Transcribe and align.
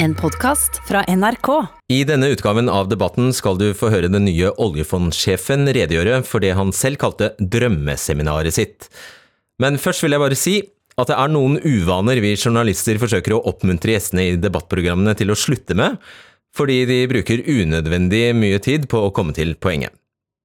En 0.00 0.14
podkast 0.14 0.76
fra 0.86 1.00
NRK. 1.08 1.48
I 1.90 2.04
denne 2.06 2.28
utgaven 2.30 2.68
av 2.70 2.86
debatten 2.86 3.32
skal 3.34 3.56
du 3.58 3.72
få 3.74 3.88
høre 3.90 4.06
den 4.06 4.28
nye 4.28 4.52
oljefondsjefen 4.62 5.66
redegjøre 5.74 6.20
for 6.22 6.44
det 6.44 6.52
han 6.54 6.70
selv 6.70 7.00
kalte 7.02 7.32
drømmeseminaret 7.42 8.54
sitt. 8.54 8.86
Men 9.58 9.74
først 9.82 10.04
vil 10.04 10.14
jeg 10.14 10.22
bare 10.22 10.38
si 10.38 10.54
at 10.98 11.10
det 11.10 11.16
er 11.18 11.32
noen 11.34 11.58
uvaner 11.64 12.22
vi 12.22 12.36
journalister 12.36 13.00
forsøker 13.02 13.34
å 13.34 13.42
oppmuntre 13.50 13.96
gjestene 13.96 14.28
i 14.28 14.38
debattprogrammene 14.38 15.16
til 15.18 15.34
å 15.34 15.38
slutte 15.38 15.74
med, 15.78 15.98
fordi 16.54 16.78
de 16.86 17.00
bruker 17.10 17.42
unødvendig 17.50 18.22
mye 18.38 18.62
tid 18.62 18.86
på 18.90 19.02
å 19.02 19.12
komme 19.14 19.34
til 19.34 19.56
poenget. 19.58 19.90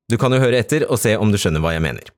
Du 0.09 0.17
kan 0.17 0.33
jo 0.33 0.41
høre 0.41 0.65
etter 0.65 0.87
og 0.89 0.97
se 1.01 1.13
om 1.13 1.29
du 1.29 1.37
skjønner 1.37 1.61
hva 1.61 1.77
jeg 1.77 1.85
mener. 1.85 2.09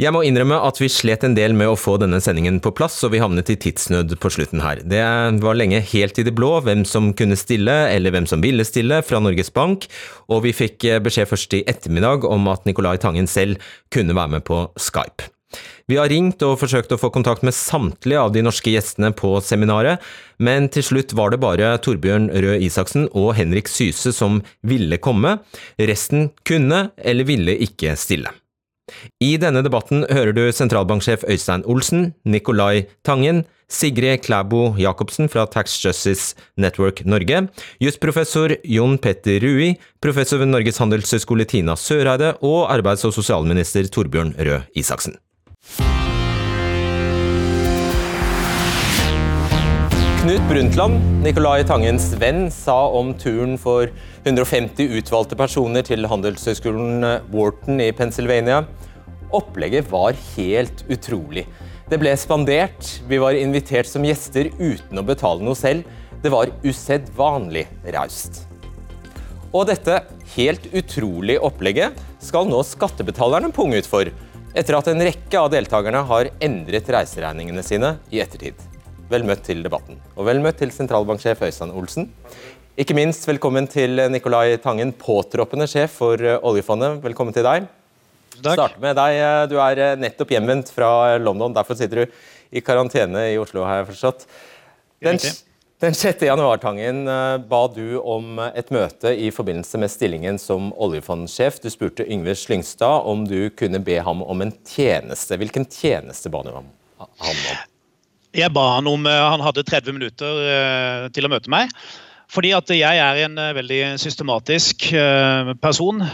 Jeg 0.00 0.14
må 0.16 0.22
innrømme 0.24 0.56
at 0.64 0.78
vi 0.80 0.86
slet 0.88 1.26
en 1.26 1.34
del 1.36 1.52
med 1.52 1.68
å 1.68 1.76
få 1.76 1.98
denne 2.00 2.22
sendingen 2.24 2.56
på 2.64 2.70
plass, 2.72 2.94
og 3.04 3.10
vi 3.12 3.18
havnet 3.20 3.50
i 3.52 3.56
tidsnød 3.60 4.14
på 4.22 4.30
slutten 4.32 4.62
her. 4.64 4.80
Det 4.80 5.02
var 5.42 5.58
lenge 5.58 5.82
helt 5.90 6.16
i 6.16 6.24
det 6.24 6.32
blå 6.38 6.54
hvem 6.64 6.86
som 6.88 7.10
kunne 7.18 7.36
stille, 7.36 7.74
eller 7.92 8.14
hvem 8.14 8.28
som 8.30 8.40
ville 8.40 8.64
stille, 8.64 9.02
fra 9.04 9.20
Norges 9.20 9.52
Bank, 9.52 9.84
og 10.32 10.46
vi 10.46 10.54
fikk 10.56 10.88
beskjed 11.04 11.28
først 11.28 11.58
i 11.58 11.62
ettermiddag 11.68 12.24
om 12.24 12.48
at 12.48 12.64
Nicolai 12.64 12.96
Tangen 13.02 13.28
selv 13.28 13.60
kunne 13.92 14.16
være 14.16 14.38
med 14.38 14.46
på 14.48 14.62
Skype. 14.80 15.28
Vi 15.90 16.00
har 16.00 16.08
ringt 16.08 16.40
og 16.48 16.56
forsøkt 16.62 16.96
å 16.96 17.00
få 17.02 17.12
kontakt 17.12 17.44
med 17.44 17.58
samtlige 17.58 18.24
av 18.24 18.32
de 18.32 18.46
norske 18.46 18.72
gjestene 18.72 19.12
på 19.12 19.36
seminaret, 19.44 20.00
men 20.40 20.72
til 20.72 20.86
slutt 20.86 21.12
var 21.18 21.34
det 21.34 21.44
bare 21.44 21.74
Torbjørn 21.84 22.32
Røe 22.32 22.56
Isaksen 22.64 23.10
og 23.12 23.34
Henrik 23.36 23.68
Syse 23.68 24.16
som 24.16 24.40
ville 24.64 24.96
komme. 24.96 25.42
Resten 25.76 26.30
kunne 26.48 26.86
eller 26.96 27.28
ville 27.28 27.60
ikke 27.68 27.98
stille. 28.00 28.32
I 29.20 29.36
denne 29.40 29.62
debatten 29.66 30.04
hører 30.10 30.34
du 30.36 30.44
sentralbanksjef 30.52 31.24
Øystein 31.28 31.64
Olsen, 31.66 32.12
Nicolai 32.24 32.86
Tangen, 33.04 33.44
Sigrid 33.70 34.24
Klæbo 34.26 34.74
Jacobsen 34.78 35.28
fra 35.30 35.46
Tax 35.46 35.78
Justice 35.84 36.34
Network 36.56 37.04
Norge, 37.06 37.46
jusprofessor 37.80 38.56
Jon 38.64 38.98
Petter 38.98 39.40
Rui, 39.44 39.74
professor 40.02 40.42
ved 40.42 40.50
Norges 40.50 40.82
handelshøyskole 40.82 41.46
Tina 41.46 41.76
Søreide 41.78 42.34
og 42.42 42.66
arbeids- 42.72 43.06
og 43.06 43.14
sosialminister 43.14 43.86
Torbjørn 43.86 44.34
Røe 44.38 44.64
Isaksen. 44.74 45.16
Knut 50.20 50.42
Brundtland, 50.50 50.98
Nicolai 51.24 51.62
Tangens 51.64 52.10
venn, 52.20 52.50
sa 52.52 52.74
om 52.92 53.14
turen 53.16 53.54
for 53.58 53.88
150 54.28 54.92
utvalgte 54.98 55.38
personer 55.38 55.86
til 55.86 56.04
handelshøyskolen 56.10 57.06
Wharton 57.32 57.80
i 57.80 57.88
Pennsylvania. 57.96 58.60
Opplegget 59.36 59.90
var 59.90 60.16
helt 60.36 60.84
utrolig. 60.90 61.46
Det 61.90 61.98
ble 61.98 62.12
spandert, 62.18 62.86
vi 63.06 63.18
var 63.22 63.38
invitert 63.38 63.86
som 63.86 64.04
gjester 64.06 64.50
uten 64.58 64.98
å 64.98 65.06
betale 65.06 65.42
noe 65.42 65.58
selv. 65.58 65.86
Det 66.22 66.32
var 66.32 66.50
usedvanlig 66.66 67.64
raust. 67.94 68.42
Og 69.50 69.66
dette 69.70 69.96
helt 70.36 70.66
utrolige 70.70 71.42
opplegget 71.42 71.96
skal 72.22 72.46
nå 72.50 72.60
skattebetalerne 72.66 73.50
punge 73.54 73.80
ut 73.80 73.88
for, 73.90 74.10
etter 74.54 74.78
at 74.78 74.90
en 74.90 75.02
rekke 75.06 75.38
av 75.38 75.50
deltakerne 75.54 76.04
har 76.06 76.30
endret 76.42 76.90
reiseregningene 76.90 77.64
sine 77.66 77.96
i 78.14 78.22
ettertid. 78.22 78.54
Vel 79.10 79.26
møtt 79.26 79.42
til 79.46 79.62
debatten. 79.66 79.98
Og 80.14 80.26
vel 80.26 80.42
møtt 80.42 80.60
til 80.62 80.70
sentralbanksjef 80.74 81.42
Øystein 81.46 81.74
Olsen. 81.74 82.10
Ikke 82.78 82.94
minst 82.98 83.26
velkommen 83.26 83.66
til 83.70 83.98
Nicolai 84.10 84.54
Tangen, 84.62 84.94
påtroppende 84.94 85.66
sjef 85.70 85.98
for 86.02 86.22
oljefondet. 86.38 87.02
Velkommen 87.02 87.34
til 87.34 87.46
deg. 87.46 87.66
Takk. 88.40 88.56
Starte 88.56 88.80
med 88.82 88.96
deg. 88.98 89.20
Du 89.52 89.58
er 89.60 90.00
nettopp 90.00 90.32
hjemvendt 90.34 90.72
fra 90.74 91.18
London, 91.20 91.54
derfor 91.56 91.78
sitter 91.78 92.04
du 92.04 92.18
i 92.50 92.62
karantene 92.64 93.28
i 93.30 93.38
Oslo, 93.38 93.62
har 93.68 93.82
jeg 93.82 93.90
forstått. 93.92 94.26
Den, 95.04 95.20
den 95.80 95.94
6. 95.96 96.24
januar-tangen 96.26 97.04
ba 97.48 97.60
du 97.72 98.00
om 98.00 98.40
et 98.50 98.72
møte 98.74 99.12
i 99.14 99.30
forbindelse 99.32 99.80
med 99.80 99.92
stillingen 99.92 100.40
som 100.40 100.72
oljefondsjef. 100.74 101.60
Du 101.62 101.70
spurte 101.72 102.04
Yngve 102.04 102.34
Slyngstad 102.36 103.06
om 103.08 103.24
du 103.28 103.48
kunne 103.56 103.80
be 103.84 104.00
ham 104.04 104.24
om 104.24 104.44
en 104.44 104.52
tjeneste. 104.66 105.38
Hvilken 105.40 105.68
tjeneste 105.70 106.32
ba 106.32 106.42
du 106.44 106.50
ham 106.52 106.66
om? 106.66 106.74
Jeg 108.36 108.52
ba 108.54 108.66
han 108.76 108.86
om 108.90 109.08
Han 109.08 109.42
hadde 109.42 109.64
30 109.66 109.96
minutter 109.96 111.08
til 111.14 111.26
å 111.26 111.32
møte 111.32 111.50
meg. 111.52 111.72
Fordi 112.30 112.52
at 112.54 112.68
jeg 112.70 112.98
er 113.02 113.24
en 113.24 113.40
veldig 113.56 113.80
systematisk 113.98 114.90
person 115.62 116.04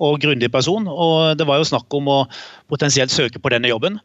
og 0.00 0.20
grundig 0.22 0.50
person. 0.52 0.88
Og 0.88 1.36
det 1.38 1.46
var 1.48 1.60
jo 1.60 1.68
snakk 1.68 1.98
om 1.98 2.12
å 2.12 2.18
potensielt 2.70 3.14
søke 3.14 3.42
på 3.42 3.52
denne 3.54 3.72
jobben. 3.72 4.00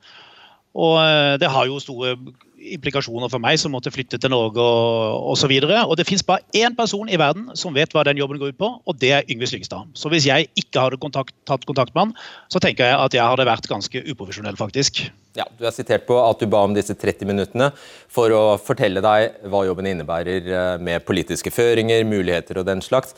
Og 0.71 0.95
det 1.41 1.49
har 1.51 1.67
jo 1.67 1.81
store 1.83 2.15
implikasjoner 2.61 3.29
for 3.31 3.41
meg 3.41 3.57
som 3.59 3.73
måtte 3.73 3.91
flytte 3.93 4.19
til 4.21 4.31
Norge 4.31 4.61
og 4.61 5.31
osv. 5.33 5.51
Og, 5.65 5.73
og 5.73 5.95
det 5.99 6.05
fins 6.07 6.23
bare 6.25 6.43
én 6.57 6.75
person 6.77 7.09
i 7.09 7.19
verden 7.19 7.49
som 7.57 7.75
vet 7.75 7.93
hva 7.95 8.03
den 8.07 8.19
jobben 8.21 8.39
går 8.41 8.53
ut 8.53 8.59
på, 8.61 8.69
og 8.85 8.99
det 9.01 9.11
er 9.17 9.27
Yngve 9.31 9.49
Slyngstad. 9.49 9.91
Så 9.97 10.11
hvis 10.13 10.27
jeg 10.29 10.49
ikke 10.59 10.85
hadde 10.85 11.01
kontakt, 11.01 11.33
tatt 11.49 11.65
kontakt 11.69 11.95
med 11.95 12.07
han, 12.09 12.15
så 12.53 12.61
tenker 12.63 12.87
jeg 12.87 12.99
at 12.99 13.17
jeg 13.17 13.25
hadde 13.33 13.47
vært 13.49 13.69
ganske 13.71 14.03
uprofesjonell, 14.13 14.57
faktisk. 14.59 15.03
Ja, 15.37 15.47
Du 15.57 15.65
er 15.67 15.75
sitert 15.75 16.05
på 16.07 16.17
at 16.21 16.41
du 16.41 16.47
ba 16.51 16.63
om 16.67 16.75
disse 16.75 16.95
30 16.97 17.29
minuttene 17.29 17.71
for 18.11 18.33
å 18.35 18.43
fortelle 18.61 19.03
deg 19.03 19.45
hva 19.51 19.63
jobben 19.67 19.87
innebærer 19.93 20.79
med 20.83 21.05
politiske 21.07 21.53
føringer, 21.53 22.03
muligheter 22.07 22.59
og 22.61 22.67
den 22.67 22.83
slags. 22.83 23.15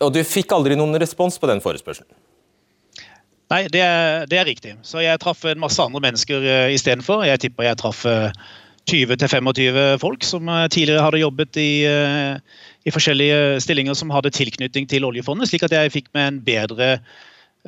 Og 0.00 0.12
du 0.14 0.20
fikk 0.24 0.52
aldri 0.56 0.76
noen 0.78 0.96
respons 1.00 1.36
på 1.40 1.48
den 1.50 1.60
forespørselen? 1.64 2.10
Nei, 3.50 3.64
det 3.72 3.82
er, 3.82 4.26
det 4.30 4.38
er, 4.38 4.46
riktig. 4.46 4.76
Så 4.86 5.02
jeg 5.02 5.18
traff 5.20 5.42
en 5.48 5.60
masse 5.60 5.82
andre 5.82 6.02
mennesker 6.04 6.44
uh, 6.44 6.68
istedenfor. 6.70 7.24
Jeg 7.26 7.42
tipper 7.42 7.66
jeg 7.66 7.80
traff 7.80 8.04
uh, 8.06 8.30
20-25 8.90 9.98
folk 10.02 10.24
som 10.26 10.46
uh, 10.48 10.68
tidligere 10.70 11.02
hadde 11.02 11.22
jobbet 11.24 11.58
i, 11.60 11.72
i, 11.84 12.94
forskjellige 12.94 13.58
stillinger 13.62 13.98
som 13.98 14.12
hadde 14.14 14.32
tilknytning 14.34 14.86
til 14.90 15.04
oljefondet, 15.06 15.50
slik 15.50 15.66
at 15.66 15.74
jeg 15.74 15.92
fikk 15.94 16.08
med 16.16 16.28
en 16.28 16.40
bedre 16.46 16.94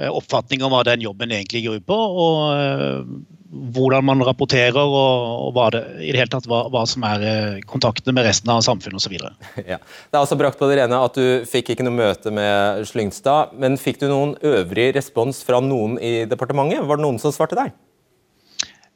oppfatning 0.08 0.62
om 0.64 0.72
hva 0.72 0.80
den 0.88 1.02
jobben 1.04 1.34
egentlig 1.34 1.66
går 1.66 1.82
ut 1.82 1.86
på. 1.90 1.98
og 2.24 3.41
hvordan 3.52 4.04
man 4.08 4.22
rapporterer 4.24 4.80
og, 4.80 5.46
og 5.46 5.50
hva, 5.56 5.66
det, 5.74 5.82
i 6.00 6.12
det 6.14 6.22
hele 6.22 6.32
tatt, 6.32 6.46
hva, 6.48 6.62
hva 6.72 6.86
som 6.88 7.04
er 7.04 7.60
kontaktene 7.68 8.14
med 8.16 8.24
resten 8.24 8.48
av 8.52 8.62
samfunnet 8.64 8.96
osv. 9.02 9.18
Ja. 9.72 9.76
Det 9.78 10.16
er 10.16 10.22
altså 10.22 10.38
brakt 10.40 10.58
på 10.60 10.68
det 10.70 10.78
rene 10.80 11.00
at 11.04 11.18
du 11.18 11.44
fikk 11.48 11.74
ikke 11.74 11.84
noe 11.84 11.96
møte 11.96 12.32
med 12.34 12.86
Slyngstad, 12.88 13.52
men 13.60 13.76
fikk 13.80 14.00
du 14.00 14.08
noen 14.08 14.34
øvrig 14.40 14.90
respons 14.96 15.42
fra 15.44 15.60
noen 15.64 15.98
i 16.00 16.22
departementet? 16.28 16.80
Var 16.88 17.00
det 17.00 17.04
noen 17.04 17.20
som 17.20 17.34
svarte 17.34 17.58
deg? 17.58 17.76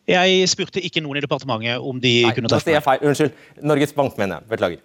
Jeg 0.06 0.48
spurte 0.48 0.82
ikke 0.86 1.02
noen 1.02 1.18
i 1.18 1.24
departementet 1.24 1.82
om 1.82 2.00
de 2.00 2.18
Nei, 2.24 2.34
kunne 2.34 2.50
treffe 2.50 2.78
meg. 2.78 3.06
Unnskyld. 3.06 3.32
Norges 3.66 3.94
Bank, 3.96 4.14
mener 4.20 4.38
jeg. 4.38 4.50
Beklager. 4.54 4.84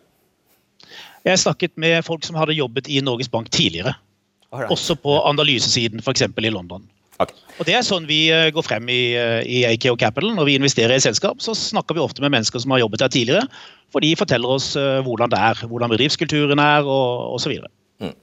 Jeg 1.21 1.37
snakket 1.37 1.77
med 1.77 2.01
folk 2.03 2.25
som 2.25 2.39
hadde 2.39 2.57
jobbet 2.57 2.89
i 2.89 3.03
Norges 3.05 3.29
Bank 3.29 3.51
tidligere. 3.53 3.93
Right. 4.51 4.71
Også 4.73 4.97
på 4.99 5.13
analysesiden, 5.29 6.01
f.eks. 6.01 6.25
i 6.25 6.51
London. 6.51 6.83
Okay. 7.21 7.37
Og 7.59 7.67
Det 7.67 7.75
er 7.77 7.85
sånn 7.85 8.07
vi 8.09 8.23
går 8.53 8.65
frem 8.65 8.89
i, 8.89 9.01
i 9.45 9.61
AKO 9.69 9.97
Capital. 9.99 10.33
Når 10.37 10.49
vi 10.49 10.57
investerer 10.59 10.95
i 10.95 11.01
et 11.01 11.05
selskap, 11.05 11.41
så 11.43 11.55
snakker 11.57 11.97
vi 11.97 12.03
ofte 12.03 12.23
med 12.23 12.33
mennesker 12.33 12.63
som 12.63 12.73
har 12.75 12.81
jobbet 12.83 13.03
der 13.03 13.13
tidligere. 13.13 13.45
For 13.93 14.03
de 14.03 14.15
forteller 14.17 14.55
oss 14.55 14.73
hvordan 15.05 15.31
det 15.31 15.39
er, 15.39 15.61
hvordan 15.69 15.91
bedriftskulturen 15.93 16.61
er 16.63 16.87
og 16.87 17.37
osv. 17.37 17.59
Mm. 18.01 18.15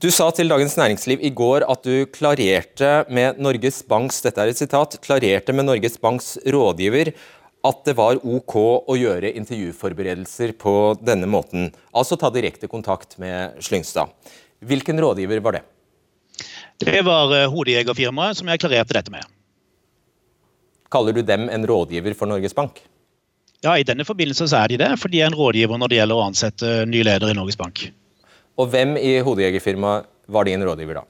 Du 0.00 0.08
sa 0.08 0.30
til 0.32 0.48
Dagens 0.48 0.78
Næringsliv 0.78 1.20
i 1.20 1.32
går 1.36 1.66
at 1.68 1.82
du 1.84 2.06
klarerte 2.08 2.92
med 3.12 3.36
Norges 3.42 3.82
Banks 3.84 4.22
dette 4.24 4.40
er 4.40 4.52
et 4.52 4.60
sitat, 4.60 4.96
klarerte 5.04 5.52
med 5.52 5.66
Norges 5.68 5.98
Banks 6.00 6.38
rådgiver 6.40 7.10
at 7.68 7.82
det 7.84 7.92
var 7.98 8.20
OK 8.24 8.54
å 8.88 8.96
gjøre 8.96 9.34
intervjuforberedelser 9.36 10.54
på 10.60 10.74
denne 11.04 11.28
måten. 11.28 11.68
Altså 11.92 12.16
ta 12.16 12.30
direkte 12.32 12.70
kontakt 12.72 13.18
med 13.20 13.60
Slyngstad. 13.60 14.08
Hvilken 14.64 15.00
rådgiver 15.04 15.42
var 15.44 15.58
det? 15.58 15.62
Det 16.80 17.02
var 17.04 17.34
hodejegerfirmaet 17.52 18.40
som 18.40 18.48
jeg 18.48 18.62
klarerte 18.62 18.96
dette 18.96 19.12
med. 19.12 19.26
Kaller 20.90 21.14
du 21.14 21.22
dem 21.22 21.48
en 21.52 21.66
rådgiver 21.68 22.16
for 22.18 22.30
Norges 22.30 22.56
Bank? 22.56 22.80
Ja, 23.60 23.76
i 23.76 23.84
denne 23.84 24.06
forbindelse 24.08 24.48
så 24.48 24.62
er 24.62 24.72
de 24.72 24.78
det, 24.80 24.94
for 24.98 25.12
de 25.12 25.20
er 25.20 25.28
en 25.28 25.36
rådgiver 25.36 25.78
når 25.78 25.92
det 25.92 25.98
gjelder 26.00 26.16
å 26.18 26.28
ansette 26.30 26.70
ny 26.88 27.02
leder 27.04 27.30
i 27.30 27.36
Norges 27.36 27.58
Bank. 27.60 27.84
Og 28.56 28.72
hvem 28.72 28.96
i 28.96 29.18
hodejegerfirmaet 29.24 30.08
var 30.32 30.48
din 30.48 30.64
rådgiver 30.64 31.02
da? 31.02 31.04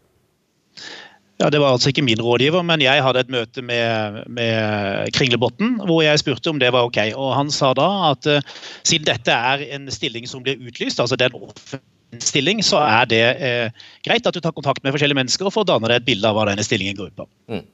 Ja, 1.41 1.49
Det 1.51 1.61
var 1.61 1.73
altså 1.73 1.89
ikke 1.89 2.05
min 2.05 2.21
rådgiver, 2.21 2.63
men 2.63 2.83
jeg 2.85 3.03
hadde 3.03 3.23
et 3.23 3.31
møte 3.33 3.63
med, 3.65 4.19
med 4.29 5.15
Kringlebotn 5.17 5.79
hvor 5.89 6.03
jeg 6.05 6.21
spurte 6.21 6.53
om 6.53 6.59
det 6.61 6.73
var 6.75 6.91
ok. 6.91 6.99
Og 7.15 7.33
Han 7.39 7.53
sa 7.55 7.73
da 7.79 7.89
at 8.11 8.29
uh, 8.29 8.43
siden 8.83 9.09
dette 9.09 9.33
er 9.33 9.65
en 9.79 9.89
stilling 9.91 10.29
som 10.29 10.43
blir 10.45 10.61
utlyst, 10.61 11.01
altså 11.01 11.17
den 11.17 11.33
stilling, 12.19 12.63
så 12.67 12.81
er 12.83 13.09
det 13.11 13.25
eh, 13.39 13.89
greit 14.07 14.27
at 14.27 14.37
du 14.37 14.43
tar 14.43 14.55
kontakt 14.57 14.83
med 14.85 14.95
forskjellige 14.95 15.21
mennesker 15.21 15.49
og 15.49 15.55
får 15.55 15.69
danne 15.71 15.91
deg 15.91 16.01
et 16.01 16.09
bilde 16.09 16.31
av 16.31 16.39
hva 16.39 16.49
denne 16.51 16.65
stillingen 16.67 16.99
går 16.99 17.13
ut 17.13 17.21
på. 17.23 17.29
Mm. 17.53 17.67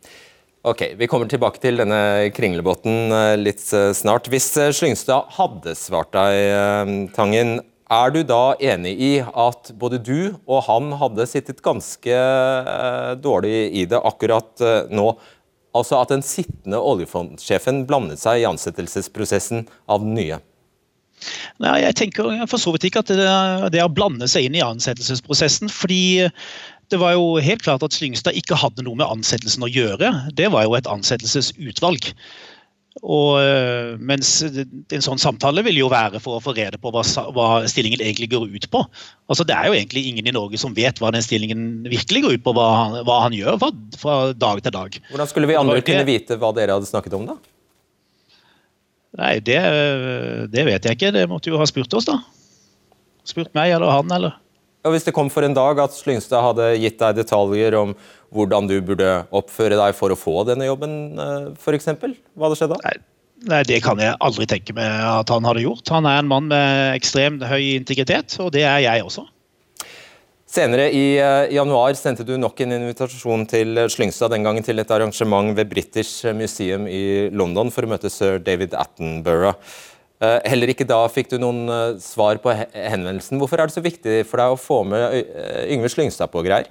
Ok, 0.67 0.83
Vi 0.99 1.07
kommer 1.07 1.31
tilbake 1.31 1.63
til 1.63 1.79
denne 1.79 2.29
kringlebåten 2.35 3.15
litt 3.39 3.63
snart. 3.95 4.27
Hvis 4.33 4.49
Slyngstad 4.75 5.29
hadde 5.37 5.77
svart 5.79 6.11
deg, 6.17 7.13
Tangen, 7.15 7.61
er 7.87 8.11
du 8.11 8.19
da 8.27 8.57
enig 8.59 8.97
i 8.99 9.13
at 9.23 9.71
både 9.79 10.01
du 10.03 10.35
og 10.43 10.65
han 10.67 10.91
hadde 10.99 11.29
sittet 11.31 11.63
ganske 11.63 12.19
dårlig 13.23 13.55
i 13.79 13.87
det 13.87 14.03
akkurat 14.11 14.67
nå? 14.91 15.07
Altså 15.77 16.01
at 16.01 16.11
den 16.11 16.27
sittende 16.27 16.83
oljefondsjefen 16.83 17.85
blandet 17.87 18.19
seg 18.23 18.43
i 18.43 18.51
ansettelsesprosessen 18.51 19.69
av 19.87 20.03
den 20.03 20.19
nye? 20.19 20.43
Nei, 21.63 21.79
jeg 21.83 21.97
tenker 21.99 22.47
for 22.51 22.61
så 22.61 22.75
vidt 22.75 22.89
ikke 22.91 23.03
at 23.05 23.13
det, 23.13 23.29
det 23.75 23.81
er 23.81 23.89
å 23.89 23.93
blande 23.93 24.29
seg 24.31 24.49
inn 24.49 24.59
i 24.59 24.65
ansettelsesprosessen. 24.65 25.73
fordi 25.73 26.29
det 26.93 27.01
var 27.03 27.17
jo 27.17 27.41
helt 27.43 27.65
klart 27.67 27.83
at 27.83 27.95
Slyngstad 27.97 28.37
ikke 28.39 28.59
hadde 28.61 28.85
noe 28.87 28.99
med 28.99 29.09
ansettelsen 29.09 29.65
å 29.67 29.71
gjøre. 29.71 30.13
Det 30.39 30.53
var 30.55 30.69
jo 30.69 30.77
et 30.79 30.87
ansettelsesutvalg. 30.87 32.13
Og, 33.05 33.37
øh, 33.43 33.97
mens 34.01 34.31
en 34.41 35.05
sånn 35.05 35.21
samtale 35.21 35.61
vil 35.67 35.77
jo 35.83 35.91
være 35.93 36.21
for 36.23 36.39
å 36.39 36.45
få 36.45 36.55
rede 36.57 36.79
på 36.81 36.93
hva, 36.95 37.03
hva, 37.37 37.49
stillingen 37.69 38.01
egentlig 38.01 38.31
går 38.33 38.47
ut 38.55 38.69
på. 38.73 38.81
Altså 39.29 39.45
Det 39.45 39.57
er 39.57 39.69
jo 39.69 39.77
egentlig 39.77 40.07
ingen 40.09 40.31
i 40.31 40.33
Norge 40.33 40.61
som 40.61 40.75
vet 40.77 41.03
hva 41.03 41.11
den 41.13 41.25
stillingen 41.25 41.85
virkelig 41.91 42.25
går 42.25 42.39
ut 42.39 42.47
på, 42.47 42.55
hva 42.57 42.69
han, 42.73 42.97
hva 43.05 43.19
han 43.27 43.37
gjør 43.37 43.61
fra, 43.61 43.71
fra, 44.01 44.17
dag 44.33 44.63
til 44.65 44.77
dag. 44.79 44.97
Hvordan 45.11 45.33
skulle 45.33 45.51
vi 45.51 45.59
andre 45.61 45.85
kunne 45.85 46.09
vite 46.09 46.41
hva 46.41 46.55
dere 46.57 46.79
hadde 46.79 46.89
snakket 46.89 47.19
om, 47.19 47.29
da? 47.35 47.37
Nei, 49.17 49.37
det, 49.41 49.61
det 50.53 50.65
vet 50.69 50.85
jeg 50.85 50.99
ikke. 50.99 51.13
Det 51.15 51.29
måtte 51.31 51.53
jo 51.53 51.61
ha 51.61 51.69
spurt 51.69 51.95
oss, 51.97 52.09
da. 52.09 52.21
Spurt 53.27 53.55
meg 53.57 53.73
eller 53.75 53.91
han, 53.91 54.13
eller 54.13 54.37
og 54.87 54.95
Hvis 54.95 55.07
det 55.07 55.17
kom 55.17 55.31
for 55.33 55.43
en 55.43 55.57
dag 55.57 55.81
at 55.83 55.95
Slyngstad 55.97 56.45
hadde 56.45 56.71
gitt 56.79 57.01
deg 57.01 57.19
detaljer 57.19 57.75
om 57.79 57.97
hvordan 58.35 58.69
du 58.71 58.77
burde 58.85 59.11
oppføre 59.35 59.79
deg 59.79 59.95
for 59.99 60.13
å 60.15 60.19
få 60.19 60.45
denne 60.47 60.69
jobben, 60.69 61.17
eh, 61.19 61.49
f.eks., 61.59 61.89
hva 61.91 62.47
hadde 62.47 62.59
skjedd 62.59 62.75
da? 62.75 62.79
Nei, 62.85 62.97
nei, 63.51 63.63
det 63.67 63.81
kan 63.83 64.03
jeg 64.03 64.19
aldri 64.23 64.47
tenke 64.51 64.77
meg 64.77 64.87
at 64.87 65.33
han 65.33 65.47
hadde 65.49 65.65
gjort. 65.65 65.91
Han 65.95 66.07
er 66.07 66.21
en 66.21 66.31
mann 66.31 66.51
med 66.53 66.95
ekstremt 66.95 67.43
høy 67.51 67.75
integritet, 67.77 68.37
og 68.43 68.53
det 68.55 68.67
er 68.67 68.85
jeg 68.85 69.07
også. 69.07 69.27
Senere 70.47 70.87
i 70.95 71.17
uh, 71.19 71.49
januar 71.51 71.97
sendte 71.99 72.25
du 72.25 72.37
nok 72.39 72.61
en 72.63 72.77
invitasjon 72.77 73.43
til 73.51 73.83
Slyngstad, 73.91 74.31
den 74.31 74.47
gangen 74.47 74.65
til 74.65 74.79
et 74.79 74.95
arrangement 74.95 75.51
ved 75.59 75.69
British 75.73 76.23
Museum 76.39 76.87
i 76.87 77.29
London 77.35 77.73
for 77.75 77.85
å 77.85 77.91
møte 77.91 78.13
sir 78.13 78.39
David 78.39 78.77
Attenborough. 78.79 79.59
Eh, 80.17 80.39
heller 80.49 80.73
ikke 80.73 80.87
da 80.89 81.03
fikk 81.13 81.29
du 81.35 81.37
noen 81.43 81.67
eh, 81.69 81.99
svar 82.01 82.39
på 82.41 82.53
henvendelsen. 82.55 83.37
Hvorfor 83.41 83.61
er 83.61 83.69
det 83.69 83.77
så 83.77 83.85
viktig 83.85 84.23
for 84.25 84.41
deg 84.41 84.55
å 84.55 84.61
få 84.61 84.81
med 84.89 85.03
eh, 85.19 85.67
Yngve 85.75 85.91
Slyngstad 85.93 86.33
på 86.33 86.45
greier? 86.47 86.71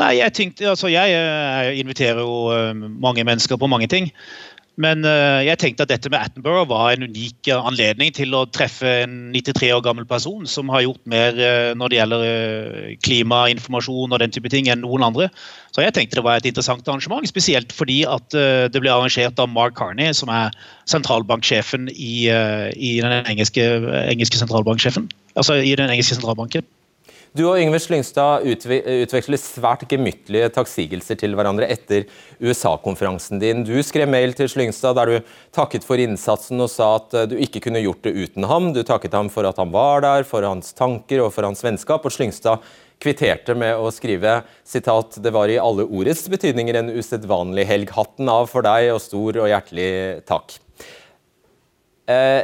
Nei, 0.00 0.16
jeg, 0.16 0.32
tenkte, 0.34 0.70
altså 0.72 0.88
jeg 0.88 1.76
inviterer 1.82 2.22
jo 2.24 2.72
mange 3.02 3.22
mennesker 3.28 3.58
på 3.60 3.68
mange 3.68 3.90
ting. 3.92 4.08
Men 4.80 5.04
uh, 5.04 5.40
jeg 5.44 5.60
tenkte 5.60 5.84
at 5.84 5.90
dette 5.92 6.10
med 6.12 6.22
Attenborough 6.22 6.68
var 6.70 6.94
en 6.94 7.04
unik 7.10 7.50
anledning 7.52 8.14
til 8.16 8.32
å 8.36 8.46
treffe 8.48 9.02
en 9.02 9.16
93 9.34 9.68
år 9.74 9.82
gammel 9.84 10.06
person 10.08 10.46
som 10.48 10.72
har 10.72 10.86
gjort 10.86 11.02
mer 11.10 11.36
uh, 11.36 11.72
når 11.76 11.92
det 11.92 11.98
gjelder 11.98 12.24
klimainformasjon 13.04 14.16
og 14.16 14.22
den 14.22 14.32
type 14.32 14.52
ting 14.52 14.70
enn 14.72 14.80
noen 14.86 15.04
andre. 15.10 15.28
Så 15.74 15.84
jeg 15.84 15.94
tenkte 15.96 16.18
det 16.18 16.26
var 16.26 16.40
et 16.40 16.48
interessant 16.48 16.88
arrangement, 16.88 17.28
spesielt 17.28 17.74
fordi 17.76 18.00
at 18.08 18.34
det 18.34 18.80
ble 18.82 18.90
arrangert 18.90 19.38
av 19.38 19.52
Mark 19.52 19.76
Carney, 19.78 20.10
som 20.16 20.32
er 20.34 20.50
sentralbanksjefen 20.90 21.86
i, 21.92 22.26
i 22.26 22.90
den 22.98 23.30
engelske, 23.30 23.68
engelske 24.10 24.40
sentralbanksjefen. 24.40 25.06
Altså 25.38 25.60
i 25.62 25.76
den 25.78 25.92
engelske 25.92 26.18
sentralbanken. 26.18 26.66
Du 27.30 27.44
og 27.46 27.60
Yngve 27.62 27.78
Slyngstad 27.78 28.42
utveksler 28.42 29.38
svært 29.38 29.84
gemyttlige 29.90 30.48
takksigelser 30.50 31.18
til 31.20 31.36
hverandre 31.38 31.68
etter 31.70 32.08
USA-konferansen 32.42 33.38
din. 33.38 33.62
Du 33.62 33.76
skrev 33.86 34.10
mail 34.10 34.34
til 34.34 34.50
Slyngstad 34.50 34.98
der 34.98 35.12
du 35.12 35.30
takket 35.54 35.86
for 35.86 36.02
innsatsen 36.02 36.58
og 36.58 36.72
sa 36.72 36.96
at 36.96 37.14
eh, 37.14 37.28
du 37.30 37.36
ikke 37.38 37.62
kunne 37.62 37.84
gjort 37.84 38.02
det 38.02 38.16
uten 38.18 38.48
ham. 38.50 38.72
Du 38.74 38.82
takket 38.82 39.14
ham 39.14 39.30
for 39.30 39.46
at 39.46 39.62
han 39.62 39.70
var 39.70 40.02
der, 40.02 40.26
for 40.26 40.42
hans 40.42 40.74
tanker 40.74 41.22
og 41.22 41.30
for 41.36 41.46
hans 41.46 41.62
vennskap. 41.62 42.02
og 42.02 42.16
Slyngstad 42.16 42.66
kvitterte 43.00 43.54
med 43.54 43.78
å 43.78 43.94
skrive 43.94 44.40
sitat, 44.66 45.22
det 45.22 45.30
var 45.32 45.48
i 45.48 45.60
alle 45.62 45.86
ordets 45.86 46.26
betydninger 46.28 46.82
en 46.82 46.90
usedvanlig 46.98 47.68
helg. 47.70 47.94
Hatten 47.94 48.28
av 48.28 48.50
for 48.50 48.66
deg, 48.66 48.90
og 48.90 49.04
stor 49.06 49.38
og 49.38 49.52
hjertelig 49.54 49.92
takk. 50.26 50.58
Eh, 52.10 52.42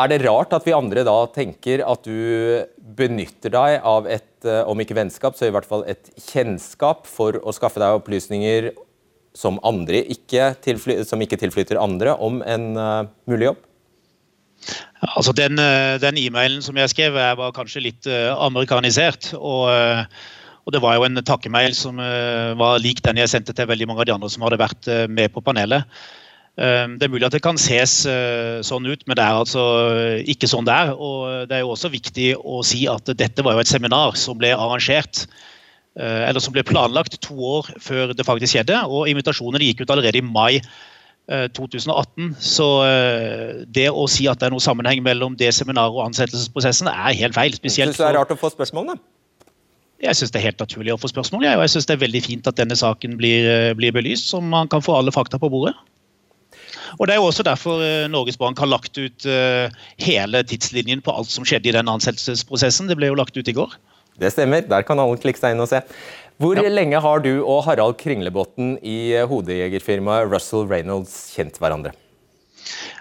er 0.00 0.10
det 0.10 0.20
rart 0.24 0.52
at 0.56 0.66
vi 0.66 0.74
andre 0.76 1.04
da 1.06 1.16
tenker 1.34 1.82
at 1.86 2.04
du 2.06 2.66
benytter 2.96 3.52
deg 3.54 3.86
av 3.86 4.08
et, 4.10 4.28
eh, 4.44 4.62
om 4.68 4.80
ikke 4.80 4.96
vennskap, 4.98 5.36
så 5.36 5.48
i 5.48 5.54
hvert 5.54 5.68
fall 5.68 5.84
et 5.88 6.12
kjennskap 6.30 7.08
for 7.08 7.38
å 7.40 7.54
skaffe 7.54 7.82
deg 7.82 8.00
opplysninger 8.00 8.70
som, 9.36 9.60
ikke 9.62 10.52
som 11.06 11.22
ikke 11.22 11.38
tilflyter 11.38 11.78
andre, 11.78 12.16
om 12.18 12.40
en 12.42 12.64
uh, 12.74 13.06
mulig 13.30 13.46
jobb? 13.50 13.60
Altså 15.14 15.32
Den, 15.32 15.58
eh, 15.62 15.96
den 16.02 16.18
e-mailen 16.18 16.60
som 16.62 16.76
jeg 16.76 16.90
skrev, 16.92 17.14
var 17.14 17.54
kanskje 17.56 17.84
litt 17.86 18.10
uh, 18.10 18.34
amerikanisert. 18.42 19.32
og 19.38 19.70
og 20.60 20.74
Det 20.74 20.82
var 20.84 20.98
jo 20.98 21.06
en 21.06 21.16
takkemail 21.24 21.72
som 21.74 21.96
var 21.96 22.78
lik 22.78 23.00
den 23.02 23.16
jeg 23.16 23.30
sendte 23.32 23.54
til 23.56 23.66
veldig 23.66 23.86
mange 23.88 24.04
av 24.04 24.06
de 24.06 24.12
andre 24.12 24.28
som 24.30 24.42
hadde 24.44 24.58
vært 24.60 24.86
med 25.08 25.32
på 25.32 25.40
panelet. 25.42 25.88
Ehm, 26.60 26.98
det 27.00 27.06
er 27.06 27.12
mulig 27.12 27.24
at 27.24 27.32
det 27.32 27.40
kan 27.44 27.56
ses 27.60 28.02
eh, 28.08 28.60
sånn 28.66 28.84
ut, 28.84 29.06
men 29.08 29.16
det 29.16 29.24
er 29.24 29.38
altså 29.38 29.62
ikke 30.28 30.48
sånn 30.50 30.66
det 30.68 30.76
er. 30.76 30.92
Og 30.92 31.48
det 31.48 31.56
er 31.56 31.64
jo 31.64 31.72
også 31.72 31.92
viktig 31.92 32.34
å 32.36 32.60
si 32.66 32.84
at 32.90 33.08
dette 33.16 33.44
var 33.46 33.56
jo 33.56 33.64
et 33.64 33.70
seminar 33.70 34.18
som 34.20 34.36
ble 34.40 34.52
arrangert 34.52 35.24
eh, 35.96 36.26
eller 36.28 36.42
som 36.44 36.52
ble 36.52 36.66
planlagt 36.66 37.16
to 37.24 37.36
år 37.56 37.70
før 37.80 38.12
det 38.12 38.26
faktisk 38.28 38.58
skjedde. 38.58 38.76
og 38.84 39.08
Invitasjonene 39.08 39.70
gikk 39.70 39.84
ut 39.84 39.94
allerede 39.94 40.20
i 40.20 40.26
mai 40.26 40.60
2018. 41.30 42.28
Eh, 42.28 42.34
Så 42.42 42.66
det 43.70 43.86
å 43.88 44.04
si 44.10 44.26
at 44.28 44.42
det 44.42 44.50
er 44.50 44.52
noe 44.52 44.64
sammenheng 44.64 45.00
mellom 45.06 45.38
det 45.40 45.54
seminaret 45.56 45.96
og 45.96 46.10
ansettelsesprosessen, 46.10 46.90
er 46.90 47.16
helt 47.22 47.38
feil. 47.38 47.56
Spesielt 47.56 47.94
Syns 47.94 48.02
du 48.02 48.04
det 48.04 48.10
er 48.10 48.18
rart 48.18 48.34
å 48.34 48.36
få 48.40 48.52
spørsmål, 48.52 48.92
da? 48.92 48.98
Jeg 50.00 50.16
syns 50.16 50.32
det 50.32 50.40
er 50.40 50.48
helt 50.48 50.60
naturlig 50.60 50.92
å 50.92 51.00
få 51.00 51.08
spørsmål. 51.12 51.44
og 51.44 51.62
jeg 51.64 51.72
syns 51.72 51.88
det 51.88 51.96
er 51.96 52.04
veldig 52.04 52.22
fint 52.24 52.46
at 52.48 52.56
denne 52.56 52.76
saken 52.76 53.16
blir, 53.20 53.48
blir 53.76 53.92
belyst, 53.92 54.28
så 54.32 54.40
man 54.44 54.68
kan 54.68 54.84
få 54.84 54.96
alle 54.96 55.12
fakta 55.12 55.40
på 55.40 55.48
bordet. 55.52 55.76
Og 56.98 57.06
Det 57.06 57.14
er 57.14 57.20
jo 57.20 57.28
også 57.28 57.46
derfor 57.46 57.82
eh, 57.84 58.08
Norges 58.10 58.38
Bank 58.40 58.58
har 58.58 58.70
lagt 58.70 58.96
ut 58.98 59.26
eh, 59.28 59.70
hele 60.02 60.42
tidslinjen 60.46 61.02
på 61.04 61.14
alt 61.14 61.30
som 61.30 61.46
skjedde 61.46 61.70
i 61.70 61.76
den 61.76 61.90
ansettelsesprosessen. 61.90 62.90
Det 62.90 62.98
ble 62.98 63.12
jo 63.12 63.18
lagt 63.18 63.36
ut 63.36 63.48
i 63.48 63.56
går. 63.56 63.76
Det 64.20 64.32
stemmer. 64.34 64.64
Der 64.68 64.84
kan 64.86 65.00
alle 65.00 65.20
klikke 65.20 65.40
seg 65.40 65.54
inn 65.54 65.64
og 65.64 65.70
se. 65.70 65.82
Hvor 66.40 66.56
ja. 66.56 66.64
lenge 66.72 67.00
har 67.04 67.20
du 67.24 67.32
og 67.42 67.64
Harald 67.66 67.98
Kringlebotn 68.00 68.78
i 68.80 69.12
eh, 69.14 69.26
hodejegerfirmaet 69.28 70.30
Russell 70.32 70.66
Reynolds 70.70 71.34
kjent 71.36 71.60
hverandre? 71.60 71.94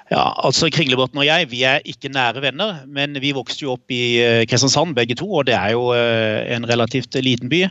Ja, 0.09 0.31
altså 0.41 0.71
Kringlebotn 0.73 1.19
og 1.21 1.27
jeg 1.27 1.49
vi 1.51 1.59
er 1.69 1.83
ikke 1.85 2.09
nære 2.09 2.41
venner, 2.41 2.79
men 2.89 3.13
vi 3.21 3.29
vokste 3.37 3.67
jo 3.67 3.75
opp 3.75 3.93
i 3.93 4.17
Kristiansand 4.49 4.95
begge 4.97 5.13
to, 5.19 5.27
og 5.29 5.45
det 5.45 5.53
er 5.53 5.75
jo 5.75 5.91
en 5.93 6.65
relativt 6.65 7.13
liten 7.21 7.51
by. 7.51 7.67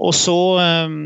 Og 0.00 0.14
så 0.16 0.38
um, 0.86 0.96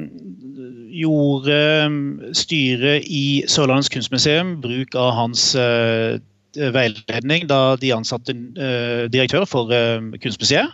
gjorde 0.94 1.56
ehm, 1.56 2.34
styret 2.34 3.06
i 3.10 3.42
Sørlandets 3.50 3.90
kunstmuseum 3.92 4.56
bruk 4.62 4.94
av 4.96 5.10
hans 5.16 5.48
uh, 5.58 6.16
veiledning 6.54 7.48
da 7.50 7.76
de 7.80 7.92
ansatte 7.96 8.32
uh, 8.32 9.04
direktør 9.12 9.44
for 9.48 9.72
uh, 9.74 9.98
Kunstmuseet, 10.22 10.70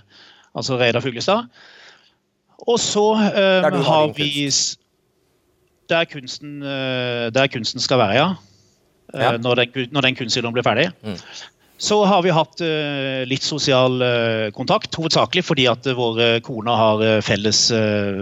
altså 0.54 0.78
Reidar 0.78 1.02
Fuglestad. 1.02 1.48
Og 2.62 2.78
så 2.78 3.08
har 3.18 4.12
vi 4.14 4.46
der 5.90 6.04
kunsten, 6.06 6.60
der 7.34 7.46
kunsten 7.50 7.80
skal 7.82 7.98
være, 7.98 8.12
ja. 8.14 8.28
ja. 9.18 9.36
Når, 9.36 9.54
den, 9.54 9.88
når 9.90 10.00
den 10.00 10.52
blir 10.52 10.62
ferdig. 10.62 10.92
Mm. 11.02 11.16
Så 11.82 12.04
har 12.06 12.22
vi 12.22 12.30
hatt 12.30 12.60
uh, 12.62 13.24
litt 13.26 13.42
sosial 13.42 13.96
uh, 13.98 14.48
kontakt, 14.54 14.94
hovedsakelig 14.94 15.42
fordi 15.42 15.64
at 15.66 15.86
uh, 15.90 15.96
våre 15.98 16.36
koner 16.46 16.78
har 16.78 17.00
felles, 17.26 17.64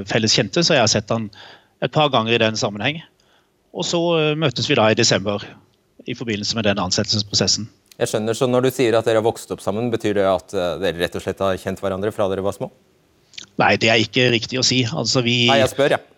felles, 0.08 0.36
kjente, 0.36 0.62
så 0.64 0.78
jeg 0.78 0.84
har 0.86 0.88
sett 0.88 1.12
han 1.12 1.28
et 1.84 1.92
par 1.92 2.08
ganger 2.12 2.36
i 2.36 2.40
den 2.40 2.56
sammenheng. 2.56 3.02
Og 3.76 3.84
så 3.86 4.00
møtes 4.40 4.66
vi 4.66 4.76
da 4.78 4.88
i 4.90 4.96
desember 4.98 5.44
i 6.08 6.16
forbindelse 6.16 6.56
med 6.56 6.66
den 6.66 6.80
ansettelsesprosessen. 6.82 7.68
Jeg 8.00 8.08
skjønner, 8.10 8.34
så 8.34 8.48
Når 8.48 8.64
du 8.64 8.70
sier 8.72 8.96
at 8.96 9.06
dere 9.06 9.20
har 9.20 9.26
vokst 9.26 9.52
opp 9.52 9.60
sammen, 9.62 9.92
betyr 9.92 10.16
det 10.16 10.24
at 10.26 10.54
dere 10.80 10.96
rett 10.98 11.18
og 11.20 11.24
slett 11.24 11.42
har 11.44 11.60
kjent 11.60 11.82
hverandre 11.84 12.12
fra 12.16 12.26
dere 12.32 12.44
var 12.44 12.56
små? 12.56 12.70
Nei, 13.60 13.74
det 13.80 13.92
er 13.92 14.00
ikke 14.02 14.30
riktig 14.32 14.60
å 14.60 14.64
si. 14.66 14.82
Altså, 14.88 15.22
vi... 15.24 15.44
Nei, 15.52 15.60
jeg 15.60 15.72
spør, 15.72 15.94
jeg. 15.96 16.08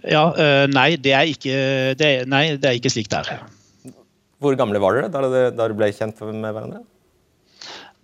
Ja. 0.00 0.24
ja 0.40 0.64
nei, 0.72 0.88
det 0.96 1.12
er 1.16 1.28
ikke, 1.36 1.60
det, 2.00 2.10
nei, 2.32 2.44
det 2.56 2.72
er 2.72 2.80
ikke 2.80 2.92
slik 2.96 3.12
det 3.12 3.22
er. 3.22 3.44
Hvor 4.42 4.56
gamle 4.58 4.80
var 4.82 4.98
dere 4.98 5.10
da 5.12 5.48
dere 5.54 5.76
ble 5.76 5.88
kjent 5.94 6.20
med 6.28 6.52
hverandre? 6.52 6.82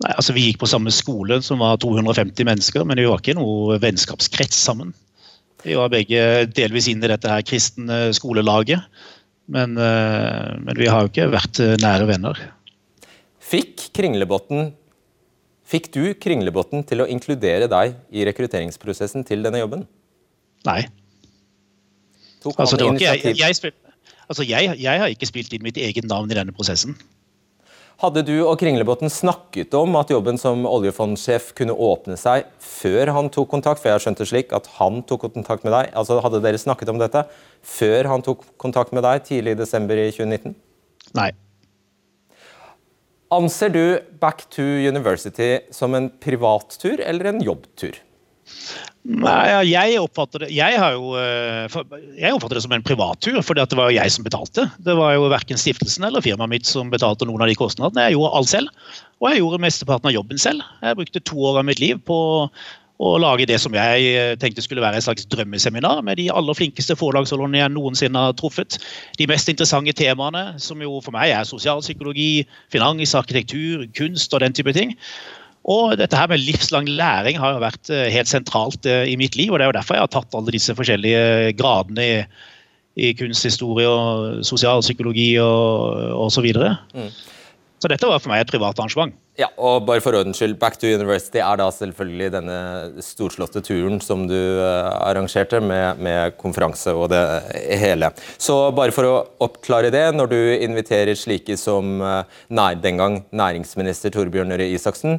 Nei, 0.03 0.11
altså 0.17 0.33
Vi 0.35 0.47
gikk 0.47 0.59
på 0.63 0.69
samme 0.69 0.91
skole, 0.91 1.37
som 1.45 1.61
var 1.61 1.77
250 1.81 2.47
mennesker, 2.47 2.85
men 2.87 2.99
vi 2.99 3.07
var 3.07 3.21
ikke 3.21 3.37
noe 3.37 3.77
vennskapskrets 3.81 4.57
sammen. 4.57 4.91
Vi 5.63 5.77
var 5.79 5.91
begge 5.93 6.47
delvis 6.51 6.89
inne 6.91 7.07
i 7.07 7.11
dette 7.13 7.29
her 7.29 7.45
kristne 7.45 8.09
skolelaget, 8.17 8.83
men, 9.53 9.77
eh, 9.77 10.49
men 10.59 10.79
vi 10.79 10.89
har 10.89 11.05
jo 11.05 11.11
ikke 11.11 11.29
vært 11.31 11.61
eh, 11.63 11.77
nære 11.79 12.07
venner. 12.09 12.39
Fikk 13.43 13.91
Kringlebotn 13.95 14.71
Fikk 15.73 15.87
du 15.95 16.01
Kringlebotn 16.19 16.83
til 16.85 17.01
å 17.01 17.07
inkludere 17.09 17.69
deg 17.71 17.95
i 18.13 18.25
rekrutteringsprosessen 18.27 19.23
til 19.25 19.45
denne 19.45 19.61
jobben? 19.61 19.85
Nei. 20.67 20.83
Altså, 22.43 22.75
ikke 22.75 22.99
Jeg, 22.99 23.21
jeg, 23.23 23.37
jeg, 23.39 23.71
Altså, 24.29 24.45
jeg, 24.47 24.77
jeg, 24.79 25.01
har 25.01 25.11
ikke 25.11 25.29
spilt 25.29 25.53
inn 25.55 25.65
mitt 25.65 25.79
eget 25.79 26.07
navn 26.09 26.31
i 26.31 26.37
denne 26.37 26.55
prosessen. 26.55 26.95
Hadde 28.01 28.23
du 28.25 28.33
og 28.41 28.57
Kringlebotn 28.59 29.11
snakket 29.11 29.75
om 29.77 29.93
at 29.99 30.09
jobben 30.11 30.39
som 30.41 30.65
oljefondsjef 30.67 31.51
kunne 31.55 31.75
åpne 31.77 32.17
seg 32.19 32.49
før 32.59 33.13
han 33.15 33.29
tok 33.31 33.51
kontakt? 33.53 33.79
For 33.79 33.91
jeg 33.91 33.99
har 33.99 34.03
skjønt 34.03 34.23
det 34.23 34.27
slik 34.31 34.55
at 34.55 34.67
han 34.79 35.03
tok 35.07 35.27
kontakt 35.29 35.63
med 35.63 35.75
deg. 35.75 35.91
Altså, 35.95 36.17
Hadde 36.23 36.41
dere 36.43 36.59
snakket 36.59 36.91
om 36.91 36.99
dette 36.99 37.25
før 37.63 38.09
han 38.11 38.25
tok 38.25 38.43
kontakt 38.59 38.95
med 38.95 39.05
deg 39.05 39.23
tidlig 39.29 39.55
i 39.55 39.61
desember 39.61 39.99
i 40.01 40.09
2019? 40.11 40.57
Nei. 41.19 41.29
Anser 43.33 43.71
du 43.73 43.83
Back 44.21 44.45
to 44.53 44.63
University 44.63 45.55
som 45.73 45.95
en 45.97 46.09
privattur 46.21 46.99
eller 47.01 47.31
en 47.31 47.41
jobbtur? 47.45 47.95
Nei, 49.03 49.65
jeg 49.67 49.97
oppfatter 49.99 50.45
det 50.45 50.53
jeg, 50.55 50.77
jo, 50.79 51.09
eh, 51.19 51.73
jeg 52.15 52.35
oppfatter 52.37 52.55
det 52.55 52.63
som 52.63 52.75
en 52.75 52.85
privattur, 52.87 53.41
for 53.43 53.59
det 53.59 53.75
var 53.75 53.91
jo 53.91 53.97
jeg 53.97 54.13
som 54.15 54.23
betalte. 54.23 54.63
Det 54.79 54.95
var 54.95 55.17
jo 55.17 55.25
verken 55.33 55.59
stiftelsen 55.59 56.07
eller 56.07 56.23
firmaet 56.23 56.53
mitt 56.53 56.69
som 56.69 56.91
betalte 56.93 57.27
noen 57.27 57.43
av 57.43 57.51
de 57.51 57.57
kostnadene. 57.59 58.05
Jeg 58.07 58.15
gjorde 58.15 58.37
alt 58.39 58.53
selv, 58.53 58.93
og 59.19 59.27
jeg 59.27 59.43
gjorde 59.43 59.59
mesteparten 59.65 60.07
av 60.07 60.15
jobben 60.15 60.39
selv. 60.39 60.63
Jeg 60.85 60.99
brukte 61.01 61.23
to 61.27 61.43
år 61.51 61.59
av 61.59 61.67
mitt 61.67 61.83
liv 61.83 61.99
på 62.07 62.17
å 63.03 63.11
lage 63.19 63.47
det 63.49 63.57
som 63.59 63.75
jeg 63.75 64.07
eh, 64.13 64.33
tenkte 64.39 64.63
skulle 64.63 64.83
være 64.83 65.01
et 65.01 65.05
slags 65.05 65.27
drømmeseminar 65.33 65.99
med 66.05 66.21
de 66.21 66.29
aller 66.31 66.55
flinkeste 66.55 66.95
forlagsholderne 66.95 67.59
jeg 67.59 67.73
noensinne 67.75 68.25
har 68.29 68.35
truffet. 68.39 68.79
De 69.19 69.27
mest 69.27 69.51
interessante 69.51 69.95
temaene, 69.99 70.53
som 70.63 70.79
jo 70.79 71.01
for 71.03 71.15
meg 71.15 71.33
er 71.33 71.47
sosialpsykologi, 71.49 72.45
finans, 72.71 73.15
arkitektur, 73.19 73.87
kunst 73.97 74.31
og 74.31 74.45
den 74.45 74.55
type 74.55 74.75
ting. 74.77 74.95
Og 75.63 75.95
dette 75.95 76.17
her 76.19 76.27
med 76.27 76.43
livslang 76.43 76.89
læring 76.91 77.39
har 77.39 77.55
jo 77.55 77.63
vært 77.63 77.91
eh, 77.93 78.09
helt 78.11 78.31
sentralt 78.31 78.87
eh, 78.89 79.07
i 79.07 79.15
mitt 79.19 79.37
liv. 79.39 79.51
og 79.51 79.59
Det 79.59 79.67
er 79.67 79.71
jo 79.71 79.79
derfor 79.79 79.97
jeg 79.97 80.05
har 80.07 80.15
tatt 80.15 80.35
alle 80.35 80.55
disse 80.55 80.75
forskjellige 80.75 81.53
gradene 81.59 82.07
i, 82.07 82.17
i 82.99 83.13
kunsthistorie 83.15 83.87
og 83.87 84.43
sosialpsykologi 84.47 85.31
og 85.43 86.19
osv. 86.25 86.35
Så, 86.35 86.43
videre. 86.43 86.75
mm. 86.91 87.11
så 87.79 87.91
dette 87.91 88.09
var 88.09 88.19
for 88.19 88.33
meg 88.33 88.43
et 88.43 88.51
privat 88.51 88.75
arrangement. 88.75 89.15
Ja, 89.39 89.47
og 89.57 89.87
bare 89.87 90.03
for 90.03 90.13
ordens 90.13 90.37
skyld, 90.37 90.59
Back 90.61 90.75
to 90.77 90.91
University 90.91 91.39
er 91.41 91.57
da 91.57 91.65
selvfølgelig 91.73 92.27
denne 92.35 92.57
storslåtte 93.01 93.63
turen 93.65 93.97
som 94.03 94.27
du 94.29 94.35
uh, 94.37 94.91
arrangerte 94.99 95.57
med, 95.63 96.03
med, 96.05 96.35
konferanse 96.37 96.93
og 96.93 97.07
det 97.09 97.23
hele. 97.81 98.11
Så 98.37 98.59
bare 98.77 98.93
for 98.93 99.09
å 99.09 99.15
oppklare 99.41 99.89
det, 99.95 100.03
når 100.13 100.29
du 100.29 100.37
inviterer 100.67 101.17
slike 101.17 101.57
som 101.57 101.95
nei, 102.53 102.69
den 102.83 103.01
gang 103.01 103.17
næringsminister 103.33 104.13
Torbjørn 104.13 104.53
Røe 104.53 104.69
Isaksen, 104.75 105.17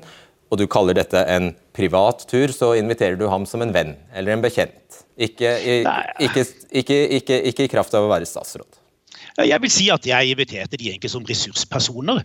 og 0.52 0.60
du 0.60 0.66
kaller 0.70 0.96
dette 0.96 1.20
en 1.30 1.52
privat 1.74 2.24
tur, 2.30 2.52
så 2.54 2.74
inviterer 2.78 3.18
du 3.18 3.26
ham 3.30 3.46
som 3.48 3.64
en 3.64 3.74
venn 3.74 3.94
eller 4.14 4.36
en 4.36 4.44
bekjent. 4.44 5.02
Ikke 5.14 5.50
i, 5.58 5.82
ikke, 6.26 6.46
ikke, 6.70 7.42
ikke 7.50 7.66
i 7.66 7.70
kraft 7.70 7.94
av 7.94 8.06
å 8.06 8.10
være 8.12 8.28
statsråd. 8.28 8.80
Jeg 9.42 9.58
vil 9.64 9.70
si 9.72 9.88
at 9.90 10.04
jeg 10.06 10.30
inviterte 10.30 10.78
de 10.78 10.92
egentlig 10.92 11.10
som 11.10 11.24
ressurspersoner. 11.26 12.20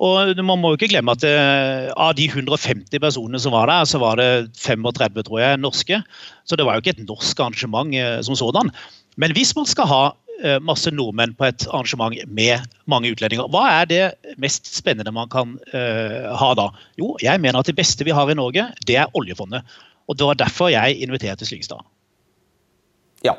Og 0.00 0.40
Man 0.40 0.60
må 0.62 0.72
jo 0.72 0.78
ikke 0.78 0.88
glemme 0.94 1.12
at 1.12 1.24
uh, 1.28 1.92
av 1.92 2.14
de 2.16 2.24
150 2.30 2.88
personene 3.04 3.40
som 3.40 3.52
var 3.52 3.68
der, 3.68 3.84
så 3.84 4.00
var 4.00 4.16
det 4.16 4.48
35 4.56 5.26
tror 5.28 5.42
jeg, 5.42 5.60
norske. 5.60 6.00
Så 6.48 6.56
det 6.56 6.64
var 6.64 6.76
jo 6.76 6.84
ikke 6.84 6.96
et 6.96 7.04
norsk 7.04 7.40
arrangement 7.40 7.92
uh, 7.92 8.22
som 8.24 8.38
sådan. 8.38 8.72
Men 9.20 9.36
hvis 9.36 9.52
man 9.56 9.68
skal 9.68 9.90
ha 9.90 10.04
masse 10.64 10.90
nordmenn 10.90 11.32
på 11.38 11.46
et 11.46 11.64
arrangement 11.70 12.16
med 12.26 12.64
mange 12.90 13.12
utlendinger, 13.14 13.46
hva 13.54 13.62
er 13.80 13.88
det 13.88 14.00
mest 14.42 14.66
spennende 14.66 15.12
man 15.14 15.30
kan 15.32 15.54
ha 15.72 16.50
da? 16.58 16.66
Jo, 17.00 17.12
jeg 17.22 17.40
mener 17.40 17.60
at 17.60 17.70
det 17.70 17.76
beste 17.78 18.04
vi 18.04 18.12
har 18.16 18.28
i 18.28 18.36
Norge, 18.36 18.66
det 18.88 18.98
er 19.00 19.14
oljefondet. 19.14 19.62
Og 20.10 20.18
det 20.18 20.26
var 20.28 20.40
derfor 20.42 20.72
jeg 20.74 20.98
inviterte 21.06 21.46
Slyngstad. 21.48 21.84
Ja, 23.24 23.38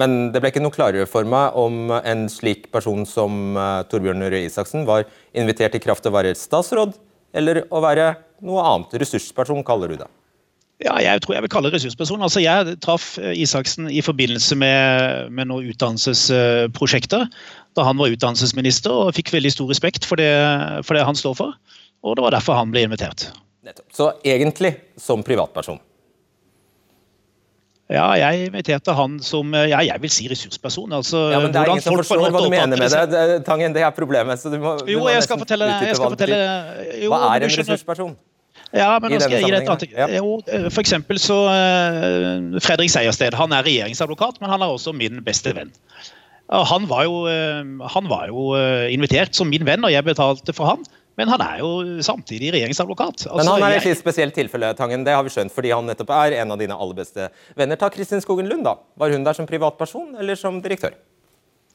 men 0.00 0.32
det 0.34 0.42
ble 0.42 0.50
ikke 0.50 0.62
noe 0.62 0.74
klarere 0.74 1.06
for 1.10 1.26
meg 1.28 1.54
om 1.58 1.92
en 2.00 2.26
slik 2.30 2.68
person 2.74 3.04
som 3.06 3.54
uh, 3.58 3.82
Torbjørn 3.90 4.26
Røe 4.26 4.46
Isaksen 4.48 4.86
var 4.88 5.06
invitert 5.36 5.76
i 5.78 5.82
kraft 5.82 6.04
til 6.04 6.10
å 6.10 6.18
være 6.18 6.34
statsråd, 6.38 6.96
eller 7.34 7.64
å 7.70 7.82
være 7.82 8.12
noe 8.46 8.62
annet. 8.62 8.94
Ressursperson, 9.02 9.62
kaller 9.66 9.94
du 9.94 10.00
det. 10.02 10.10
Ja, 10.82 10.96
jeg 10.98 11.22
tror 11.22 11.36
jeg 11.36 11.44
vil 11.44 11.52
kalle 11.52 11.70
det 11.70 11.78
ressursperson. 11.78 12.22
Altså, 12.26 12.42
jeg 12.42 12.74
traff 12.82 13.14
eh, 13.22 13.36
Isaksen 13.44 13.86
i 13.86 14.02
forbindelse 14.02 14.56
med, 14.58 15.30
med 15.30 15.50
noen 15.50 15.70
utdannelsesprosjekter 15.70 17.28
da 17.74 17.86
han 17.86 17.98
var 17.98 18.12
utdannelsesminister, 18.14 18.90
og 18.90 19.14
fikk 19.16 19.32
veldig 19.34 19.50
stor 19.50 19.70
respekt 19.70 20.04
for 20.06 20.20
det, 20.20 20.30
for 20.86 20.94
det 20.94 21.06
han 21.06 21.18
står 21.18 21.34
for. 21.38 21.56
Og 22.06 22.14
det 22.18 22.22
var 22.26 22.34
derfor 22.36 22.58
han 22.58 22.70
ble 22.74 22.84
invitert. 22.86 23.28
Nettopp. 23.66 23.88
Så 23.94 24.12
egentlig 24.22 24.74
som 25.00 25.24
privatperson? 25.26 25.80
Ja, 27.90 28.06
jeg 28.16 28.46
inviterte 28.48 28.94
han 28.96 29.18
som 29.20 29.50
ja, 29.54 29.80
jeg 29.84 30.00
vil 30.00 30.12
si 30.12 30.28
ressursperson. 30.30 30.92
Altså, 30.96 31.26
ja, 31.34 31.40
men 31.42 31.52
Det 31.52 31.60
er 31.60 31.72
ingen 31.72 31.84
som 31.84 31.98
forstår 31.98 32.30
hva 32.32 32.44
du 32.46 32.52
mener 32.52 32.80
med 32.80 32.94
det. 32.94 33.40
Tangen, 33.44 33.74
det 33.76 33.82
er 33.84 33.90
problemet. 33.94 34.40
så 34.40 34.52
du 34.52 34.56
må, 34.62 34.76
du 34.80 34.92
jo, 34.92 35.02
må 35.04 35.10
jeg 35.12 35.26
skal 35.26 35.42
fortelle, 35.42 35.68
deg. 35.68 37.10
Hva 37.10 37.20
er 37.34 37.48
en 37.48 37.52
ressursperson? 37.58 38.14
Ja, 38.74 38.96
men 38.98 39.14
nå 39.14 39.20
skal 39.22 39.36
jeg 39.38 39.46
gi 39.46 39.52
deg 39.54 39.62
et 39.62 39.70
annet. 39.70 39.94
Ja. 39.94 40.08
Jo, 40.18 40.38
for 40.72 40.82
eksempel 40.82 41.20
så 41.22 41.36
uh, 41.46 42.58
Fredrik 42.64 42.90
Sejersted 42.92 43.36
han 43.38 43.54
er 43.54 43.66
regjeringsadvokat, 43.66 44.40
men 44.42 44.50
han 44.50 44.64
er 44.64 44.74
også 44.74 44.94
min 44.96 45.22
beste 45.26 45.54
venn. 45.54 45.70
Han 46.50 46.88
var 46.90 47.06
jo, 47.06 47.22
uh, 47.30 47.86
han 47.94 48.10
var 48.10 48.28
jo 48.32 48.50
invitert 48.92 49.38
som 49.38 49.48
min 49.50 49.64
venn, 49.66 49.86
og 49.86 49.94
jeg 49.94 50.06
betalte 50.06 50.56
for 50.56 50.74
han. 50.74 50.84
Men 51.14 51.30
han 51.30 51.42
er 51.46 51.60
jo 51.62 51.70
samtidig 52.02 52.50
regjeringsadvokat. 52.56 53.28
Altså, 53.28 53.38
Men 53.38 53.50
han 53.52 53.64
er 53.68 53.76
i 53.78 53.90
et 53.92 53.98
spesielt 54.00 54.34
tilfelle, 54.34 54.72
Tangen, 54.74 55.04
det 55.06 55.14
har 55.14 55.22
vi 55.22 55.30
skjønt, 55.30 55.54
fordi 55.54 55.70
han 55.70 55.86
nettopp 55.86 56.10
er 56.10 56.40
en 56.40 56.50
av 56.50 56.58
dine 56.58 56.74
aller 56.74 56.98
beste 56.98 57.28
venner. 57.54 57.78
Ta 57.78 57.90
Kristin 57.94 58.22
Skogen 58.24 58.50
Lund, 58.50 58.66
da. 58.66 58.74
Var 58.98 59.14
hun 59.14 59.26
der 59.26 59.36
som 59.38 59.46
privatperson 59.46 60.16
eller 60.18 60.38
som 60.38 60.58
direktør? 60.64 60.96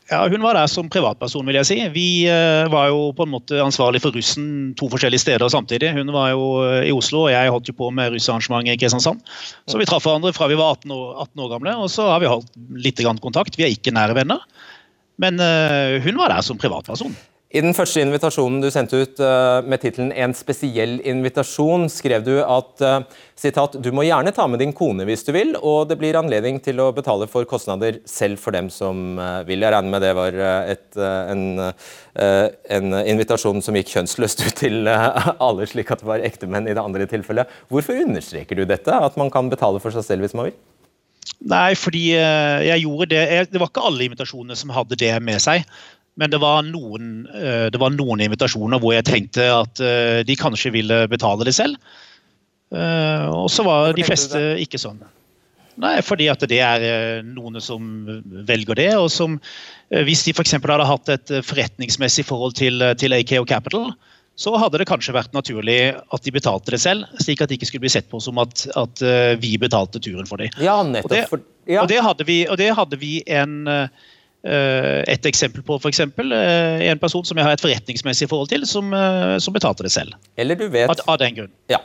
Ja, 0.10 0.24
Hun 0.26 0.42
var 0.42 0.58
der 0.58 0.68
som 0.68 0.88
privatperson, 0.90 1.46
vil 1.46 1.60
jeg 1.60 1.68
si. 1.70 1.78
Vi 1.94 2.08
uh, 2.26 2.66
var 2.74 2.90
jo 2.90 3.12
på 3.14 3.28
en 3.28 3.34
måte 3.36 3.60
ansvarlig 3.62 4.02
for 4.02 4.16
russen 4.16 4.74
to 4.80 4.90
forskjellige 4.90 5.22
steder 5.22 5.52
samtidig. 5.54 5.92
Hun 5.94 6.10
var 6.16 6.32
jo 6.34 6.48
uh, 6.64 6.80
i 6.82 6.94
Oslo, 6.96 7.28
og 7.28 7.34
jeg 7.34 7.52
holdt 7.54 7.70
jo 7.70 7.78
på 7.78 7.92
med 7.94 8.16
russarrangementet 8.16 8.74
i 8.74 8.82
Kristiansand. 8.82 9.22
Så 9.70 9.78
vi 9.78 9.86
traff 9.86 10.08
hverandre 10.08 10.34
fra 10.34 10.50
vi 10.50 10.58
var 10.58 10.80
18 10.80 10.96
år, 10.96 11.12
18 11.28 11.46
år, 11.46 11.52
gamle, 11.54 11.76
og 11.78 11.94
så 11.94 12.10
har 12.10 12.24
vi 12.24 12.32
holdt 12.32 12.50
litt 12.82 13.04
kontakt. 13.22 13.60
Vi 13.60 13.68
er 13.68 13.76
ikke 13.76 13.94
nære 13.94 14.18
venner. 14.18 14.42
Men 15.22 15.38
uh, 15.38 16.02
hun 16.02 16.18
var 16.18 16.34
der 16.34 16.42
som 16.48 16.58
privatperson. 16.58 17.14
I 17.50 17.64
den 17.66 17.74
første 17.74 18.04
invitasjonen 18.04 18.60
du 18.62 18.68
sendte 18.70 19.00
ut 19.02 19.20
uh, 19.26 19.66
med 19.66 19.82
tittelen 19.82 20.12
'En 20.14 20.36
spesiell 20.38 21.00
invitasjon', 21.02 21.88
skrev 21.90 22.22
du 22.22 22.36
at 22.46 22.84
citat, 23.34 23.74
'du 23.74 23.90
må 23.90 24.06
gjerne 24.06 24.30
ta 24.30 24.46
med 24.46 24.62
din 24.62 24.74
kone 24.74 25.08
hvis 25.10 25.26
du 25.26 25.32
vil, 25.34 25.56
og 25.58 25.90
det 25.90 25.98
blir 25.98 26.20
anledning 26.20 26.62
til 26.62 26.78
å 26.78 26.92
betale 26.94 27.26
for 27.26 27.50
kostnader 27.50 27.98
selv 28.06 28.38
for 28.38 28.54
dem 28.54 28.70
som 28.70 29.18
uh, 29.18 29.42
vil'. 29.50 29.66
Jeg 29.66 29.74
regner 29.74 29.90
med 29.90 30.06
det 30.06 30.14
var 30.14 30.38
et, 30.70 30.88
en, 31.02 31.74
en, 32.78 32.94
invitasjon 33.02 33.66
som 33.66 33.76
gikk 33.76 33.96
kjønnsløst 33.98 34.46
ut 34.46 34.56
til 34.62 34.86
alle, 34.88 35.66
slik 35.66 35.90
at 35.90 36.06
det 36.06 36.12
var 36.14 36.22
ektemenn 36.22 36.70
i 36.70 36.78
det 36.78 36.86
andre 36.86 37.10
tilfellet. 37.10 37.50
Hvorfor 37.74 37.98
understreker 37.98 38.62
du 38.62 38.68
dette, 38.70 38.94
at 38.94 39.18
man 39.18 39.34
kan 39.34 39.50
betale 39.50 39.82
for 39.82 39.90
seg 39.90 40.06
selv 40.06 40.28
hvis 40.28 40.38
man 40.38 40.52
vil? 40.52 40.60
Nei, 41.50 41.74
fordi 41.78 42.10
jeg 42.12 42.82
gjorde 42.84 43.06
det 43.14 43.52
Det 43.52 43.60
var 43.62 43.70
ikke 43.70 43.84
alle 43.86 44.08
invitasjonene 44.10 44.58
som 44.60 44.72
hadde 44.76 44.98
det 45.00 45.14
med 45.24 45.40
seg. 45.44 45.64
Men 46.20 46.32
det 46.34 46.40
var, 46.42 46.66
noen, 46.68 47.28
eh, 47.32 47.68
det 47.72 47.80
var 47.80 47.94
noen 47.96 48.24
invitasjoner 48.26 48.82
hvor 48.82 48.96
jeg 48.96 49.08
tenkte 49.08 49.46
at 49.54 49.80
eh, 49.84 50.20
de 50.28 50.36
kanskje 50.40 50.74
ville 50.76 51.06
betale 51.12 51.48
det 51.48 51.56
selv. 51.56 51.80
Eh, 52.76 53.26
og 53.32 53.48
så 53.54 53.64
var 53.68 53.96
de 53.96 54.06
fleste 54.08 54.42
ikke 54.60 54.82
sånn. 54.82 55.00
Nei, 55.80 55.96
fordi 56.04 56.28
at 56.28 56.44
det 56.52 56.60
er 56.60 57.22
noen 57.24 57.62
som 57.64 57.86
velger 58.28 58.76
det. 58.76 58.90
og 59.00 59.08
som 59.14 59.38
Hvis 59.88 60.26
de 60.26 60.34
f.eks. 60.36 60.58
hadde 60.60 60.88
hatt 60.90 61.12
et 61.14 61.32
forretningsmessig 61.48 62.26
forhold 62.28 62.58
til, 62.60 62.84
til 63.00 63.16
AKO 63.16 63.46
Capital, 63.48 63.94
så 64.36 64.52
hadde 64.60 64.82
det 64.82 64.90
kanskje 64.90 65.16
vært 65.16 65.32
naturlig 65.36 65.80
at 65.96 66.26
de 66.26 66.36
betalte 66.36 66.76
det 66.76 66.82
selv, 66.84 67.08
slik 67.24 67.40
at 67.40 67.48
det 67.48 67.56
ikke 67.56 67.72
skulle 67.72 67.86
bli 67.88 67.94
sett 67.96 68.12
på 68.12 68.20
som 68.24 68.44
at, 68.44 68.66
at 68.80 69.04
vi 69.40 69.54
betalte 69.60 70.04
turen 70.04 70.28
for 70.28 70.44
dem. 70.44 70.52
Ja, 70.60 70.82
nettopp. 70.84 71.16
Og 71.32 71.48
det, 71.48 71.80
og 71.80 71.88
det, 71.92 72.04
hadde, 72.04 72.28
vi, 72.28 72.40
og 72.52 72.60
det 72.60 72.70
hadde 72.76 73.00
vi 73.00 73.14
en 73.40 73.56
et 74.42 75.26
eksempel 75.28 75.64
på 75.68 75.76
f.eks. 75.76 76.00
eksempel 76.00 76.32
en 76.32 77.00
person 77.00 77.26
som 77.28 77.38
jeg 77.38 77.44
har 77.44 77.58
et 77.58 77.64
forretningsmessig 77.64 78.30
forhold 78.32 78.52
til, 78.52 78.66
som, 78.68 78.94
eh, 78.96 79.38
som 79.44 79.56
betalte 79.56 79.84
det 79.84 79.92
selv. 79.92 80.16
Eller 80.40 80.56
du 80.56 80.68
vet... 80.72 80.90
Av, 80.90 81.02
av 81.12 81.18
den 81.20 81.36
grunn. 81.36 81.52
Ja. 81.72 81.82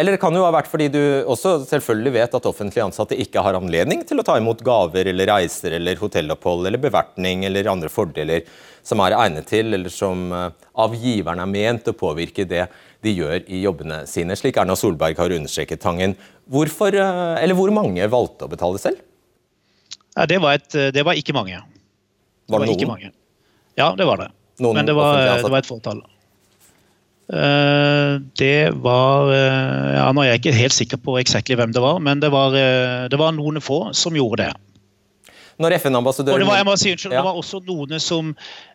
Eller 0.00 0.14
det 0.16 0.20
kan 0.22 0.32
jo 0.32 0.46
ha 0.46 0.52
vært 0.54 0.70
fordi 0.70 0.86
du 0.88 1.00
også 1.28 1.58
selvfølgelig 1.68 2.12
vet 2.14 2.34
at 2.38 2.46
offentlig 2.48 2.80
ansatte 2.80 3.18
ikke 3.20 3.42
har 3.44 3.58
anledning 3.58 4.00
til 4.08 4.22
å 4.22 4.24
ta 4.24 4.38
imot 4.40 4.62
gaver 4.64 5.10
eller 5.10 5.28
reiser 5.28 5.76
eller 5.76 5.98
hotellopphold 6.00 6.70
eller 6.70 6.80
bevertning 6.80 7.44
eller 7.44 7.68
andre 7.68 7.90
fordeler 7.92 8.46
som 8.86 9.02
er 9.04 9.12
egnet 9.18 9.50
til, 9.50 9.74
eller 9.76 9.92
som 9.92 10.30
av 10.32 10.94
giverne 10.96 11.44
er 11.44 11.50
ment 11.50 11.90
å 11.90 11.92
påvirke 11.92 12.46
det 12.48 12.62
de 13.04 13.12
gjør 13.12 13.44
i 13.44 13.60
jobbene 13.60 13.98
sine, 14.08 14.32
slik 14.38 14.56
Erna 14.60 14.76
Solberg 14.78 15.20
har 15.20 15.34
understreket 15.36 15.82
Tangen. 15.84 16.14
Hvorfor, 16.48 16.96
eller 16.96 17.58
hvor 17.58 17.72
mange 17.76 18.08
valgte 18.08 18.48
å 18.48 18.52
betale 18.54 18.80
selv? 18.80 19.02
Ja, 20.16 20.24
det, 20.24 20.40
var 20.40 20.56
et, 20.56 20.72
det 20.96 21.04
var 21.04 21.18
ikke 21.20 21.36
mange. 21.36 21.60
Var 22.50 22.64
det, 22.64 22.66
det 22.66 22.74
var 22.74 22.80
noen? 22.84 22.94
mange. 22.94 23.12
Ja, 23.78 23.92
det 23.96 24.06
var 24.08 24.24
det. 24.24 24.30
Noen 24.60 24.76
Men 24.76 24.88
det 24.88 24.94
var, 24.98 25.20
det 25.40 25.50
var 25.50 25.62
et 25.62 25.68
fåtall. 25.68 26.02
Uh, 27.30 28.18
det 28.34 28.72
var 28.82 29.28
uh, 29.30 29.90
ja, 29.94 30.06
Nå 30.10 30.24
er 30.24 30.32
jeg 30.32 30.40
ikke 30.40 30.54
helt 30.56 30.74
sikker 30.74 30.98
på 30.98 31.14
exactly 31.20 31.54
hvem 31.54 31.70
det 31.70 31.82
var, 31.82 32.00
men 32.02 32.18
det 32.18 32.32
var, 32.34 32.56
uh, 32.56 33.06
det 33.06 33.20
var 33.20 33.36
noen 33.36 33.60
få 33.62 33.92
som 33.94 34.18
gjorde 34.18 34.48
det. 34.48 34.50
Når 35.60 35.76
FN-ambassadøren 35.76 36.42
det, 36.42 36.74
si, 36.80 36.90
ja. 36.90 37.10
det 37.12 37.22
var 37.22 37.36
også 37.36 37.60
noen 37.66 38.00
som, 38.00 38.30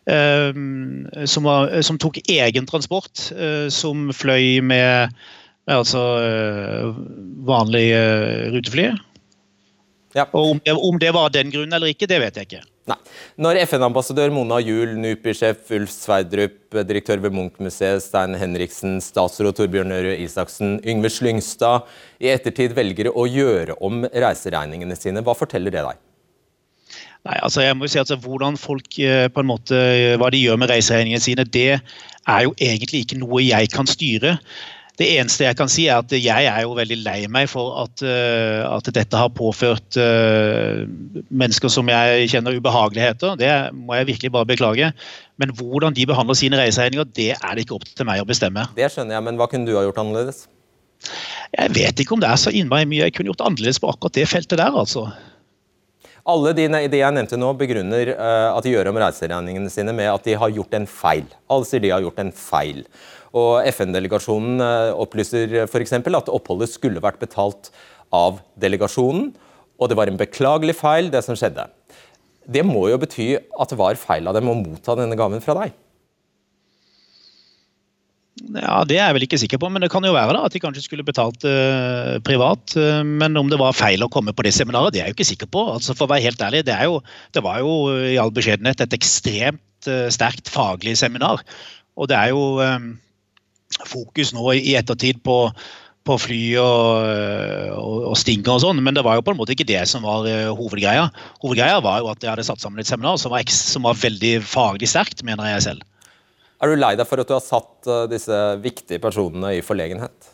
som, 0.06 1.48
var, 1.48 1.72
som 1.82 1.96
tok 1.98 2.20
egen 2.30 2.68
transport, 2.70 3.24
som 3.74 4.04
fløy 4.14 4.60
med, 4.62 5.16
med 5.66 5.74
altså 5.74 6.04
vanlig 7.50 7.88
rutefly. 8.54 8.86
Ja. 10.14 10.28
Og 10.30 10.52
om, 10.52 10.62
om, 10.76 11.02
det 11.02 11.10
var 11.18 11.34
den 11.34 11.50
grunnen 11.50 11.74
eller 11.74 11.90
ikke, 11.90 12.06
det 12.06 12.22
vet 12.22 12.38
jeg 12.38 12.46
ikke. 12.52 12.62
Nei. 12.86 12.96
Når 13.42 13.58
FN-ambassadør 13.64 14.30
Mona 14.30 14.60
Juel, 14.62 14.92
NUPI-sjef 15.02 15.72
Ulf 15.74 15.90
Sverdrup, 15.90 16.58
direktør 16.86 17.18
ved 17.24 17.34
Munch-museet 17.34 18.04
Stein 18.04 18.36
Henriksen, 18.38 19.00
statsråd 19.02 19.56
Torbjørn 19.58 19.94
Øre 19.96 20.12
Isaksen, 20.22 20.76
Yngve 20.86 21.10
Slyngstad 21.10 21.88
i 22.22 22.30
ettertid 22.30 22.76
velger 22.78 23.10
å 23.10 23.26
gjøre 23.26 23.74
om 23.82 24.04
reiseregningene 24.06 24.98
sine, 24.98 25.24
hva 25.26 25.34
forteller 25.34 25.74
det 25.74 25.82
deg? 25.88 26.02
Nei, 27.26 27.40
altså 27.42 27.64
jeg 27.64 27.74
må 27.74 27.88
jo 27.88 27.90
si 27.90 27.98
at 27.98 28.12
Hvordan 28.22 28.54
folk 28.60 29.00
eh, 29.02 29.26
på 29.34 29.42
en 29.42 29.50
måte, 29.50 29.82
hva 30.20 30.30
de 30.30 30.44
gjør 30.44 30.62
med 30.62 30.70
reiseregningene 30.70 31.24
sine, 31.24 31.42
det 31.42 31.80
er 31.80 32.46
jo 32.46 32.54
egentlig 32.54 33.02
ikke 33.02 33.18
noe 33.18 33.42
jeg 33.42 33.72
kan 33.74 33.90
styre. 33.90 34.36
Det 34.96 35.06
eneste 35.18 35.44
jeg 35.44 35.56
kan 35.58 35.68
si, 35.68 35.86
er 35.92 36.00
at 36.00 36.12
jeg 36.16 36.48
er 36.48 36.62
jo 36.64 36.72
veldig 36.78 36.96
lei 37.02 37.18
meg 37.28 37.50
for 37.52 37.82
at, 37.82 38.00
uh, 38.00 38.64
at 38.70 38.88
dette 38.96 39.20
har 39.20 39.28
påført 39.36 39.98
uh, 40.00 40.86
mennesker 41.28 41.72
som 41.72 41.90
jeg 41.92 42.30
kjenner 42.32 42.56
ubehageligheter. 42.56 43.36
Det 43.36 43.52
må 43.76 43.98
jeg 43.98 44.08
virkelig 44.14 44.32
bare 44.32 44.48
beklage. 44.48 44.90
Men 45.36 45.52
hvordan 45.58 45.96
de 45.96 46.08
behandler 46.08 46.38
sine 46.40 46.60
reiseregninger, 46.60 47.10
det 47.12 47.34
er 47.36 47.52
det 47.52 47.66
ikke 47.66 47.76
opp 47.76 47.88
til 47.92 48.08
meg 48.08 48.24
å 48.24 48.28
bestemme. 48.28 48.64
Det 48.78 48.88
skjønner 48.92 49.18
jeg, 49.18 49.26
men 49.28 49.40
hva 49.40 49.50
kunne 49.52 49.68
du 49.68 49.76
ha 49.76 49.84
gjort 49.84 50.00
annerledes? 50.00 50.46
Jeg 51.52 51.72
vet 51.76 52.00
ikke 52.00 52.16
om 52.16 52.22
det 52.22 52.30
er 52.32 52.40
så 52.40 52.52
innmari 52.56 52.88
mye 52.88 53.04
jeg 53.04 53.16
kunne 53.16 53.34
gjort 53.34 53.44
annerledes 53.44 53.80
på 53.82 53.90
akkurat 53.92 54.16
det 54.16 54.24
feltet 54.30 54.60
der, 54.62 54.72
altså. 54.72 55.10
Alle 56.26 56.50
de, 56.58 56.64
de, 56.66 56.98
jeg 56.98 57.14
nevnte 57.14 57.38
nå 57.38 57.52
begrunner 57.58 58.10
uh, 58.16 58.56
at 58.56 58.64
de 58.66 58.72
gjør 58.72 58.90
om 58.90 58.96
reiseregningene 58.98 59.70
sine 59.70 59.92
med 59.94 60.08
at 60.10 60.24
de 60.26 60.34
har 60.34 60.56
gjort 60.56 60.74
en 60.74 60.88
feil. 60.90 61.28
Alle 61.52 61.68
sier 61.68 61.84
de 61.84 61.92
har 61.94 62.02
gjort 62.02 62.18
en 62.24 62.32
feil. 62.34 62.80
Og 63.36 63.66
FN-delegasjonen 63.68 64.62
eh, 64.64 64.92
opplyser 64.96 65.62
f.eks. 65.66 65.96
at 66.00 66.32
oppholdet 66.32 66.72
skulle 66.72 67.02
vært 67.04 67.20
betalt 67.20 67.70
av 68.14 68.40
delegasjonen, 68.60 69.32
og 69.76 69.90
det 69.90 69.96
var 69.98 70.08
en 70.08 70.20
beklagelig 70.20 70.78
feil, 70.78 71.10
det 71.12 71.24
som 71.26 71.36
skjedde. 71.36 71.66
Det 72.46 72.62
må 72.64 72.86
jo 72.88 73.00
bety 73.02 73.34
at 73.36 73.72
det 73.72 73.80
var 73.80 73.98
feil 74.00 74.28
av 74.30 74.38
dem 74.38 74.48
å 74.48 74.56
motta 74.56 74.94
denne 74.96 75.18
gaven 75.18 75.42
fra 75.44 75.56
deg? 75.58 75.74
Ja, 78.52 78.84
Det 78.84 78.98
er 78.98 79.08
jeg 79.08 79.16
vel 79.16 79.24
ikke 79.26 79.40
sikker 79.40 79.60
på, 79.60 79.68
men 79.72 79.82
det 79.82 79.90
kan 79.90 80.04
jo 80.04 80.14
være 80.14 80.36
da, 80.36 80.44
at 80.46 80.54
de 80.54 80.60
kanskje 80.60 80.84
skulle 80.84 81.06
betalt 81.06 81.44
uh, 81.48 82.16
privat. 82.24 82.76
Uh, 82.76 83.00
men 83.02 83.36
om 83.40 83.48
det 83.50 83.58
var 83.60 83.76
feil 83.76 84.04
å 84.04 84.10
komme 84.12 84.34
på 84.36 84.44
det 84.46 84.52
seminaret, 84.54 84.92
det 84.94 85.00
er 85.00 85.08
jeg 85.08 85.14
jo 85.14 85.18
ikke 85.18 85.30
sikker 85.32 85.50
på. 85.56 85.64
Altså, 85.76 85.96
for 85.96 86.06
å 86.06 86.12
være 86.12 86.28
helt 86.28 86.44
ærlig, 86.44 86.62
Det, 86.68 86.76
jo, 86.84 87.00
det 87.32 87.42
var 87.44 87.62
jo 87.64 87.72
i 88.12 88.18
all 88.20 88.32
beskjedenhet 88.36 88.84
et 88.84 88.96
ekstremt 88.96 89.88
uh, 89.88 90.06
sterkt 90.12 90.52
faglig 90.52 90.98
seminar. 91.00 91.42
Og 91.96 92.12
det 92.12 92.18
er 92.20 92.34
jo 92.36 92.60
fokus 93.86 94.32
nå 94.36 94.52
i 94.56 94.76
ettertid 94.78 95.18
på, 95.26 95.36
på 96.06 96.16
fly 96.22 96.40
og, 96.62 97.08
og, 97.74 97.96
og 98.12 98.16
Stinger 98.20 98.54
og 98.54 98.62
sånn, 98.64 98.82
men 98.84 98.96
det 98.96 99.04
var 99.06 99.18
jo 99.18 99.24
på 99.26 99.34
en 99.34 99.40
måte 99.40 99.56
ikke 99.56 99.68
det 99.68 99.82
som 99.90 100.06
var 100.06 100.28
uh, 100.28 100.54
hovedgreia. 100.56 101.08
Hovedgreia 101.42 101.82
var 101.84 102.00
jo 102.02 102.10
at 102.12 102.22
jeg 102.22 102.32
hadde 102.32 102.46
satt 102.46 102.62
sammen 102.62 102.82
et 102.82 102.90
seminar 102.90 103.18
som 103.22 103.34
var, 103.34 103.44
som 103.52 103.88
var 103.88 103.98
veldig 104.00 104.38
faglig 104.46 104.90
sterkt, 104.92 105.24
mener 105.26 105.50
jeg 105.56 105.68
selv. 105.70 105.86
Er 106.62 106.72
du 106.72 106.78
lei 106.78 106.94
deg 106.96 107.04
for 107.08 107.20
at 107.20 107.28
du 107.28 107.36
har 107.36 107.44
satt 107.44 107.90
uh, 107.90 108.06
disse 108.10 108.40
viktige 108.64 109.02
personene 109.02 109.56
i 109.58 109.64
forlegenhet? 109.64 110.32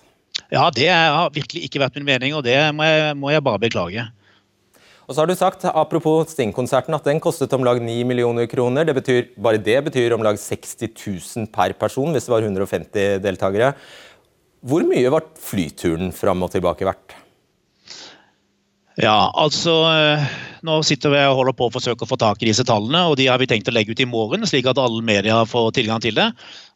Ja, 0.53 0.69
det 0.73 0.89
har 0.93 1.33
virkelig 1.33 1.67
ikke 1.67 1.81
vært 1.83 1.97
min 1.97 2.09
mening, 2.09 2.35
og 2.37 2.45
det 2.45 2.57
må 2.77 2.85
jeg, 2.87 3.17
må 3.19 3.33
jeg 3.33 3.45
bare 3.45 3.61
beklage. 3.61 4.05
Og 5.13 5.17
så 5.19 5.27
har 5.27 5.29
du 5.29 5.37
sagt, 5.37 5.65
Apropos 5.69 6.31
Sting-konserten, 6.33 6.95
at 6.97 7.05
den 7.05 7.19
kostet 7.21 7.53
om 7.53 7.67
lag 7.67 7.77
9 7.85 7.99
millioner 8.09 8.47
kroner. 8.49 8.87
Det 8.89 8.95
betyr, 8.97 9.27
bare 9.37 9.61
det 9.61 9.75
betyr 9.85 10.15
om 10.17 10.23
lag 10.25 10.39
60 10.41 10.89
000 10.89 11.51
per 11.53 11.75
person 11.77 12.17
hvis 12.17 12.25
det 12.25 12.33
var 12.33 12.47
150 12.47 13.21
deltakere. 13.21 13.75
Hvor 14.65 14.87
mye 14.89 15.13
var 15.13 15.27
flyturen 15.37 16.17
fram 16.17 16.47
og 16.47 16.55
tilbake 16.55 16.89
verdt? 16.89 17.13
Ja, 19.01 19.33
altså 19.41 19.73
eh, 19.89 20.25
Nå 20.67 20.77
sitter 20.85 21.11
vi 21.15 21.21
og 21.25 21.39
holder 21.39 21.55
på 21.57 21.67
å 21.67 21.73
forsøke 21.73 22.05
å 22.05 22.09
få 22.11 22.19
tak 22.21 22.43
i 22.45 22.49
disse 22.51 22.65
tallene, 22.69 23.01
og 23.09 23.17
de 23.19 23.25
har 23.31 23.41
vi 23.41 23.49
tenkt 23.51 23.67
å 23.71 23.75
legge 23.75 23.97
ut 23.97 24.03
i 24.05 24.07
morgen, 24.07 24.45
slik 24.47 24.69
at 24.71 24.79
alle 24.79 25.01
medier 25.03 25.49
får 25.49 25.73
tilgang 25.79 26.03
til 26.05 26.15
det. 26.15 26.29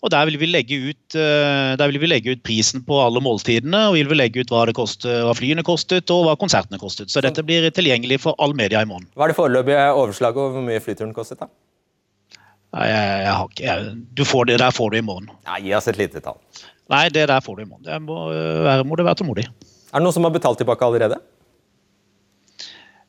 Og 0.03 0.11
Der 0.11 0.27
vil 0.27 0.41
vi 0.41 0.49
legge 0.49 0.79
ut, 0.89 1.15
eh, 1.15 1.85
vil 1.85 2.01
vi 2.03 2.11
legge 2.11 2.35
ut 2.35 2.43
prisen 2.43 2.83
på 2.87 2.99
alle 3.05 3.23
måltidene, 3.23 3.85
og 3.91 3.95
vi 3.95 4.03
vil 4.09 4.19
legge 4.19 4.43
ut 4.43 4.51
hva, 4.51 4.65
kostet, 4.75 5.13
hva, 5.23 5.37
flyene 5.39 5.63
kostet 5.67 6.11
og 6.11 6.25
hva 6.27 6.35
konsertene 6.41 6.81
kostet. 6.83 7.13
Så 7.13 7.23
dette 7.23 7.45
blir 7.47 7.69
tilgjengelig 7.71 8.23
for 8.25 8.35
alle 8.43 8.59
medier 8.59 8.83
i 8.83 8.91
morgen. 8.91 9.07
Hva 9.15 9.29
er 9.29 9.35
det 9.35 9.39
foreløpige 9.39 9.87
overslaget 9.93 10.43
over 10.43 10.59
hvor 10.59 10.67
mye 10.67 10.83
flyturen 10.83 11.15
kostet? 11.15 11.45
da? 11.45 11.53
Nei, 12.75 12.91
jeg, 12.91 13.23
jeg 13.23 13.37
har 13.37 13.47
ikke, 13.53 13.69
jeg, 13.69 13.95
du 14.19 14.25
får 14.27 14.51
det 14.51 14.59
der 14.65 14.75
får 14.75 14.91
du 14.91 14.99
i 14.99 15.07
morgen. 15.13 15.31
Ja, 15.47 15.61
gi 15.63 15.79
oss 15.79 15.87
et 15.93 16.01
lite 16.01 16.25
tall. 16.25 16.43
Nei, 16.91 17.07
det 17.15 17.29
der 17.31 17.45
får 17.45 17.61
du 17.61 17.63
i 17.63 17.71
morgen. 17.71 17.87
Det 17.87 18.03
må, 18.03 18.19
være, 18.67 18.83
må 18.89 18.99
du 18.99 19.07
være 19.07 19.21
tålmodig. 19.23 19.47
Er 19.93 20.01
det 20.01 20.05
noen 20.09 20.17
som 20.17 20.27
har 20.27 20.35
betalt 20.35 20.59
tilbake 20.59 20.83
allerede? 20.83 21.23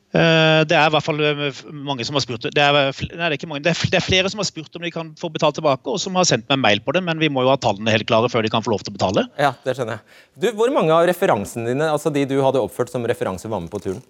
Eh, 0.08 0.62
det 0.64 0.72
er 0.72 0.88
i 0.88 0.92
hvert 0.94 1.04
fall 1.04 1.18
eh, 1.20 1.58
mange 1.84 2.04
som 2.08 2.16
har 2.16 2.22
spurt 2.24 2.46
det 2.48 2.62
er, 2.64 2.76
nei, 3.12 3.26
det, 3.28 3.36
er 3.36 3.50
mange, 3.50 3.60
det, 3.66 3.74
er, 3.76 4.00
flere 4.00 4.30
som 4.32 4.40
har 4.40 4.46
spurt 4.48 4.78
om 4.78 4.86
de 4.86 4.92
kan 4.94 5.10
få 5.20 5.28
betalt 5.34 5.58
tilbake, 5.60 5.84
og 5.84 6.00
som 6.00 6.16
har 6.16 6.24
sendt 6.24 6.48
meg 6.48 6.62
mail 6.62 6.80
på 6.80 6.94
det, 6.96 7.02
men 7.04 7.20
vi 7.20 7.28
må 7.28 7.44
jo 7.44 7.50
ha 7.52 7.58
tallene 7.60 7.92
helt 7.92 8.08
klare 8.08 8.30
før 8.32 8.46
de 8.46 8.52
kan 8.54 8.64
få 8.64 8.72
lov 8.72 8.86
til 8.86 8.94
å 8.94 8.96
betale. 8.96 9.26
Ja, 9.36 9.52
det 9.66 9.76
skjønner 9.76 9.98
jeg. 9.98 10.16
Du, 10.40 10.48
hvor 10.56 10.72
mange 10.72 10.96
av 10.96 11.04
referansene 11.10 11.68
dine, 11.68 11.90
altså 11.92 12.12
de 12.14 12.24
du 12.30 12.38
hadde 12.40 12.62
oppført 12.64 12.94
som 12.94 13.04
referanse, 13.04 13.52
var 13.52 13.60
med 13.60 13.68
på 13.74 13.82
turen? 13.84 14.00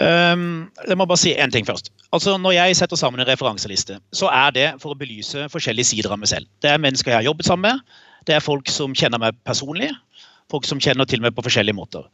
Um, 0.00 0.70
jeg 0.86 0.98
må 0.98 1.06
bare 1.06 1.18
si 1.18 1.36
én 1.38 1.54
ting 1.54 1.66
først. 1.66 1.92
Altså, 2.14 2.34
når 2.38 2.56
jeg 2.56 2.78
setter 2.78 2.98
sammen 2.98 3.22
en 3.22 3.30
referanseliste, 3.30 4.00
så 4.14 4.30
er 4.34 4.54
det 4.54 4.68
for 4.82 4.94
å 4.94 4.98
belyse 4.98 5.46
forskjellige 5.50 5.92
sider 5.94 6.10
av 6.10 6.18
meg 6.18 6.30
selv. 6.30 6.50
Det 6.62 6.74
er 6.74 6.82
mennesker 6.82 7.14
jeg 7.14 7.22
har 7.22 7.30
jobbet 7.30 7.46
sammen 7.46 7.70
med, 7.70 7.98
det 8.26 8.34
er 8.34 8.42
folk 8.42 8.70
som 8.70 8.94
kjenner 8.98 9.22
meg 9.22 9.38
personlig, 9.46 9.92
folk 10.50 10.66
som 10.66 10.82
kjenner 10.82 11.06
til 11.06 11.22
meg 11.22 11.38
på 11.38 11.46
forskjellige 11.46 11.78
måter. 11.78 12.10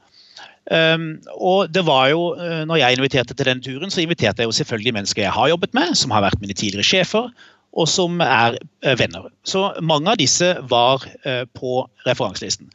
Um, 0.66 1.20
og 1.38 1.70
det 1.70 1.84
var 1.86 2.08
jo, 2.10 2.32
uh, 2.34 2.64
når 2.66 2.80
jeg 2.80 2.96
inviterte 2.96 3.34
til 3.34 3.46
den 3.46 3.62
turen, 3.62 3.90
så 3.90 4.00
inviterte 4.02 4.42
jeg 4.42 4.50
jo 4.50 4.56
selvfølgelig 4.56 4.94
mennesker 4.94 5.22
jeg 5.22 5.32
har 5.32 5.48
jobbet 5.48 5.74
med, 5.78 5.94
som 5.94 6.10
har 6.10 6.24
vært 6.24 6.40
mine 6.42 6.56
tidligere 6.58 6.86
sjefer, 6.86 7.28
og 7.76 7.88
som 7.88 8.18
er 8.20 8.58
uh, 8.58 8.94
venner. 8.98 9.28
Så 9.46 9.68
mange 9.80 10.10
av 10.10 10.18
disse 10.18 10.56
var 10.66 11.06
uh, 11.06 11.44
på 11.54 11.84
referanselisten. 12.06 12.72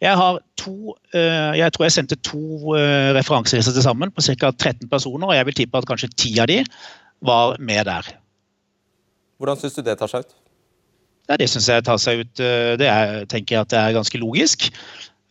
Jeg 0.00 0.16
har 0.16 0.38
to, 0.56 0.94
jeg 1.12 1.72
tror 1.76 1.84
jeg 1.84 1.92
sendte 1.92 2.16
to 2.24 2.72
referanselister 3.12 3.74
til 3.76 3.84
sammen 3.84 4.08
på 4.08 4.22
ca. 4.24 4.48
13 4.48 4.88
personer, 4.88 5.26
og 5.28 5.34
jeg 5.36 5.46
vil 5.46 5.56
tippe 5.58 5.76
at 5.76 5.84
kanskje 5.90 6.08
ti 6.16 6.30
av 6.40 6.48
de 6.48 6.62
var 7.20 7.58
med 7.60 7.84
der. 7.84 8.08
Hvordan 9.36 9.60
syns 9.60 9.76
du 9.76 9.82
det 9.84 9.98
tar 10.00 10.08
seg 10.08 10.24
ut? 10.24 10.32
Ja, 11.28 11.36
det 11.36 11.50
syns 11.52 11.68
jeg 11.68 11.84
tar 11.84 12.00
seg 12.00 12.24
ut 12.24 12.40
Det 12.80 12.88
er, 12.88 13.26
tenker 13.28 13.58
jeg 13.58 13.60
at 13.60 13.74
det 13.74 13.82
er 13.82 13.98
ganske 13.98 14.22
logisk. 14.24 14.70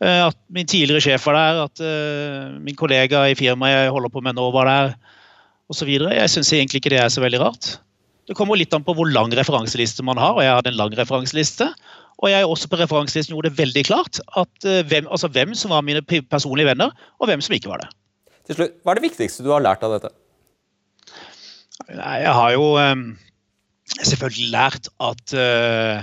Eh, 0.00 0.22
at 0.30 0.36
min 0.48 0.68
tidligere 0.68 1.02
sjef 1.04 1.26
var 1.28 1.36
der, 1.36 1.58
at 1.66 1.82
uh, 1.84 2.56
min 2.64 2.76
kollega 2.78 3.26
i 3.28 3.36
firmaet 3.36 3.74
jeg 3.74 3.94
holder 3.94 4.12
på 4.12 4.22
med 4.24 4.38
nå, 4.38 4.46
var 4.54 4.68
der 4.70 4.94
osv. 5.70 5.90
Jeg 5.92 6.32
syns 6.32 6.52
egentlig 6.56 6.80
ikke 6.80 6.92
det 6.94 7.02
er 7.02 7.12
så 7.12 7.20
veldig 7.20 7.40
rart. 7.42 7.74
Det 8.30 8.36
kommer 8.38 8.56
litt 8.56 8.72
an 8.72 8.86
på 8.86 8.94
hvor 8.96 9.10
lang 9.10 9.32
referanseliste 9.36 10.04
man 10.06 10.20
har, 10.20 10.32
og 10.38 10.44
jeg 10.44 10.54
hadde 10.56 10.72
en 10.72 10.78
lang 10.78 10.94
referanseliste. 10.96 11.68
Og 12.20 12.32
jeg 12.32 12.48
også 12.48 12.68
på 12.72 12.78
referanselisten 12.80 13.34
gjorde 13.34 13.50
det 13.50 13.60
veldig 13.60 13.84
klart 13.90 14.22
at 14.40 14.68
uh, 14.68 14.80
hvem, 14.88 15.10
altså 15.12 15.28
hvem 15.34 15.52
som 15.58 15.74
var 15.74 15.84
mine 15.84 16.04
personlige 16.04 16.70
venner, 16.72 16.96
og 17.20 17.28
hvem 17.28 17.44
som 17.44 17.58
ikke 17.58 17.72
var 17.72 17.84
det. 17.84 17.92
Til 18.48 18.56
slutt, 18.56 18.80
Hva 18.80 18.94
er 18.94 19.00
det 19.00 19.08
viktigste 19.10 19.44
du 19.44 19.52
har 19.52 19.64
lært 19.64 19.84
av 19.84 19.98
dette? 19.98 20.14
Nei, 21.90 22.16
jeg 22.22 22.32
har 22.36 22.50
jo 22.54 22.64
selvfølgelig 24.00 24.50
lært 24.52 24.88
at 25.02 25.32
Eh, 25.36 26.02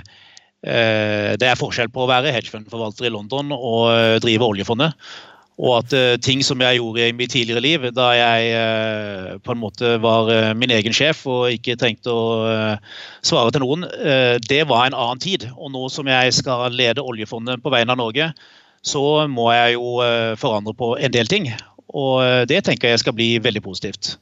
det 0.64 1.48
er 1.48 1.60
forskjell 1.60 1.90
på 1.94 2.04
å 2.04 2.10
være 2.10 2.34
hedgefundforvalter 2.34 3.08
i 3.08 3.14
London 3.14 3.54
og 3.56 3.92
eh, 3.94 4.18
drive 4.24 4.48
oljefondet. 4.48 4.96
Og 5.58 5.72
at 5.80 5.94
uh, 5.98 6.16
ting 6.22 6.44
som 6.46 6.62
jeg 6.62 6.78
gjorde 6.78 7.08
i 7.08 7.14
mitt 7.18 7.32
tidligere 7.34 7.64
liv, 7.66 7.86
da 7.98 8.12
jeg 8.14 9.40
på 9.42 9.54
en 9.56 9.62
måte 9.62 9.96
var 10.04 10.30
min 10.54 10.70
egen 10.76 10.94
sjef 10.94 11.24
og 11.26 11.48
ikke 11.50 11.78
trengte 11.82 12.14
å 12.14 12.28
svare 13.26 13.54
til 13.56 13.66
noen, 13.66 13.88
det 14.46 14.60
var 14.70 14.86
en 14.86 14.98
annen 14.98 15.24
tid. 15.24 15.48
Og 15.58 15.74
nå 15.74 15.88
som 15.90 16.06
jeg 16.14 16.36
skal 16.38 16.70
lede 16.78 17.02
oljefondet 17.02 17.64
på 17.64 17.74
vegne 17.74 17.96
av 17.96 18.02
Norge, 18.04 18.30
så 18.86 19.26
må 19.26 19.50
jeg 19.56 19.80
jo 19.80 19.98
forandre 20.38 20.78
på 20.78 20.94
en 21.02 21.18
del 21.18 21.34
ting. 21.34 21.50
Og 21.90 22.22
det 22.46 22.62
tenker 22.70 22.94
jeg 22.94 23.02
skal 23.02 23.18
bli 23.18 23.34
veldig 23.42 23.66
positivt. 23.66 24.14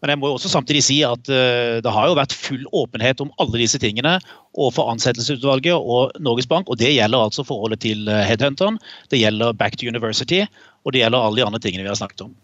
Men 0.00 0.14
jeg 0.14 0.20
må 0.20 0.30
jo 0.30 0.38
også 0.38 0.50
samtidig 0.52 0.82
si 0.86 0.98
at 1.06 1.30
uh, 1.32 1.78
det 1.84 1.94
har 1.94 2.08
jo 2.08 2.18
vært 2.18 2.36
full 2.36 2.64
åpenhet 2.76 3.20
om 3.24 3.32
alle 3.42 3.60
disse 3.60 3.80
tingene 3.82 4.16
overfor 4.56 4.90
ansettelsesutvalget 4.94 5.76
og 5.76 6.16
Norges 6.24 6.48
Bank, 6.50 6.70
og 6.72 6.80
det 6.80 6.94
gjelder 6.94 7.28
altså 7.28 7.44
forholdet 7.46 7.82
til 7.84 8.08
uh, 8.08 8.22
headhunteren, 8.26 8.80
det 9.12 9.22
gjelder 9.22 9.56
Back 9.56 9.76
to 9.80 9.88
University, 9.88 10.44
og 10.84 10.94
det 10.94 11.04
gjelder 11.04 11.20
alle 11.20 11.42
de 11.42 11.48
andre 11.48 11.62
tingene 11.62 11.84
vi 11.86 11.92
har 11.92 12.00
snakket 12.00 12.26
om. 12.28 12.36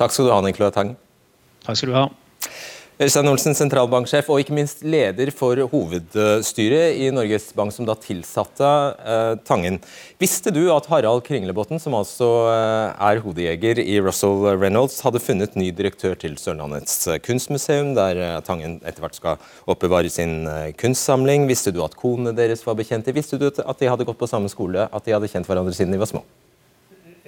Takk 0.00 0.14
skal 0.14 0.30
du 0.30 0.34
ha, 0.34 0.42
Nicolai 0.44 0.70
Tang. 0.74 0.94
Takk 1.66 1.80
skal 1.80 1.92
du 1.92 1.98
ha. 1.98 2.06
Øystein 3.00 3.30
Olsen, 3.30 3.54
sentralbanksjef 3.56 4.26
og 4.28 4.42
ikke 4.42 4.52
minst 4.52 4.82
leder 4.84 5.30
for 5.32 5.56
hovedstyret 5.72 6.98
i 7.00 7.06
Norges 7.16 7.46
Bank, 7.56 7.72
som 7.72 7.86
da 7.88 7.94
tilsatte 7.96 8.72
eh, 9.00 9.38
Tangen. 9.48 9.78
Visste 10.20 10.52
du 10.52 10.66
at 10.74 10.84
Harald 10.92 11.22
Kringlebotn, 11.24 11.80
som 11.80 11.96
altså 11.96 12.28
eh, 12.50 13.06
er 13.08 13.22
hodejeger 13.24 13.80
i 13.80 13.94
Russell 14.04 14.44
Reynolds, 14.50 14.98
hadde 15.00 15.22
funnet 15.24 15.56
ny 15.56 15.70
direktør 15.72 16.12
til 16.20 16.36
Sørlandets 16.36 16.98
eh, 17.08 17.16
kunstmuseum, 17.24 17.94
der 17.96 18.20
eh, 18.20 18.36
Tangen 18.44 18.76
etter 18.84 19.06
hvert 19.06 19.16
skal 19.16 19.40
oppbevare 19.64 20.12
sin 20.12 20.44
eh, 20.44 20.74
kunstsamling? 20.76 21.48
Visste 21.48 21.72
du 21.72 21.80
at 21.86 21.96
konene 21.96 22.36
deres 22.36 22.66
var 22.68 22.76
bekjente? 22.76 23.16
Visste 23.16 23.40
du 23.40 23.48
at 23.48 23.80
de 23.80 23.88
hadde 23.88 24.04
gått 24.04 24.20
på 24.20 24.28
samme 24.28 24.52
skole, 24.52 24.90
at 24.92 25.08
de 25.08 25.16
hadde 25.16 25.32
kjent 25.32 25.48
hverandre 25.48 25.72
siden 25.72 25.96
de 25.96 26.04
var 26.04 26.12
små? 26.12 26.20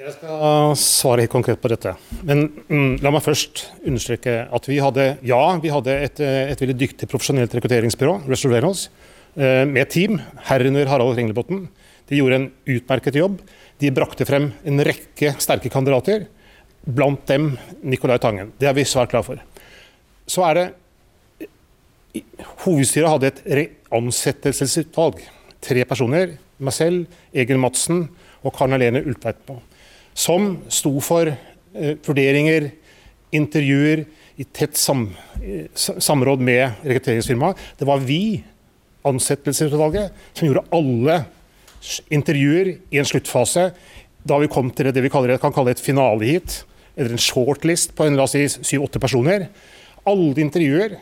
Jeg 0.03 0.17
skal 0.17 0.73
svare 0.83 1.23
helt 1.23 1.31
konkret 1.31 1.61
på 1.62 1.71
dette. 1.71 1.93
Men 2.27 2.49
mm, 2.67 2.97
la 3.05 3.12
meg 3.15 3.23
først 3.23 3.61
understreke 3.87 4.33
at 4.51 4.65
vi 4.67 4.81
hadde 4.83 5.05
ja, 5.23 5.38
vi 5.62 5.71
hadde 5.71 5.95
et, 6.09 6.19
eh, 6.25 6.51
et 6.51 6.59
veldig 6.59 6.75
dyktig 6.81 7.07
profesjonelt 7.07 7.55
rekrutteringsbyrå, 7.55 8.17
Reynolds, 8.27 8.88
eh, 9.37 9.62
med 9.62 9.93
team, 9.95 10.19
herunder 10.49 10.91
Harald 10.91 11.15
Ringlebotn. 11.15 11.69
De 12.11 12.19
gjorde 12.19 12.41
en 12.41 12.49
utmerket 12.75 13.21
jobb. 13.21 13.38
De 13.79 13.95
brakte 13.95 14.27
frem 14.27 14.51
en 14.67 14.83
rekke 14.91 15.37
sterke 15.38 15.71
kandidater, 15.71 16.27
blant 16.83 17.23
dem 17.31 17.53
Nicolai 17.87 18.19
Tangen. 18.19 18.51
Det 18.59 18.67
er 18.67 18.75
vi 18.75 18.83
svært 18.83 19.15
glad 19.15 19.31
for. 19.31 19.38
Så 20.27 20.43
er 20.51 20.59
det 20.59 20.69
Hovedstyret 22.67 23.09
hadde 23.09 23.31
et 23.47 23.77
ansettelsesutvalg. 23.95 25.23
Tre 25.62 25.85
personer. 25.87 26.41
Meg 26.59 26.75
selv, 26.75 27.21
Egil 27.33 27.62
Madsen 27.62 28.09
og 28.43 28.57
Karen 28.57 28.75
Helene 28.75 29.07
Ultveitmo. 29.07 29.62
Som 30.14 30.59
sto 30.72 30.94
for 31.05 31.31
eh, 31.31 31.94
vurderinger, 32.05 32.70
intervjuer, 33.33 34.05
i 34.40 34.44
tett 34.44 34.77
sam, 34.81 35.11
eh, 35.42 35.68
samråd 35.77 36.40
med 36.40 36.83
rekrutteringsfirmaet. 36.85 37.61
Det 37.79 37.88
var 37.88 38.03
vi, 38.05 38.42
ansettelsesutvalget, 39.05 40.12
som 40.33 40.46
gjorde 40.46 40.66
alle 40.72 41.22
intervjuer 42.14 42.77
i 42.94 43.01
en 43.01 43.09
sluttfase. 43.09 43.72
Da 44.22 44.38
vi 44.38 44.51
kom 44.53 44.70
til 44.70 44.92
det, 44.92 45.03
vi 45.03 45.11
kaller, 45.11 45.40
kan 45.42 45.55
kalle 45.55 45.75
et 45.75 45.83
finaleheat, 45.83 46.62
eller 46.96 47.16
en 47.16 47.25
shortlist 47.25 47.96
på 47.98 48.07
en, 48.07 48.16
la 48.16 48.29
oss 48.29 48.37
si 48.37 48.44
syv-åtte 48.46 49.01
personer. 49.03 49.48
Alle 50.07 50.44
intervjuer 50.44 51.01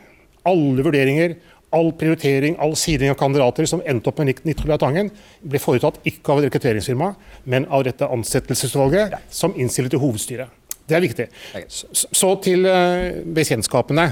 alle 0.49 0.85
vurderinger, 0.85 1.37
all 1.77 1.93
prioritering, 1.95 2.57
all 2.59 2.75
siding 2.77 3.13
av 3.13 3.19
kandidater 3.21 3.67
som 3.69 3.83
endte 3.87 4.11
opp 4.11 4.19
med 4.19 4.41
Nicolai 4.47 4.79
Tangen, 4.83 5.11
ble 5.43 5.61
foretatt 5.63 6.01
ikke 6.09 6.35
av 6.35 6.43
rekrutteringsfirmaet, 6.45 6.61
rekrutteringsfirma, 6.81 7.15
men 7.45 7.67
av 7.71 7.85
dette 7.87 8.07
ansettelsesutvalget, 8.07 9.17
ja. 9.17 9.21
som 9.31 9.55
innstilte 9.57 9.95
til 9.95 10.03
hovedstyret. 10.03 10.57
Det 10.91 10.97
er 10.99 11.05
viktig. 11.05 11.27
Så, 11.71 12.33
til 12.43 12.67
uh, 12.67 13.21
bekjentskapene. 13.37 14.09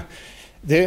Det, 0.68 0.82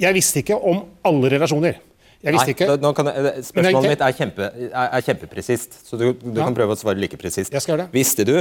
jeg 0.00 0.16
visste 0.16 0.42
ikke 0.42 0.56
om 0.56 0.82
alle 1.06 1.30
relasjoner. 1.32 1.78
Jeg 2.20 2.36
visste 2.36 2.52
ikke. 2.52 2.66
Nei, 2.68 2.90
jeg, 2.92 3.44
spørsmålet 3.48 3.94
mitt 3.94 4.02
er, 4.04 4.16
kjempe, 4.16 4.48
er, 4.68 4.74
er 4.84 5.04
kjempepresist, 5.06 5.78
så 5.88 5.96
du, 5.96 6.10
du 6.20 6.34
ja. 6.34 6.42
kan 6.44 6.56
prøve 6.56 6.76
å 6.76 6.80
svare 6.80 7.00
like 7.00 7.16
presist. 7.20 7.54
Visste 7.94 8.26
du 8.28 8.34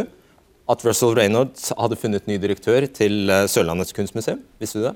at 0.69 0.83
Russell 0.85 1.15
Reynolds 1.17 1.71
hadde 1.79 1.97
funnet 1.97 2.27
ny 2.29 2.35
direktør 2.41 2.85
til 2.93 3.31
eh, 3.31 3.47
Sørlandets 3.49 3.95
kunstmuseum? 3.95 4.43
Visste 4.61 4.81
du 4.81 4.89
det? 4.89 4.91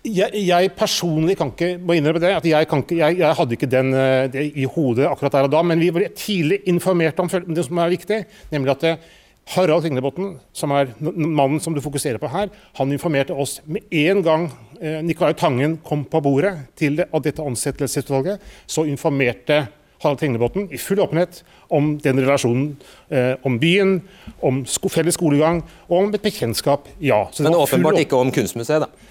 Jeg, 0.00 0.32
jeg, 0.32 0.70
personlig 0.72 1.34
kan 1.36 1.50
ikke 1.52 1.74
må 1.76 1.92
innrømme 1.92 2.22
det, 2.22 2.32
at 2.32 2.46
jeg, 2.48 2.64
ikke, 2.64 2.96
jeg, 2.96 3.18
jeg 3.20 3.36
hadde 3.36 3.56
ikke 3.56 3.68
den 3.68 3.90
eh, 3.92 4.28
det 4.32 4.46
i 4.56 4.64
hodet 4.64 5.04
akkurat 5.10 5.34
der 5.34 5.48
og 5.48 5.52
da. 5.52 5.60
Men 5.66 5.82
vi 5.82 5.90
var 5.92 6.06
tidlig 6.16 6.62
informert 6.72 7.20
om 7.20 7.28
det 7.28 7.66
som 7.66 7.80
er 7.82 7.92
viktig, 7.92 8.22
nemlig 8.54 8.72
at 8.78 8.86
eh, 8.88 9.10
Harald 9.50 9.84
Ringnebotn, 9.84 10.36
som 10.56 10.72
er 10.72 10.92
mannen 11.00 11.60
som 11.60 11.74
du 11.74 11.82
fokuserer 11.84 12.20
på 12.22 12.30
her, 12.30 12.48
han 12.78 12.94
informerte 12.94 13.34
oss 13.34 13.58
med 13.66 13.84
en 13.90 14.22
gang 14.24 14.46
eh, 14.80 15.00
Nicolai 15.04 15.34
Tangen 15.36 15.76
kom 15.84 16.06
på 16.08 16.22
bordet 16.24 16.54
til 16.78 17.00
det, 17.00 17.10
av 17.12 17.24
dette 17.24 17.44
ansettelsesutvalget. 17.44 18.40
Så 18.70 18.86
informerte 18.88 19.66
Harald 20.00 20.22
Ringnebotn 20.22 20.70
i 20.72 20.80
full 20.80 21.02
åpenhet 21.04 21.42
om 21.68 21.92
den 22.00 22.22
relasjonen, 22.22 22.72
eh, 23.12 23.34
om 23.44 23.58
byen, 23.60 23.98
om 24.40 24.62
sko 24.64 24.88
felles 24.88 25.18
skolegang 25.18 25.60
og 25.90 25.96
om 25.98 26.14
et 26.14 26.24
bekjentskap. 26.24 26.88
Ja. 27.04 27.26
Men 27.40 27.58
åpenbart 27.58 28.00
ikke 28.00 28.16
om 28.16 28.32
Kunstmuseet, 28.32 28.86
da? 28.86 29.09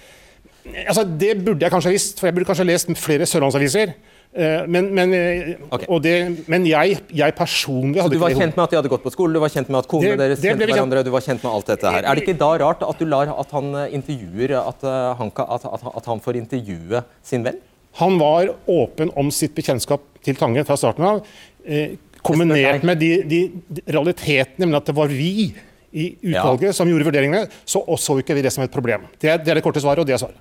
Altså, 0.86 1.04
det 1.04 1.34
burde 1.44 1.64
jeg 1.64 1.72
kanskje 1.72 1.90
ha 1.90 1.96
visst, 1.96 2.18
for 2.20 2.28
jeg 2.28 2.36
burde 2.36 2.48
kanskje 2.48 2.64
ha 2.66 2.70
lest 2.70 2.90
flere 3.00 3.28
sørlandsaviser. 3.28 3.94
Eh, 4.30 4.66
men, 4.70 4.90
men, 4.94 5.14
eh, 5.16 5.48
okay. 5.74 5.88
det, 6.04 6.44
men 6.52 6.66
jeg, 6.68 7.00
jeg, 7.10 7.34
personlig 7.34 7.98
hadde 7.98 8.14
Så 8.14 8.20
Du 8.20 8.22
var 8.22 8.36
kjent 8.36 8.54
med 8.54 8.62
at 8.62 8.74
de 8.74 8.78
hadde 8.78 8.92
gått 8.92 9.02
på 9.02 9.10
skole, 9.10 9.34
du 9.34 9.42
var 9.42 9.50
kjent 9.50 9.72
med 9.72 9.80
at 9.80 9.88
konene 9.90 10.18
deres 10.20 10.44
kjente 10.44 10.68
hverandre, 10.70 11.02
du 11.02 11.10
var 11.10 11.24
kjent 11.24 11.42
med 11.42 11.50
alt 11.50 11.72
dette 11.72 11.94
her. 11.96 12.04
Er 12.04 12.14
det 12.14 12.22
ikke 12.26 12.36
da 12.38 12.52
rart 12.62 12.84
at 12.86 13.00
du 13.00 13.08
lar 13.10 13.32
at 13.32 13.56
han 13.56 13.72
eh, 13.74 13.96
intervjuer, 13.98 14.54
at 14.60 14.86
han, 15.18 15.34
at, 15.34 15.66
at 15.66 16.12
han 16.12 16.22
får 16.22 16.38
intervjue 16.44 17.02
sin 17.26 17.48
venn? 17.48 17.58
Han 17.98 18.20
var 18.20 18.52
åpen 18.70 19.10
om 19.18 19.32
sitt 19.34 19.56
bekjentskap 19.56 20.04
til 20.22 20.38
Tangen 20.38 20.66
fra 20.68 20.76
starten 20.78 21.06
av. 21.08 21.24
Eh, 21.66 21.96
kombinert 22.22 22.84
med 22.86 23.00
de, 23.00 23.10
de, 23.26 23.40
de 23.66 23.82
realitetene, 23.88 24.62
nemlig 24.66 24.80
at 24.80 24.92
det 24.92 24.96
var 24.96 25.10
vi 25.10 25.50
i 25.92 26.12
utvalget 26.20 26.70
ja. 26.70 26.76
som 26.76 26.90
gjorde 26.90 27.08
vurderingene, 27.08 27.46
så 27.64 27.82
så 27.98 28.20
ikke 28.20 28.36
vi 28.38 28.46
det 28.46 28.52
som 28.54 28.64
et 28.64 28.72
problem. 28.72 29.08
Det 29.18 29.30
er 29.30 29.42
det, 29.42 29.50
er 29.50 29.60
det 29.60 29.66
korte 29.66 29.82
svaret, 29.82 30.02
og 30.02 30.08
det 30.08 30.16
er 30.16 30.22
svaret. 30.22 30.40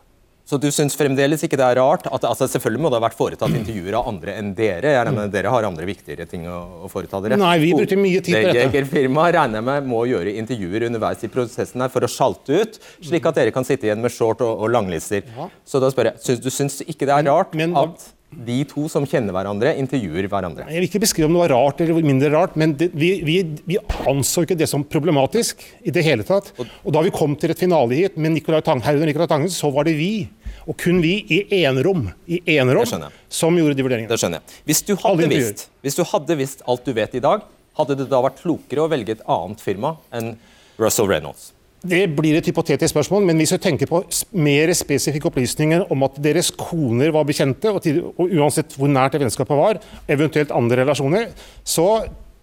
Så 0.49 0.57
du 0.57 0.65
syns 0.73 0.95
fremdeles 0.97 1.43
ikke 1.45 1.57
det 1.59 1.65
er 1.65 1.77
rart 1.77 2.07
at 2.09 2.23
altså 2.25 2.47
Selvfølgelig 2.49 2.81
må 2.81 2.89
det 2.89 2.97
ha 2.97 3.03
vært 3.03 3.17
foretatt 3.19 3.53
intervjuer 3.53 3.99
av 3.99 4.07
andre 4.09 4.33
enn 4.39 4.49
dere. 4.57 4.95
Jeg 4.95 5.05
regner 5.05 5.27
med 5.27 5.33
Dere 5.35 5.51
har 5.53 5.67
andre 5.67 5.85
viktigere 5.85 6.25
ting 6.29 6.47
å, 6.49 6.57
å 6.88 6.89
foreta 6.89 7.19
dere. 7.21 7.38
Nei, 7.38 7.53
vi 7.62 7.69
brukte 7.77 7.99
mye 7.99 8.23
tid 8.25 8.39
på 8.39 8.55
dette. 8.57 8.83
Firmaet 8.89 9.35
regner 9.38 9.65
med 9.65 9.85
må 9.91 10.01
gjøre 10.09 10.33
intervjuer 10.41 10.88
underveis 10.88 11.21
i 11.25 11.29
prosessen 11.29 11.85
her 11.85 11.93
for 11.93 12.05
å 12.05 12.09
sjalte 12.09 12.63
ut, 12.63 12.79
slik 13.05 13.29
at 13.29 13.38
dere 13.38 13.53
kan 13.53 13.67
sitte 13.67 13.85
igjen 13.85 14.01
med 14.01 14.13
short 14.15 14.41
og, 14.45 14.65
og 14.65 14.73
langlister. 14.73 15.21
Ja. 15.38 15.51
Så 15.69 15.83
da 15.83 15.91
spør 15.93 16.09
jeg, 16.09 16.23
syns, 16.25 16.41
du 16.41 16.49
syns 16.53 16.81
ikke 16.88 17.05
det 17.05 17.13
er 17.19 17.29
rart 17.29 17.53
men, 17.53 17.75
men, 17.75 17.85
at 17.85 18.09
de 18.29 18.59
to 18.69 18.85
som 18.91 19.05
kjenner 19.09 19.33
hverandre, 19.33 19.71
intervjuer 19.81 20.27
hverandre. 20.29 20.67
Jeg 20.69 20.83
vil 20.83 20.87
ikke 20.89 21.01
beskrive 21.01 21.29
om 21.29 21.35
det 21.35 21.41
var 21.41 21.53
rart 21.55 21.81
eller 21.81 21.97
mindre 22.05 22.29
rart, 22.33 22.57
men 22.59 22.75
det, 22.77 22.91
vi, 22.93 23.11
vi, 23.25 23.37
vi, 23.65 23.79
anså 24.09 24.43
ikke 24.45 24.57
det 24.59 24.69
som 24.69 24.85
problematisk 24.85 25.63
i 25.81 25.93
det 25.93 26.03
hele 26.05 26.25
tatt. 26.27 26.51
Og 26.59 26.91
da 26.93 27.01
vi 27.05 27.13
kom 27.15 27.33
til 27.39 27.53
et 27.53 27.61
finale 27.61 27.97
hit 27.97 28.19
med 28.21 28.35
Nicolai 28.35 28.61
Tang, 28.65 28.83
Nicolai 29.01 29.29
Tangen, 29.29 29.49
så 29.53 29.71
var 29.73 29.89
det 29.89 29.97
vi 29.97 30.27
og 30.69 30.77
kun 30.77 30.99
vi 31.01 31.15
i 31.33 31.39
enerom, 31.63 32.05
i 32.29 32.41
enerom 32.59 32.85
som 32.85 33.57
gjorde 33.57 33.77
de 33.77 33.85
vurderingene. 33.85 34.11
Det 34.11 34.21
skjønner 34.21 34.41
jeg. 34.41 34.59
Hvis 34.69 34.83
du, 34.85 34.93
visst, 35.33 35.69
hvis 35.81 35.97
du 35.97 36.03
hadde 36.11 36.37
visst 36.37 36.61
alt 36.69 36.85
du 36.85 36.93
vet 36.93 37.15
i 37.17 37.23
dag, 37.23 37.47
hadde 37.79 37.97
det 37.97 38.09
da 38.11 38.19
vært 38.21 38.43
klokere 38.43 38.85
å 38.85 38.91
velge 38.91 39.17
et 39.17 39.23
annet 39.25 39.63
firma 39.63 39.95
enn 40.13 40.35
Russell 40.77 41.09
Reynolds? 41.09 41.55
Det 41.79 42.01
blir 42.11 42.35
et 42.35 42.47
hypotetisk 42.49 42.91
spørsmål, 42.91 43.23
men 43.29 43.39
hvis 43.39 43.53
du 43.55 43.59
tenker 43.63 43.87
på 43.87 44.01
mer 44.35 44.71
spesifikke 44.75 45.29
opplysninger 45.29 45.85
om 45.93 46.03
at 46.03 46.17
deres 46.19 46.49
koner 46.51 47.13
var 47.15 47.27
bekjente, 47.27 47.71
og, 47.71 47.79
til, 47.85 48.01
og 48.17 48.33
uansett 48.35 48.75
hvor 48.75 48.91
nært 48.91 49.15
det 49.15 49.21
vennskapet 49.23 49.59
var, 49.59 49.79
eventuelt 50.11 50.51
andre 50.51 50.81
relasjoner, 50.81 51.29
så 51.63 51.87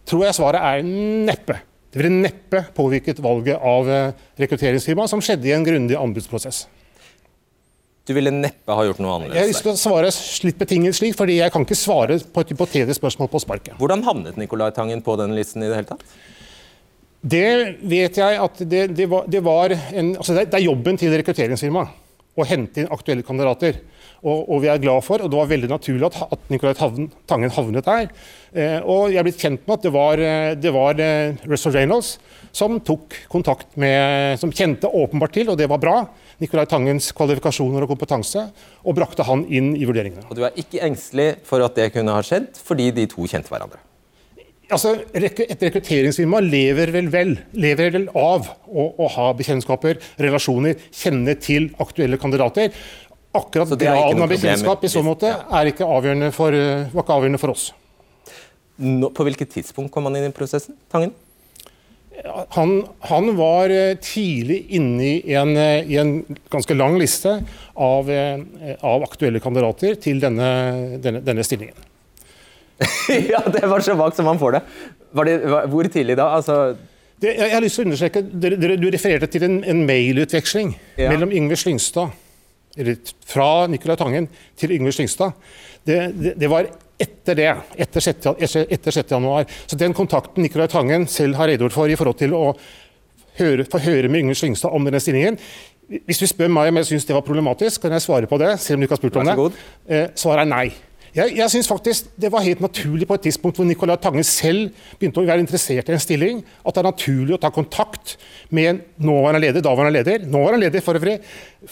tror 0.09 0.25
jeg 0.25 0.39
svaret 0.39 0.65
er 0.65 0.87
neppe. 1.29 1.59
Det 1.93 2.01
ville 2.01 2.23
neppe 2.25 2.63
påvirket 2.77 3.21
valget 3.25 3.61
av 3.61 3.91
rekrutteringsfirmaet, 4.41 5.13
som 5.13 5.21
skjedde 5.25 5.51
i 5.51 5.55
en 5.57 5.67
grundig 5.67 5.99
anbudsprosess. 6.01 6.65
Du 8.07 8.13
ville 8.15 8.31
neppe 8.31 8.71
ha 8.71 8.85
gjort 8.87 9.01
noe 9.03 9.17
annerledes? 9.17 9.35
Jeg 9.35 9.43
har 9.43 9.51
lyst 9.51 9.65
til 9.67 9.73
å 9.73 9.81
svare 9.81 10.11
litt 10.47 10.59
betinget 10.61 10.97
slik, 10.97 11.17
fordi 11.19 11.41
jeg 11.41 11.53
kan 11.53 11.67
ikke 11.67 11.79
svare 11.79 12.21
på 12.23 12.45
et 12.45 12.53
hypotetisk 12.55 13.01
spørsmål 13.01 13.31
på 13.33 13.41
sparket. 13.43 13.75
Hvordan 13.81 14.05
havnet 14.07 14.39
Nicolai 14.39 14.71
Tangen 14.77 15.03
på 15.03 15.17
den 15.19 15.35
listen 15.35 15.65
i 15.65 15.71
det 15.71 15.81
hele 15.81 15.91
tatt? 15.91 16.05
Det 17.27 17.79
vet 17.83 18.19
jeg 18.21 18.39
at 18.39 18.65
det, 18.71 18.83
det, 18.95 19.07
var, 19.11 19.27
det 19.27 19.43
var, 19.43 19.73
en, 19.75 20.13
altså 20.17 20.37
det, 20.37 20.51
er 20.55 20.67
jobben 20.67 20.99
til 21.01 21.15
rekrutteringsfirmaet 21.17 22.03
å 22.37 22.45
hente 22.45 22.83
inn 22.83 22.91
aktuelle 22.93 23.25
kandidater. 23.25 23.79
Og, 24.27 24.43
og, 24.49 24.61
vi 24.63 24.69
er 24.69 24.81
glad 24.83 25.05
for, 25.05 25.23
og 25.23 25.31
det 25.31 25.39
var 25.39 25.49
veldig 25.49 25.69
naturlig 25.71 26.09
at, 26.09 26.19
at 26.35 26.51
Nicolai 26.53 26.75
Tangen 26.77 27.53
havnet 27.53 27.87
der. 27.87 28.11
Eh, 28.53 28.79
og 28.83 29.13
jeg 29.13 29.21
er 29.21 29.27
blitt 29.27 29.41
kjent 29.41 29.65
med 29.65 29.77
at 29.77 29.87
det 29.87 29.93
var, 29.95 30.23
eh, 30.25 30.53
det 30.59 30.73
var 30.75 31.01
eh, 31.03 31.47
Russell 31.49 31.77
Reynolds 31.77 32.17
som 32.57 32.79
tok 32.81 33.13
kontakt 33.29 33.75
med 33.77 34.41
Som 34.41 34.53
kjente 34.55 34.89
åpenbart 34.89 35.35
til, 35.37 35.51
og 35.53 35.59
det 35.61 35.69
var 35.69 35.81
bra, 35.83 35.97
Nicolai 36.41 36.67
Tangens 36.69 37.11
kvalifikasjoner 37.17 37.85
og 37.85 37.93
kompetanse, 37.93 38.47
og 38.85 38.97
brakte 38.97 39.27
han 39.29 39.45
inn 39.49 39.75
i 39.77 39.89
vurderingene. 39.89 40.29
Og 40.31 40.39
Du 40.39 40.45
er 40.45 40.57
ikke 40.57 40.85
engstelig 40.85 41.35
for 41.49 41.65
at 41.65 41.77
det 41.77 41.93
kunne 41.97 42.17
ha 42.17 42.25
skjedd, 42.25 42.57
fordi 42.57 42.93
de 42.97 43.09
to 43.13 43.29
kjente 43.29 43.53
hverandre? 43.53 43.81
Altså, 44.67 44.97
Et 45.15 45.63
rekrutteringsfirma 45.63 46.41
lever 46.43 46.91
vel, 46.95 47.11
vel, 47.13 47.35
lever 47.55 47.93
vel 47.95 48.07
av 48.19 48.49
å, 48.67 48.87
å, 48.99 49.09
ha 49.15 49.27
bekjentskaper, 49.39 50.01
relasjoner, 50.19 50.81
kjenne 50.91 51.37
til 51.39 51.69
aktuelle 51.83 52.19
kandidater. 52.19 52.73
Akkurat 53.37 53.77
graden 53.79 54.25
av 54.25 54.33
bekjentskap 54.33 54.83
i 54.83 54.91
så 54.91 55.05
måte 55.07 55.31
er 55.31 55.71
ikke 55.71 55.87
avgjørende 55.87 56.33
for, 56.35 56.57
var 56.91 57.05
ikke 57.05 57.19
avgjørende 57.21 57.43
for 57.43 57.55
oss. 57.55 57.69
Nå, 58.83 59.13
på 59.15 59.25
hvilket 59.29 59.55
tidspunkt 59.55 59.95
kom 59.95 60.09
han 60.09 60.19
inn 60.19 60.29
i 60.29 60.35
prosessen? 60.35 60.75
Tangen? 60.93 61.15
Han, 62.57 62.79
han, 63.07 63.29
var 63.37 63.71
eh, 63.71 63.97
tidlig 64.01 64.63
inne 64.75 65.11
i 65.21 65.35
en, 65.37 65.53
eh, 65.61 65.85
i 65.85 65.99
en 66.01 66.15
ganske 66.53 66.75
lang 66.75 66.97
liste 66.99 67.35
av, 67.75 68.09
eh, 68.11 68.41
av 68.81 69.05
aktuelle 69.05 69.41
kandidater 69.45 69.99
til 70.01 70.23
denne, 70.23 70.49
denne, 71.05 71.21
denne 71.25 71.45
stillingen. 71.45 71.77
ja, 73.33 73.41
det 73.53 73.65
var 73.71 73.85
så 73.85 73.97
vagt 73.97 74.19
som 74.19 74.29
man 74.29 74.41
får 74.41 74.59
det. 74.59 74.63
Var 75.17 75.29
det 75.29 75.37
var, 75.49 75.67
hvor 75.73 75.89
tidlig 75.89 76.17
da? 76.19 76.29
Altså 76.37 76.77
det, 77.23 77.33
jeg, 77.33 77.53
har 77.55 77.65
lyst 77.65 77.79
til 77.79 77.87
å 77.87 77.89
understreke, 77.89 78.23
dere, 78.45 78.77
Du 78.77 78.89
refererte 78.93 79.29
til 79.33 79.47
en, 79.47 79.61
en 79.65 79.85
mailutveksling 79.89 80.75
ja. 81.01 81.09
mellom 81.09 81.33
Yngve 81.33 81.57
Slyngstad, 81.57 82.13
eller 82.77 83.15
fra 83.25 83.49
Nicolai 83.73 83.97
Tangen 83.97 84.27
til 84.61 84.75
Yngve 84.77 84.93
Slyngstad. 84.93 85.33
Det, 85.87 85.97
det, 86.13 86.35
det, 86.37 86.51
var 86.53 86.69
etter 87.01 87.39
det, 87.39 87.49
etter 87.87 88.05
6. 88.05 88.29
Etter 88.37 88.99
6. 88.99 89.15
januar. 89.17 89.49
Så 89.65 89.79
den 89.81 89.97
kontakten 89.97 90.45
Nicolai 90.45 90.69
Tangen 90.69 91.07
selv 91.09 91.41
har 91.41 91.49
redegjort 91.49 91.77
for 91.77 91.89
i 91.89 91.97
forhold 91.97 92.21
til 92.21 92.37
å 92.37 92.51
høre, 93.41 93.65
få 93.65 93.81
høre 93.87 94.13
med 94.13 94.27
Yngve 94.27 94.37
Slyngstad 94.37 94.77
om 94.77 94.85
denne 94.85 95.01
stillingen 95.01 95.41
Hvis 96.09 96.21
du 96.21 96.27
spør 96.29 96.51
meg 96.53 96.73
om 96.73 96.81
jeg 96.81 96.91
syns 96.91 97.09
det 97.09 97.15
var 97.17 97.25
problematisk, 97.25 97.81
kan 97.85 97.95
jeg 97.95 98.05
svare 98.05 98.29
på 98.29 98.41
det. 98.43 98.59
selv 98.61 98.77
om 98.77 98.85
du 98.85 98.89
ikke 98.89 98.97
har 98.97 99.03
spurt 99.05 99.19
om 99.23 99.29
det. 99.31 99.65
Eh, 99.89 100.09
svaret 100.19 100.45
er 100.45 100.51
nei. 100.51 100.67
Jeg, 101.17 101.33
jeg 101.39 101.49
synes 101.51 101.69
faktisk 101.69 102.11
Det 102.21 102.29
var 102.33 102.45
helt 102.45 102.61
naturlig 102.61 103.07
på 103.09 103.17
et 103.17 103.25
tidspunkt 103.29 103.57
hvor 103.57 103.65
Nicolai 103.69 103.97
Tangen 104.03 104.27
selv 104.27 104.69
begynte 105.01 105.23
å 105.23 105.27
være 105.27 105.41
interessert 105.41 105.89
i 105.89 105.95
en 105.97 106.03
stilling, 106.03 106.43
at 106.61 106.77
det 106.77 106.83
er 106.83 106.89
naturlig 106.91 107.37
å 107.37 107.41
ta 107.41 107.51
kontakt 107.55 108.17
med 108.53 108.69
en 108.69 108.81
nåværende 109.09 109.41
leder, 109.47 109.65
daværende 109.65 109.97
leder, 109.97 110.27
nåværende 110.29 110.67
leder 110.67 110.85
for 110.85 110.99
øvrig, 110.99 111.17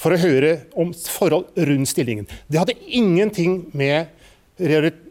for 0.01 0.15
å 0.15 0.21
høre 0.21 0.55
om 0.81 0.95
forhold 0.97 1.53
rundt 1.69 1.91
stillingen. 1.93 2.29
Det 2.49 2.61
hadde 2.61 2.79
ingenting 2.89 3.67
med 3.77 4.09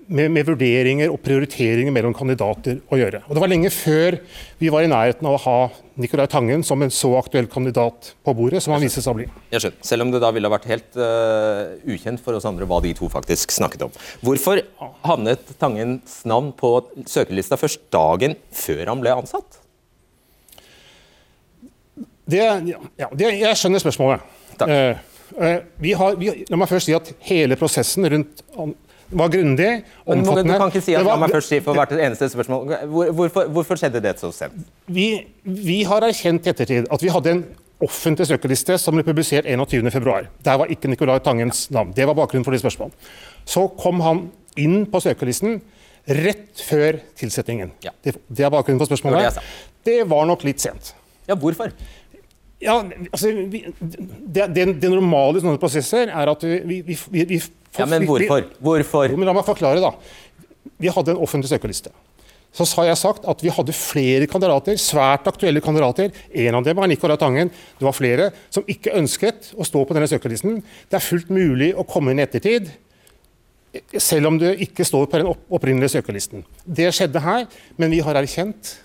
med, 0.07 0.31
med, 0.33 0.45
vurderinger 0.47 1.11
og 1.13 1.19
prioriteringer 1.23 1.93
mellom 1.93 2.13
kandidater 2.15 2.79
å 2.91 2.99
gjøre. 2.99 3.23
Og 3.27 3.35
Det 3.35 3.43
var 3.43 3.51
lenge 3.51 3.71
før 3.73 4.17
vi 4.59 4.71
var 4.73 4.85
i 4.85 4.91
nærheten 4.91 5.27
av 5.29 5.37
å 5.37 5.41
ha 5.45 5.57
Nicolai 6.01 6.25
Tangen 6.31 6.65
som 6.65 6.81
en 6.83 6.91
så 6.93 7.13
aktuell 7.19 7.47
kandidat 7.51 8.13
på 8.25 8.33
bordet 8.37 8.63
som 8.63 8.73
han 8.75 8.83
viste 8.83 9.03
seg 9.03 9.13
å 9.13 9.17
bli. 9.19 9.27
Jeg 9.53 9.63
skjønner. 9.63 9.85
Selv 9.85 10.05
om 10.05 10.13
det 10.13 10.21
da 10.23 10.31
ville 10.35 10.51
vært 10.51 10.67
helt 10.71 10.99
uh, 10.99 11.75
ukjent 11.85 12.23
for 12.23 12.37
oss 12.37 12.47
andre 12.49 12.67
hva 12.69 12.81
de 12.83 12.93
to 12.97 13.09
faktisk 13.13 13.53
snakket 13.55 13.87
om. 13.87 13.95
Hvorfor 14.25 14.63
havnet 15.05 15.55
Tangens 15.61 16.21
navn 16.29 16.51
på 16.57 16.75
søkerlista 17.05 17.59
først 17.59 17.85
dagen 17.93 18.37
før 18.55 18.85
han 18.91 19.03
ble 19.03 19.15
ansatt? 19.23 19.59
Det, 22.23 22.39
ja, 22.39 23.09
det, 23.11 23.33
jeg 23.35 23.59
skjønner 23.59 23.83
spørsmålet. 23.83 24.29
Takk. 24.59 24.71
Uh, 25.33 25.59
vi 25.81 25.93
har, 25.97 26.17
vi, 26.19 26.29
la 26.49 26.57
meg 26.59 26.69
først 26.69 26.89
si 26.89 26.93
at 26.93 27.09
hele 27.25 27.57
prosessen 27.57 28.05
rundt 28.11 28.43
var 29.19 29.31
grundig, 29.33 29.71
omfattende. 30.05 30.43
Men 30.43 30.53
Du 30.53 30.61
kan 30.61 30.71
ikke 30.73 30.83
si 30.85 30.95
at, 30.95 31.05
var, 31.05 31.15
la 31.15 31.25
meg 31.25 31.33
først 31.33 31.53
si 31.53 31.59
for 31.63 31.77
hvert 31.77 31.93
eneste 31.97 32.29
spørsmål. 32.33 32.73
Hvorfor, 33.17 33.49
hvorfor 33.55 33.79
skjedde 33.79 34.01
det 34.03 34.15
så 34.21 34.31
sent? 34.35 34.55
Vi, 34.87 35.09
vi 35.43 35.81
har 35.89 36.05
erkjent 36.05 36.47
i 36.47 36.53
ettertid 36.53 36.89
at 36.91 37.05
vi 37.05 37.11
hadde 37.13 37.35
en 37.37 37.43
offentlig 37.83 38.27
søkerliste 38.29 38.77
som 38.81 38.95
ble 38.95 39.05
publisert 39.05 39.47
21.2. 39.49 40.17
Der 40.45 40.59
var 40.61 40.71
ikke 40.71 40.91
Nicolai 40.91 41.19
Tangens 41.23 41.65
navn. 41.73 41.93
Det 41.95 42.07
var 42.07 42.17
bakgrunnen 42.17 42.45
for 42.47 42.55
de 42.55 42.61
spørsmålene. 42.61 43.13
Så 43.45 43.67
kom 43.79 44.03
han 44.05 44.27
inn 44.59 44.85
på 44.89 45.01
søkerlisten 45.03 45.59
rett 46.07 46.63
før 46.67 46.99
tilsettingen. 47.19 47.71
Ja. 47.83 47.93
Det, 48.03 48.17
det, 48.27 48.43
er 48.43 48.51
bakgrunnen 48.53 48.81
for 48.81 48.91
spørsmålet. 48.91 49.39
Det, 49.39 49.43
det, 49.87 49.99
var 50.11 50.27
nok 50.29 50.43
litt 50.47 50.63
sent. 50.63 50.93
Ja, 51.27 51.37
hvorfor? 51.39 51.71
Ja, 52.63 52.77
altså, 53.11 53.31
vi, 53.51 53.65
det, 53.79 54.47
det, 54.55 54.65
det, 54.79 54.89
normale 54.89 55.39
i 55.39 55.43
sånne 55.43 55.59
prosesser 55.61 56.07
er 56.07 56.31
at 56.31 56.45
vi, 56.47 56.79
vi, 56.87 56.97
vi 57.11 57.41
ja, 57.41 57.87
Men 57.89 58.05
hvorfor? 58.07 58.47
Hvorfor? 58.63 59.15
Men 59.17 59.27
la 59.27 59.35
meg 59.35 59.47
forklare, 59.47 59.83
da. 59.83 59.93
Vi 60.79 60.91
hadde 60.93 61.15
en 61.15 61.23
offentlig 61.23 61.51
søkerliste. 61.51 61.91
Så 62.53 62.67
har 62.77 62.91
jeg 62.91 62.99
sagt 63.01 63.23
at 63.25 63.39
vi 63.41 63.49
hadde 63.49 63.73
flere 63.73 64.27
kandidater, 64.29 64.77
svært 64.77 65.25
aktuelle 65.29 65.61
kandidater. 65.63 66.13
En 66.29 66.59
av 66.59 66.65
dem 66.65 66.77
var 66.77 66.89
Nicolai 66.89 67.17
Tangen. 67.17 67.49
Det 67.49 67.87
var 67.87 67.97
flere 67.97 68.29
som 68.53 68.65
ikke 68.69 68.93
ønsket 68.99 69.51
å 69.57 69.65
stå 69.65 69.81
på 69.81 69.97
denne 69.97 70.09
søkerlisten. 70.11 70.59
Det 70.61 70.99
er 70.99 71.03
fullt 71.03 71.33
mulig 71.33 71.71
å 71.73 71.85
komme 71.89 72.13
inn 72.13 72.21
i 72.21 72.25
ettertid, 72.27 72.69
selv 73.97 74.29
om 74.29 74.37
du 74.37 74.45
ikke 74.51 74.85
står 74.85 75.09
på 75.09 75.23
den 75.23 75.31
opprinnelige 75.33 75.95
søkerlisten. 75.95 76.45
Det 76.63 76.91
skjedde 76.93 77.25
her, 77.25 77.47
men 77.81 77.93
vi 77.93 78.03
har 78.05 78.21
erkjent 78.21 78.75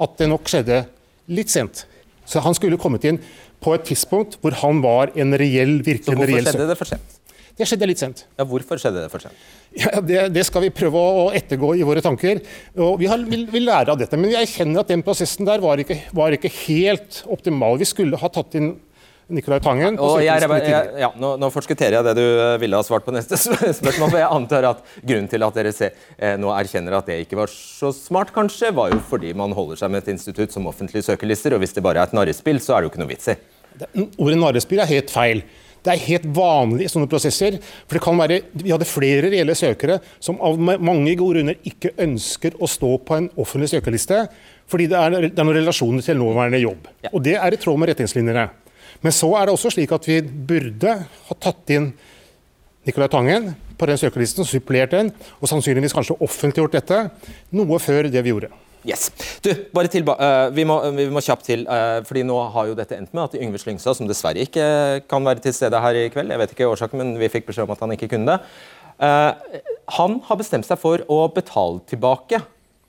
at 0.00 0.16
det 0.16 0.30
nok 0.32 0.48
skjedde 0.48 0.86
litt 1.28 1.52
sent. 1.52 1.84
Så 2.28 2.42
han 2.44 2.56
skulle 2.56 2.80
kommet 2.80 3.06
inn 3.08 3.20
på 3.64 3.72
et 3.76 3.86
tidspunkt 3.88 4.36
hvor 4.42 4.56
han 4.60 4.82
var 4.84 5.14
en 5.16 5.32
reell, 5.40 5.78
virkelig 5.80 6.18
reell 6.18 6.44
søker. 6.44 6.52
Så 6.52 6.58
hvorfor 6.58 6.58
skjedde 6.58 6.68
det 6.68 6.78
for 6.82 6.92
sent? 6.92 7.14
Det 7.58 7.66
skjedde 7.66 7.86
litt 7.90 7.98
sent. 7.98 8.20
Ja, 8.38 8.44
Hvorfor 8.46 8.78
skjedde 8.78 9.00
det 9.02 9.10
for 9.10 9.24
sent? 9.24 9.46
Ja, 9.74 9.98
det, 9.98 10.20
det, 10.30 10.44
skal 10.46 10.62
vi 10.62 10.70
prøve 10.74 11.00
å 11.00 11.24
ettergå 11.34 11.72
i 11.74 11.82
våre 11.86 12.02
tanker. 12.04 12.38
og 12.78 13.00
Vi 13.00 13.08
har, 13.10 13.24
vil, 13.26 13.48
vil 13.50 13.66
lære 13.66 13.94
av 13.94 13.98
dette. 13.98 14.18
Men 14.20 14.30
jeg 14.30 14.50
kjenner 14.52 14.84
at 14.84 14.92
den 14.92 15.02
prosessen 15.06 15.48
der 15.48 15.62
var 15.64 15.82
ikke, 15.82 15.96
var 16.14 16.36
ikke 16.36 16.52
helt 16.68 17.24
optimal. 17.26 17.80
Vi 17.80 17.88
skulle 17.90 18.20
ha 18.20 18.30
tatt 18.30 18.54
inn 18.60 18.76
Nicolai 19.28 19.58
Tangen. 19.60 19.98
Og 20.00 20.22
jeg, 20.24 20.40
jeg, 20.40 20.88
ja, 21.02 21.10
nå, 21.20 21.34
nå, 21.40 21.50
forskutterer 21.52 21.98
jeg 21.98 22.06
det 22.06 22.14
du 22.16 22.24
eh, 22.24 22.54
ville 22.62 22.78
ha 22.78 22.86
svart 22.86 23.04
på 23.04 23.12
neste 23.12 23.36
spørsmål. 23.78 24.08
for 24.08 24.16
Jeg 24.22 24.30
antar 24.32 24.68
at 24.70 24.82
grunnen 25.02 25.28
til 25.28 25.44
at 25.44 25.60
dere 25.60 25.72
se, 25.76 25.90
eh, 26.16 26.36
nå 26.40 26.52
erkjenner 26.54 26.96
at 26.96 27.10
det 27.10 27.20
ikke 27.26 27.40
var 27.42 27.52
så 27.52 27.92
smart, 27.92 28.32
kanskje, 28.34 28.72
var 28.76 28.94
jo 28.94 29.00
fordi 29.10 29.34
man 29.36 29.52
holder 29.56 29.82
seg 29.82 29.92
med 29.92 30.04
et 30.04 30.12
institutt 30.16 30.54
som 30.54 30.68
offentlige 30.70 31.10
søkerlister. 31.10 31.56
Og 31.56 31.64
hvis 31.64 31.76
det 31.76 31.84
bare 31.84 32.00
er 32.00 32.08
et 32.08 32.16
narrespill, 32.16 32.60
så 32.64 32.76
er 32.76 32.80
det 32.80 32.88
jo 32.88 32.94
ikke 32.94 33.02
noe 33.04 33.12
vits 33.12 33.32
i. 33.34 33.38
Ordet 34.18 34.38
narrespill 34.40 34.80
er 34.82 34.92
helt 34.96 35.12
feil. 35.12 35.42
Det 35.84 35.92
er 35.92 36.06
helt 36.08 36.24
vanlig 36.34 36.86
i 36.88 36.90
sånne 36.90 37.08
prosesser. 37.10 37.58
for 37.86 37.98
det 37.98 38.02
kan 38.02 38.18
være, 38.18 38.40
Vi 38.52 38.72
hadde 38.72 38.88
flere 38.88 39.30
reelle 39.30 39.54
søkere 39.54 40.00
som 40.18 40.40
av 40.40 40.58
mange 40.58 41.14
gode 41.16 41.38
grunner 41.38 41.56
ikke 41.64 41.94
ønsker 41.98 42.56
å 42.58 42.66
stå 42.66 42.96
på 43.04 43.16
en 43.16 43.28
offentlig 43.36 43.70
søkerliste, 43.70 44.26
fordi 44.68 44.88
det 44.88 44.98
er, 44.98 45.10
det 45.28 45.38
er 45.38 45.44
noen 45.44 45.60
relasjoner 45.60 46.02
til 46.02 46.18
nåværende 46.18 46.60
jobb. 46.60 46.88
Ja. 47.04 47.12
Og 47.12 47.22
Det 47.22 47.36
er 47.36 47.52
i 47.52 47.60
tråd 47.60 47.78
med 47.78 47.92
retningslinjene. 47.92 48.48
Men 49.04 49.14
så 49.14 49.30
er 49.38 49.46
det 49.46 49.54
også 49.54 49.72
slik 49.74 49.92
at 49.94 50.06
vi 50.08 50.20
burde 50.22 50.94
ha 51.28 51.38
tatt 51.38 51.74
inn 51.74 51.92
Nicolai 52.88 53.10
Tangen 53.12 53.52
på 53.78 53.86
den 53.86 53.98
søkerlisten, 54.00 54.46
supplert 54.48 54.94
den, 54.94 55.12
og 55.38 55.50
sannsynligvis 55.50 55.94
kanskje 55.94 56.16
offentliggjort 56.24 56.74
dette 56.80 57.04
noe 57.54 57.78
før 57.82 58.08
det 58.10 58.22
vi 58.24 58.32
gjorde. 58.32 58.50
Yes. 58.86 59.08
Du, 59.42 59.50
bare 59.74 59.90
til, 59.90 60.06
uh, 60.06 60.48
vi, 60.54 60.64
må, 60.68 60.78
vi, 60.94 61.08
må, 61.12 61.22
kjapt 61.24 61.44
til, 61.48 61.64
uh, 61.66 61.98
fordi 62.06 62.22
nå 62.26 62.36
har 62.54 62.70
jo 62.70 62.76
dette 62.78 62.96
endt 62.96 63.14
med 63.16 63.26
at 63.26 63.36
Yngve 63.38 63.60
Slyngstad, 63.60 63.98
som 63.98 64.08
dessverre 64.08 64.44
ikke 64.46 64.66
kan 65.10 65.26
være 65.26 65.42
til 65.44 65.54
stede 65.56 65.80
her 65.82 65.98
i 65.98 66.06
kveld, 66.14 66.30
jeg 66.32 66.42
vet 66.42 66.54
ikke 66.54 66.68
årsaken, 66.70 67.02
men 67.02 67.16
vi 67.20 67.30
fikk 67.32 67.48
beskjed 67.50 67.66
om 67.66 67.74
at 67.74 67.82
han 67.84 67.94
ikke 67.96 68.10
kunne 68.14 68.36
det, 68.36 68.38
uh, 69.02 69.58
han 69.98 70.20
har 70.28 70.40
bestemt 70.40 70.68
seg 70.68 70.80
for 70.80 71.02
å 71.10 71.24
betale 71.34 71.82
tilbake 71.90 72.40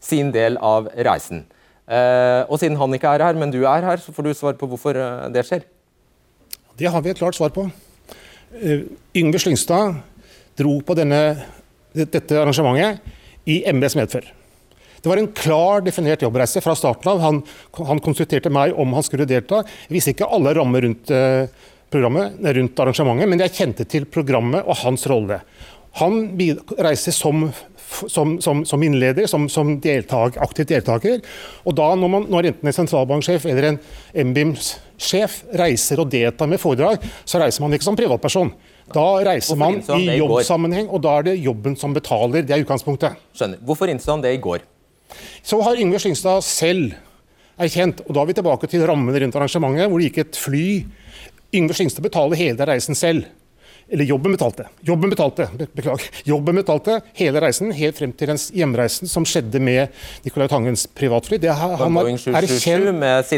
sin 0.03 0.29
del 0.31 0.55
av 0.63 0.87
reisen. 0.95 1.43
og 1.89 2.55
siden 2.61 2.77
han 2.77 2.93
ikke 2.93 3.11
er 3.17 3.23
her, 3.25 3.35
men 3.35 3.51
du 3.51 3.63
er 3.65 3.83
her, 3.83 3.97
så 3.97 4.13
får 4.13 4.23
du 4.23 4.33
svar 4.37 4.53
på 4.55 4.67
hvorfor 4.69 4.95
det 5.33 5.41
skjer. 5.47 5.65
Det 6.79 6.87
har 6.87 7.01
vi 7.03 7.11
et 7.11 7.19
klart 7.19 7.35
svar 7.35 7.51
på. 7.51 7.67
Yngve 9.15 9.39
Slyngstad 9.39 9.97
dro 10.59 10.77
på 10.81 10.95
denne, 10.95 11.21
dette 11.91 12.37
arrangementet 12.39 13.03
i 13.49 13.61
MBs 13.67 13.97
medfør. 13.99 14.29
Det 14.99 15.09
var 15.11 15.19
en 15.19 15.31
klar 15.35 15.83
definert 15.83 16.23
jobbreise 16.23 16.61
fra 16.63 16.75
starten 16.75 17.11
av. 17.11 17.19
Han, 17.23 17.41
han 17.87 18.01
konsulterte 18.03 18.51
meg 18.51 18.75
om 18.79 18.95
han 18.95 19.05
skulle 19.05 19.27
delta. 19.27 19.61
Jeg 19.87 19.95
visste 19.95 20.13
ikke 20.15 20.27
alle 20.27 20.53
rammer 20.55 20.83
rundt, 20.87 21.11
eh, 21.11 21.51
rundt 21.91 22.79
arrangementet, 22.83 23.29
men 23.31 23.43
jeg 23.43 23.55
kjente 23.55 23.87
til 23.87 24.07
programmet 24.11 24.63
og 24.63 24.79
hans 24.83 25.07
rolle. 25.11 25.39
Han 25.99 26.21
reiser 26.77 27.15
som, 27.15 27.47
som, 27.89 28.35
som, 28.41 28.63
som 28.65 28.83
innleder, 28.83 29.27
som, 29.27 29.47
deltak, 29.81 30.37
aktiv 30.41 30.67
deltaker. 30.69 31.19
Og 31.65 31.75
da 31.77 31.91
når, 31.97 32.11
man, 32.13 32.27
når 32.31 32.51
enten 32.51 32.71
en 32.71 32.77
sentralbanksjef 32.77 33.47
eller 33.49 33.71
en 33.71 33.79
MBIM-sjef 34.29 35.41
reiser 35.59 36.01
og 36.01 36.11
deltar 36.13 36.49
med 36.51 36.61
foredrag, 36.61 37.03
så 37.25 37.41
reiser 37.41 37.65
man 37.65 37.75
ikke 37.75 37.87
som 37.87 37.99
privatperson. 37.99 38.53
Da 38.93 39.07
reiser 39.25 39.59
man 39.59 39.81
i 39.99 40.17
jobbsammenheng, 40.17 40.89
og 40.89 41.03
da 41.05 41.19
er 41.19 41.29
det 41.29 41.37
jobben 41.43 41.77
som 41.77 41.93
betaler. 41.95 42.45
Det 42.45 42.55
er 42.55 42.65
utgangspunktet. 42.65 43.19
Skjønner. 43.37 43.61
Hvorfor 43.65 43.91
innså 43.91 44.15
han 44.15 44.25
det 44.25 44.33
i 44.37 44.41
går? 44.41 44.65
Så 45.45 45.59
har 45.65 45.79
Yngve 45.81 46.01
Slyngstad 46.01 46.45
selv 46.45 46.95
erkjent, 47.59 48.01
og 48.05 48.15
da 48.15 48.23
er 48.23 48.29
vi 48.29 48.37
tilbake 48.37 48.69
til 48.71 48.85
rammene 48.87 49.19
rundt 49.21 49.35
arrangementet, 49.35 49.89
hvor 49.89 49.99
det 49.99 50.09
gikk 50.09 50.23
et 50.23 50.39
fly. 50.39 50.65
Yngve 51.59 51.75
Slyngstad 51.77 52.05
betaler 52.05 52.39
hele 52.39 52.69
reisen 52.69 52.97
selv. 52.97 53.27
Eller 53.91 54.05
jobben 54.05 54.31
betalte. 54.31 54.67
Jobben 54.85 55.09
betalte, 55.09 55.47
beklager. 55.73 56.09
Jobben 56.23 56.59
betalte 56.59 56.99
hele 57.17 57.41
reisen, 57.41 57.71
helt 57.73 57.97
frem 57.97 58.11
til 58.13 58.29
den 58.29 58.39
hjemreisen 58.53 59.09
som 59.09 59.25
skjedde 59.27 59.61
med 59.63 59.95
Nicolai 60.25 60.49
Tangens 60.51 60.85
privatfly. 60.93 61.39
Det 61.41 61.49
har, 61.49 61.75
han 61.79 61.97
har 61.97 62.09
erkjent 62.41 62.99
Med, 62.99 63.31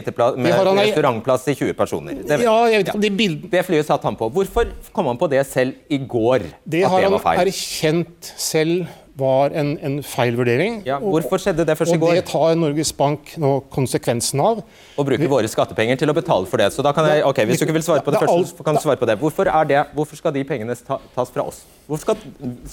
med 0.44 0.58
restaurantplass 0.82 1.48
til 1.48 1.60
20 1.64 1.78
personer. 1.80 2.20
Det, 2.28 2.42
ja, 2.44 2.58
jeg 2.72 2.84
vet, 2.84 2.96
det, 3.06 3.14
bild... 3.18 3.46
det 3.52 3.64
flyet 3.68 3.88
satt 3.88 4.04
han 4.08 4.20
på. 4.20 4.28
Hvorfor 4.36 4.74
kom 4.92 5.08
han 5.12 5.20
på 5.22 5.32
det 5.32 5.46
selv 5.48 5.78
i 5.88 6.02
går? 6.04 6.50
Det 6.68 6.84
har 6.84 7.08
det 7.08 7.14
han 7.16 7.46
erkjent 7.46 8.34
selv 8.36 8.90
var 9.22 9.54
en, 9.58 9.74
en 9.86 9.98
feil 10.06 10.36
vurdering. 10.40 10.82
Ja, 10.88 10.98
hvorfor 11.02 11.42
skjedde 11.42 11.66
det 11.68 11.76
først 11.80 11.96
i 11.96 12.00
går? 12.02 12.16
Og 12.16 12.20
Det 12.20 12.26
tar 12.32 12.58
Norges 12.60 12.92
Bank 12.98 13.34
nå 13.42 13.54
konsekvensen 13.74 14.42
av. 14.44 14.64
Å 14.98 15.06
bruke 15.08 15.30
våre 15.32 15.52
skattepenger 15.52 16.02
til 16.02 16.12
å 16.12 16.18
betale 16.18 16.50
for 16.50 16.62
det. 16.62 16.72
Så 16.76 16.86
da 16.86 16.94
kan 16.98 17.08
jeg, 17.12 17.24
ok, 17.28 17.44
Hvis 17.50 17.62
du 17.62 17.68
ikke 17.68 17.78
vil 17.80 17.86
svare 17.86 18.06
på 18.06 18.14
det, 18.14 18.24
først, 18.26 18.58
så 18.58 18.68
kan 18.68 18.78
du 18.78 18.84
svare 18.84 19.00
på 19.02 19.10
det. 19.10 19.18
Hvorfor, 19.22 19.52
er 19.52 19.70
det, 19.70 19.84
hvorfor 19.98 20.20
skal 20.20 20.36
de 20.36 20.44
pengene 20.48 20.76
tas 20.76 21.34
fra 21.34 21.46
oss? 21.46 21.64
Hvorfor 21.88 22.16
skal 22.16 22.18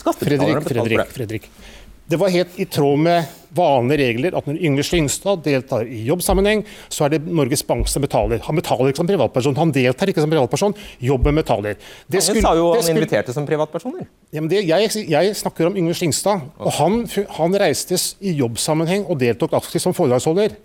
skattebetalerne 0.02 0.64
betale 0.64 0.84
for 0.84 1.02
det? 1.02 1.08
Fredrik, 1.16 1.50
det 2.09 2.16
var 2.16 2.33
helt 2.33 2.57
i 2.57 2.64
tråd 2.64 2.99
med 3.05 3.25
vanlige 3.53 4.01
regler 4.01 4.37
at 4.38 4.47
når 4.49 4.61
Yngve 4.64 4.85
Slyngstad 4.87 5.42
deltar 5.44 5.88
i 5.88 6.01
jobbsammenheng, 6.07 6.62
så 6.92 7.05
er 7.05 7.14
det 7.14 7.21
Norges 7.27 7.62
Bank 7.68 7.88
som 7.90 8.05
betaler. 8.05 8.40
Han 8.47 8.57
betaler 8.57 8.90
ikke 8.90 9.03
som 9.03 9.11
privatperson, 9.11 9.59
han 9.61 9.73
deltar 9.75 10.12
ikke 10.12 10.25
som 10.25 10.33
privatperson. 10.33 10.77
Jobben 11.05 11.40
betaler. 11.40 11.77
Det 12.09 12.23
skulle, 12.25 12.44
sa 12.44 12.55
jo 12.57 12.71
han 12.73 12.85
skulle, 12.85 13.03
inviterte 13.03 13.37
som 13.37 13.49
privatpersoner. 13.49 14.09
Ja, 14.33 14.44
det, 14.49 14.64
jeg, 14.71 15.05
jeg, 15.12 15.37
snakker 15.37 15.68
om 15.68 15.77
Yngve 15.77 15.97
Slyngstad. 16.01 16.49
og 16.57 16.73
han, 16.79 17.03
han 17.37 17.61
reiste 17.61 18.01
i 18.25 18.33
jobbsammenheng 18.40 19.05
og 19.05 19.21
deltok 19.21 19.59
aktivt 19.61 19.85
som 19.85 19.97
foredragsholder. 19.97 20.57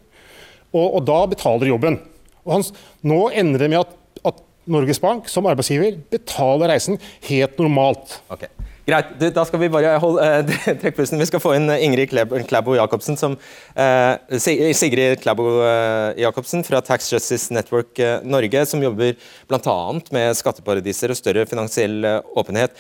Og, 0.72 0.88
og, 0.88 1.02
da 1.08 1.20
betaler 1.30 1.74
jobben. 1.74 2.00
Han, 2.48 2.64
nå 3.04 3.24
ender 3.36 3.66
det 3.66 3.74
med 3.74 3.84
at, 3.84 3.96
at 4.32 4.44
Norges 4.72 5.00
Bank 5.04 5.28
som 5.32 5.48
arbeidsgiver 5.52 6.00
betaler 6.12 6.72
reisen 6.72 7.00
helt 7.28 7.60
normalt. 7.60 8.22
Okay. 8.32 8.52
Greit, 8.84 9.14
du, 9.16 9.30
da 9.32 9.46
skal 9.48 9.62
vi 9.62 9.70
bare 9.72 9.94
holde 10.04 10.24
uh, 10.44 10.54
trekke 10.82 10.98
pusten. 10.98 11.22
Vi 11.22 11.28
skal 11.30 11.40
få 11.40 11.54
inn 11.56 11.72
eh, 11.72 11.86
Ingrid 11.86 12.12
Klæbo 12.50 12.76
Jacobsen, 12.76 13.16
som, 13.20 13.38
uh, 13.80 14.40
Sigrid 14.44 15.22
Klæbo 15.24 15.46
uh, 15.62 16.12
Jacobsen 16.20 16.66
fra 16.68 16.82
Tax 16.84 17.08
Justice 17.14 17.54
Network 17.56 18.02
Norge, 18.28 18.66
som 18.68 18.84
jobber 18.84 19.16
bl.a. 19.48 19.78
med 20.16 20.36
skatteparadiser 20.36 21.16
og 21.16 21.20
større 21.20 21.48
finansiell 21.48 22.04
åpenhet. 22.36 22.76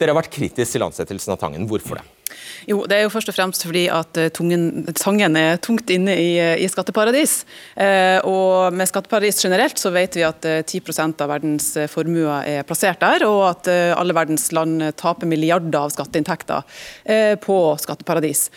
Dere 0.00 0.14
har 0.14 0.22
vært 0.22 0.34
kritisk 0.34 0.74
til 0.74 0.88
ansettelsen 0.88 1.36
av 1.36 1.44
Tangen. 1.44 1.70
Hvorfor 1.70 2.00
det? 2.00 2.19
Jo, 2.68 2.84
Det 2.86 2.96
er 2.96 3.04
jo 3.04 3.12
først 3.12 3.30
og 3.32 3.36
fremst 3.36 3.64
fordi 3.66 3.86
at 3.92 4.20
eh, 4.20 4.30
tungen, 4.34 4.86
Tangen 4.96 5.36
er 5.36 5.60
tungt 5.62 5.90
inne 5.90 6.14
i, 6.18 6.30
i 6.64 6.68
skatteparadis. 6.70 7.44
Eh, 7.76 8.18
og 8.26 8.74
med 8.76 8.88
skatteparadis 8.90 9.40
generelt 9.42 9.80
så 9.80 9.92
vet 9.94 10.18
vi 10.18 10.26
at 10.26 10.44
eh, 10.48 10.62
10 10.62 10.82
av 11.20 11.28
verdens 11.30 11.72
eh, 11.76 11.90
formuer 11.90 12.46
er 12.46 12.66
plassert 12.68 13.00
der, 13.02 13.24
og 13.28 13.42
at 13.50 13.70
eh, 13.70 13.94
alle 13.96 14.16
verdens 14.16 14.50
land 14.56 14.82
taper 15.00 15.28
milliarder 15.30 15.80
av 15.80 15.94
skatteinntekter 15.94 16.62
eh, 17.04 17.34
på 17.40 17.58
skatteparadis. 17.80 18.48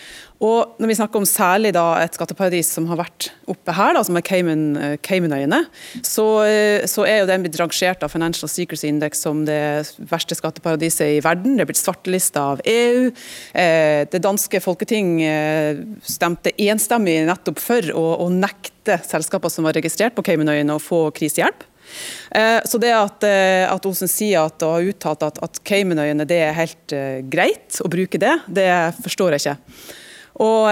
Og 0.44 0.76
når 0.82 0.90
vi 0.90 0.96
snakker 0.98 1.22
om 1.22 1.28
særlig 1.28 1.72
da 1.76 1.86
et 2.04 2.18
skatteparadis 2.18 2.74
som 2.76 2.90
har 2.90 3.00
vært 3.00 3.30
oppe 3.50 3.76
her, 3.76 3.94
da, 3.96 4.02
som 4.04 4.18
er 4.20 4.26
Cayman-øyene, 4.28 5.00
Cayman 5.06 5.54
så, 6.04 6.26
så, 6.90 7.06
er 7.08 7.22
jo 7.22 7.30
den 7.30 7.46
blitt 7.46 7.60
rangert 7.62 8.04
av 8.04 8.12
Financial 8.12 8.52
Secrecy 8.52 8.90
Index 8.90 9.24
som 9.24 9.46
det 9.48 9.62
verste 10.12 10.36
skatteparadiset 10.36 11.16
i 11.16 11.22
verden. 11.24 11.56
Det 11.56 11.64
er 11.64 11.72
blitt 11.72 11.80
svartelista 11.80 12.44
av 12.54 12.64
EU. 12.68 13.08
Eh, 13.56 14.04
det 14.12 14.24
danske 14.24 14.60
folketing 14.64 15.16
eh, 15.24 15.80
stemte 16.04 16.52
enstemmig 16.68 17.22
nettopp 17.30 17.64
for 17.64 17.94
å, 17.96 18.06
å 18.26 18.30
nekte 18.34 19.00
selskaper 19.08 19.54
som 19.54 19.70
var 19.70 19.80
registrert 19.80 20.18
på 20.18 20.28
Cayman-øyene 20.28 20.76
å 20.76 20.84
få 20.84 21.06
krisehjelp. 21.16 21.64
Eh, 22.36 22.60
så 22.68 22.84
det 22.84 22.92
at, 22.98 23.24
at 23.72 23.88
Osen 23.88 24.12
sier 24.12 24.44
at, 24.44 24.60
og 24.60 24.76
har 24.76 24.92
uttalt 24.92 25.28
at, 25.32 25.44
at 25.46 25.64
Caymanøyene 25.64 26.28
det 26.28 26.46
er 26.50 26.58
helt 26.60 27.02
greit 27.32 27.80
å 27.80 27.92
bruke 27.92 28.20
det, 28.20 28.42
det 28.52 28.72
forstår 29.06 29.38
jeg 29.38 29.46
ikke. 29.46 30.02
Og 30.42 30.72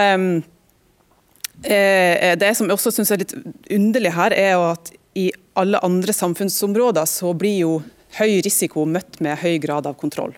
eh, 1.62 2.34
Det 2.42 2.56
som 2.58 2.68
jeg 2.68 2.74
også 2.74 2.92
syns 2.96 3.12
er 3.14 3.22
litt 3.22 3.36
underlig 3.70 4.14
her, 4.16 4.32
er 4.34 4.58
at 4.72 4.94
i 5.14 5.32
alle 5.60 5.80
andre 5.84 6.14
samfunnsområder 6.16 7.06
så 7.10 7.34
blir 7.38 7.58
jo 7.60 7.74
høy 8.18 8.42
risiko 8.44 8.86
møtt 8.88 9.20
med 9.24 9.40
høy 9.44 9.60
grad 9.64 9.88
av 9.88 9.98
kontroll. 10.00 10.34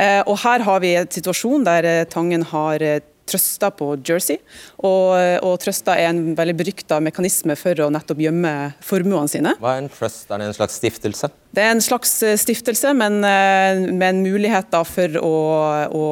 Eh, 0.00 0.22
og 0.26 0.38
Her 0.42 0.64
har 0.66 0.80
vi 0.82 0.94
en 0.98 1.10
situasjon 1.10 1.66
der 1.66 1.86
eh, 1.86 2.06
Tangen 2.10 2.42
har 2.50 2.82
eh, 2.82 3.00
trøsta 3.28 3.70
på 3.74 3.92
Jersey. 4.04 4.40
Og, 4.84 5.14
og 5.44 5.56
trøsta 5.62 5.96
er 6.00 6.12
en 6.12 6.34
veldig 6.38 6.56
berykta 6.58 7.00
mekanisme 7.04 7.56
for 7.58 7.84
å 7.84 7.90
nettopp 7.94 8.20
gjemme 8.24 8.54
formuene 8.84 9.30
sine. 9.30 9.56
Hva 9.62 9.76
er 9.76 9.84
en 9.84 9.92
trust? 9.92 10.28
Er 10.30 10.42
det 10.42 10.50
en 10.50 10.58
slags 10.58 10.78
stiftelse? 10.82 11.32
Det 11.54 11.62
er 11.62 11.70
en 11.70 11.82
slags 11.82 12.10
eh, 12.26 12.34
stiftelse, 12.40 12.90
men 12.98 13.20
eh, 13.26 13.84
med 13.92 14.06
en 14.08 14.22
mulighet 14.24 14.74
for 14.88 15.18
å, 15.20 15.34
å, 15.86 16.06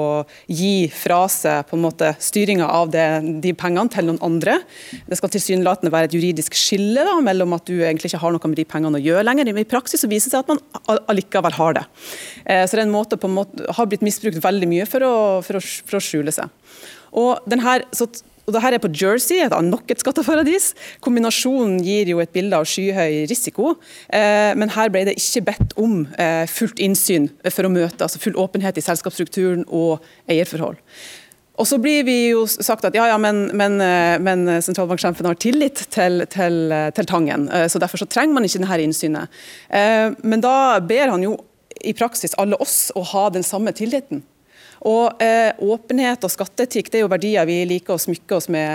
gi 0.46 0.86
fra 0.94 1.24
seg 1.32 1.66
på 1.66 1.74
en 1.78 1.82
måte 1.82 2.12
styringa 2.22 2.68
av 2.70 2.92
det, 2.92 3.06
de 3.42 3.54
pengene 3.58 3.90
til 3.90 4.06
noen 4.06 4.20
andre. 4.22 4.60
Det 5.08 5.18
skal 5.18 5.32
tilsynelatende 5.34 5.92
være 5.94 6.10
et 6.10 6.16
juridisk 6.16 6.54
skille 6.58 7.02
da, 7.08 7.16
mellom 7.24 7.56
at 7.56 7.66
du 7.66 7.74
egentlig 7.80 8.12
ikke 8.12 8.22
har 8.22 8.36
noe 8.36 8.52
med 8.52 8.60
de 8.60 8.68
pengene 8.68 9.00
å 9.00 9.02
gjøre 9.02 9.26
lenger. 9.26 9.50
I 9.50 9.66
praksis 9.68 10.04
så 10.04 10.10
viser 10.10 10.30
det 10.30 10.36
seg 10.36 10.44
at 10.44 10.52
man 10.52 11.02
allikevel 11.10 11.58
har 11.58 11.78
det. 11.80 11.86
Eh, 12.44 12.62
så 12.62 12.76
det 12.76 12.84
er 12.84 12.86
en 12.86 12.94
måte, 12.94 13.18
på 13.18 13.30
en 13.30 13.38
måte 13.40 13.66
har 13.78 13.90
blitt 13.90 14.06
misbrukt 14.06 14.42
veldig 14.44 14.70
mye 14.70 14.86
for 14.90 15.06
å, 15.06 15.14
for 15.46 15.58
å, 15.58 15.64
for 15.88 15.98
å 15.98 16.04
skjule 16.04 16.34
seg. 16.34 16.52
Og 17.12 17.42
den 17.50 17.64
her, 17.64 17.86
så 17.92 18.08
og 18.42 18.56
Dette 18.56 18.74
er 18.74 18.82
på 18.82 18.90
Jersey, 18.90 19.38
et 19.38 19.54
nok 19.62 19.90
et 19.92 20.00
skatteparadis. 20.02 20.72
Kombinasjonen 21.04 21.76
gir 21.86 22.10
jo 22.10 22.18
et 22.18 22.32
bilde 22.34 22.58
av 22.58 22.66
skyhøy 22.66 23.28
risiko, 23.30 23.76
eh, 24.10 24.50
men 24.58 24.72
her 24.74 24.90
ble 24.90 25.04
det 25.06 25.14
ikke 25.14 25.44
bedt 25.46 25.76
om 25.78 26.08
eh, 26.18 26.42
fullt 26.50 26.82
innsyn 26.82 27.28
for 27.46 27.68
å 27.68 27.70
møte, 27.70 28.02
altså 28.02 28.18
full 28.18 28.34
åpenhet 28.42 28.80
i 28.80 28.82
selskapsstrukturen 28.82 29.62
og 29.70 30.02
eierforhold. 30.26 30.80
Og 31.60 31.68
så 31.68 31.78
blir 31.78 32.02
vi 32.08 32.16
jo 32.32 32.42
sagt 32.50 32.86
at 32.88 32.96
ja, 32.96 33.06
ja, 33.12 33.20
men, 33.20 33.44
men, 33.54 33.78
eh, 33.84 34.16
men 34.18 34.48
sentralbanksjefen 34.64 35.28
har 35.28 35.38
tillit 35.38 35.84
til, 35.94 36.24
til, 36.32 36.74
til, 36.96 37.06
Tangen, 37.06 37.46
eh, 37.52 37.68
så 37.70 37.78
derfor 37.78 38.02
så 38.02 38.10
trenger 38.10 38.34
man 38.34 38.48
ikke 38.48 38.64
denne 38.64 38.82
innsynet. 38.88 39.40
Eh, 39.70 40.10
men 40.26 40.42
da 40.42 40.80
ber 40.82 41.14
han 41.14 41.22
jo 41.22 41.36
i 41.82 41.94
praksis 41.94 42.34
alle 42.42 42.58
oss 42.62 42.90
å 42.98 43.06
ha 43.12 43.28
den 43.34 43.46
samme 43.46 43.70
tilliten. 43.76 44.24
Og 44.88 45.22
eh, 45.22 45.52
Åpenhet 45.62 46.24
og 46.26 46.32
skatteetikk 46.32 46.90
det 46.90 46.98
er 46.98 47.04
jo 47.04 47.10
verdier 47.12 47.46
vi 47.46 47.60
liker 47.68 47.94
å 47.94 48.02
smykke 48.02 48.36
oss 48.38 48.48
med 48.52 48.66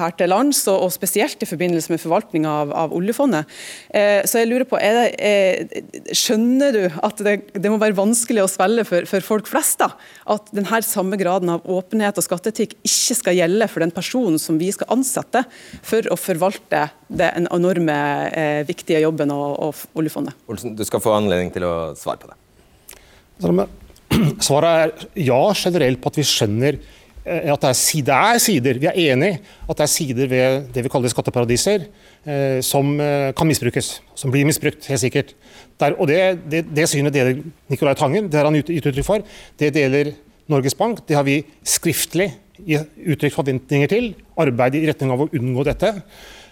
her 0.00 0.14
til 0.18 0.30
lands, 0.30 0.62
og, 0.70 0.86
og 0.86 0.92
spesielt 0.94 1.42
i 1.42 1.48
forbindelse 1.48 1.92
med 1.92 2.02
forvaltning 2.02 2.46
av, 2.48 2.70
av 2.70 2.94
oljefondet. 2.94 3.50
Eh, 3.90 4.22
så 4.28 4.42
jeg 4.42 4.50
lurer 4.50 4.66
på, 4.68 4.78
det, 4.78 5.08
eh, 5.18 5.82
Skjønner 6.16 6.74
du 6.76 6.82
at 6.86 7.22
det, 7.26 7.36
det, 7.56 7.70
må 7.72 7.80
være 7.82 7.98
vanskelig 7.98 8.44
å 8.44 8.50
svelge 8.50 8.86
for, 8.88 9.08
for 9.10 9.26
folk 9.26 9.50
flest? 9.50 9.80
da, 9.82 9.90
At 10.36 10.52
denne 10.54 10.82
samme 10.86 11.18
graden 11.20 11.50
av 11.52 11.66
åpenhet 11.66 12.18
og 12.20 12.26
skatteetikk 12.26 12.76
ikke 12.86 13.18
skal 13.18 13.38
gjelde 13.38 13.68
for 13.70 13.82
den 13.82 13.94
personen 13.94 14.38
som 14.42 14.60
vi 14.60 14.70
skal 14.74 14.92
ansette 14.94 15.42
for 15.86 16.06
å 16.12 16.18
forvalte 16.20 16.86
den 17.08 17.48
enorme 17.50 17.96
eh, 18.30 18.60
viktige 18.68 19.02
jobben 19.02 19.34
og, 19.34 19.48
og 19.66 19.98
oljefondet? 19.98 20.36
Olsen, 20.50 20.76
du 20.78 20.84
skal 20.86 21.02
få 21.02 21.16
anledning 21.16 21.50
til 21.54 21.66
å 21.66 21.74
svare 21.98 22.22
på 22.22 22.30
det. 22.30 22.38
Svaret 24.46 24.68
er 24.70 25.24
ja 25.26 25.40
generelt 25.56 26.00
på 26.02 26.12
at 26.12 26.18
vi 26.20 26.24
skjønner 26.26 26.78
eh, 26.78 27.48
at 27.52 27.64
det 27.64 27.70
er, 27.70 27.80
det 28.06 28.16
er, 28.16 28.40
sider, 28.42 28.80
vi 28.82 28.90
er 28.90 29.00
enig 29.12 29.32
at 29.66 29.74
det 29.74 29.84
er 29.86 29.92
sider 29.92 30.30
ved 30.30 30.68
det 30.74 30.84
vi 30.86 30.92
kaller 30.92 31.12
skatteparadiser 31.12 31.86
eh, 31.86 32.60
som 32.64 32.94
eh, 33.02 33.32
kan 33.36 33.48
misbrukes. 33.48 33.96
Som 34.18 34.32
blir 34.34 34.46
misbrukt, 34.48 34.88
helt 34.90 35.02
sikkert. 35.02 35.34
Der, 35.80 35.96
og 36.00 36.08
det, 36.10 36.20
det, 36.50 36.64
det, 36.72 36.88
synet 36.90 37.14
deler 37.16 37.42
Nicolai 37.72 37.96
Tangen, 37.98 38.30
det 38.30 38.40
har 38.40 38.48
han 38.48 38.56
gitt 38.60 38.72
uttrykk 38.78 39.06
for. 39.06 39.26
Det 39.60 39.72
deler 39.76 40.14
Norges 40.52 40.76
Bank. 40.78 41.02
Det 41.08 41.18
har 41.18 41.26
vi 41.26 41.42
skriftlig 41.66 42.30
uttrykt 42.56 43.36
forventninger 43.36 43.90
til. 43.90 44.10
Arbeid 44.40 44.78
i 44.78 44.86
retning 44.88 45.12
av 45.12 45.26
å 45.26 45.30
unngå 45.36 45.66
dette. 45.66 45.92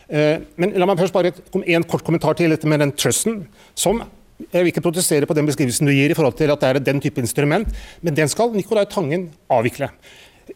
Eh, 0.09 0.43
men 0.61 0.75
la 0.77 0.89
meg 0.89 1.01
først 1.01 1.15
bare 1.15 1.33
en 1.33 1.87
kort 1.89 2.05
kommentar 2.05 2.37
til 2.39 2.53
dette 2.53 2.69
med 2.69 2.83
den 2.83 2.93
trusten, 2.93 3.45
som 3.79 4.03
jeg 4.43 4.65
vil 4.65 4.71
ikke 4.73 4.83
protestere 4.83 5.29
på 5.31 5.37
den 5.37 5.47
beskrivelsen 5.47 5.89
du 5.89 5.95
gir 5.95 6.11
i 6.11 6.17
forhold 6.17 6.35
til 6.39 6.51
at 6.51 6.63
det 6.63 6.71
er 6.71 6.83
den 6.83 7.01
type 7.03 7.23
instrument, 7.23 7.69
men 8.03 8.17
den 8.17 8.31
skal 8.31 8.55
Nicolai 8.55 8.87
Tangen 8.91 9.29
avvikle. 9.53 9.91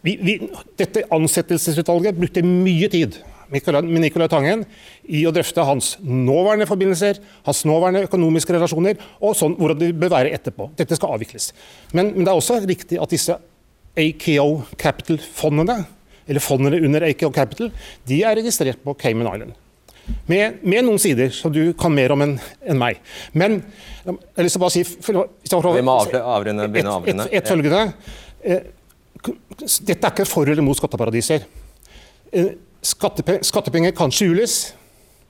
Vi, 0.04 0.18
vi, 0.20 0.34
dette 0.76 1.06
ansettelsesutvalget 1.14 2.18
brukte 2.18 2.42
mye 2.44 2.90
tid 2.92 3.20
med 3.48 4.02
Nicolai 4.02 4.28
Tangen 4.28 4.64
i 5.08 5.22
å 5.24 5.32
drøfte 5.32 5.64
hans 5.64 5.94
nåværende 6.02 6.66
forbindelser, 6.68 7.20
hans 7.46 7.62
nåværende 7.64 8.04
økonomiske 8.08 8.52
relasjoner 8.52 8.98
og 9.22 9.36
sånn, 9.38 9.54
hvordan 9.56 9.80
det 9.80 9.92
bør 9.96 10.12
være 10.18 10.34
etterpå. 10.36 10.68
Dette 10.76 10.98
skal 10.98 11.14
avvikles. 11.16 11.52
Men, 11.94 12.12
men 12.16 12.26
det 12.26 12.34
er 12.34 12.42
også 12.42 12.58
riktig 12.66 13.00
at 13.00 13.14
disse 13.14 13.38
AKO 13.98 14.66
Capital-fondene, 14.78 15.78
eller 16.28 16.44
fondene 16.44 16.82
under 16.84 17.08
AKO 17.08 17.32
Capital, 17.32 17.72
de 18.10 18.20
er 18.26 18.36
registrert 18.42 18.84
på 18.84 18.98
Cayman 19.00 19.30
Island. 19.32 19.56
Med, 20.28 20.60
med, 20.62 20.84
noen 20.84 21.00
sider 21.00 21.30
som 21.34 21.52
du 21.52 21.72
kan 21.78 21.92
mer 21.94 22.12
om 22.14 22.22
enn 22.24 22.34
en 22.68 22.80
meg. 22.80 23.00
Men 23.32 23.60
jeg 24.04 24.16
har 24.36 24.46
lyst 24.46 24.56
til 24.56 24.60
å 24.60 24.64
bare 24.64 24.74
si 24.76 24.84
for, 24.84 25.28
Vi 25.76 25.84
må 25.84 25.96
avrunde, 25.98 26.68
begynne 26.72 26.92
å 26.92 27.00
avrunde. 27.00 27.28
Et, 27.28 27.32
et, 27.32 27.42
et 27.42 27.48
følgende. 27.48 27.82
Eh, 28.44 28.66
dette 29.88 29.98
er 29.98 30.12
ikke 30.12 30.28
for 30.28 30.48
eller 30.48 30.64
mot 30.64 30.78
skatteparadiser. 30.78 31.44
Skattepenger, 32.88 33.44
skattepenger 33.46 33.96
kan 33.96 34.12
skjules 34.14 34.58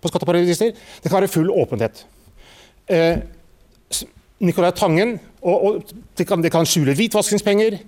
på 0.03 0.11
skatteparadiser. 0.11 0.75
Det 0.75 1.11
kan 1.11 1.21
være 1.21 1.33
full 1.33 1.51
åpenhet. 1.55 2.05
Eh, 2.88 3.19
Nicolai 4.38 4.73
Tangen 4.77 5.17
og, 5.43 5.57
og 5.64 5.95
det, 6.17 6.27
kan, 6.27 6.43
det, 6.43 6.53
kan, 6.55 6.67
skjule 6.67 6.95
hvitvaskingspenger, 6.97 7.79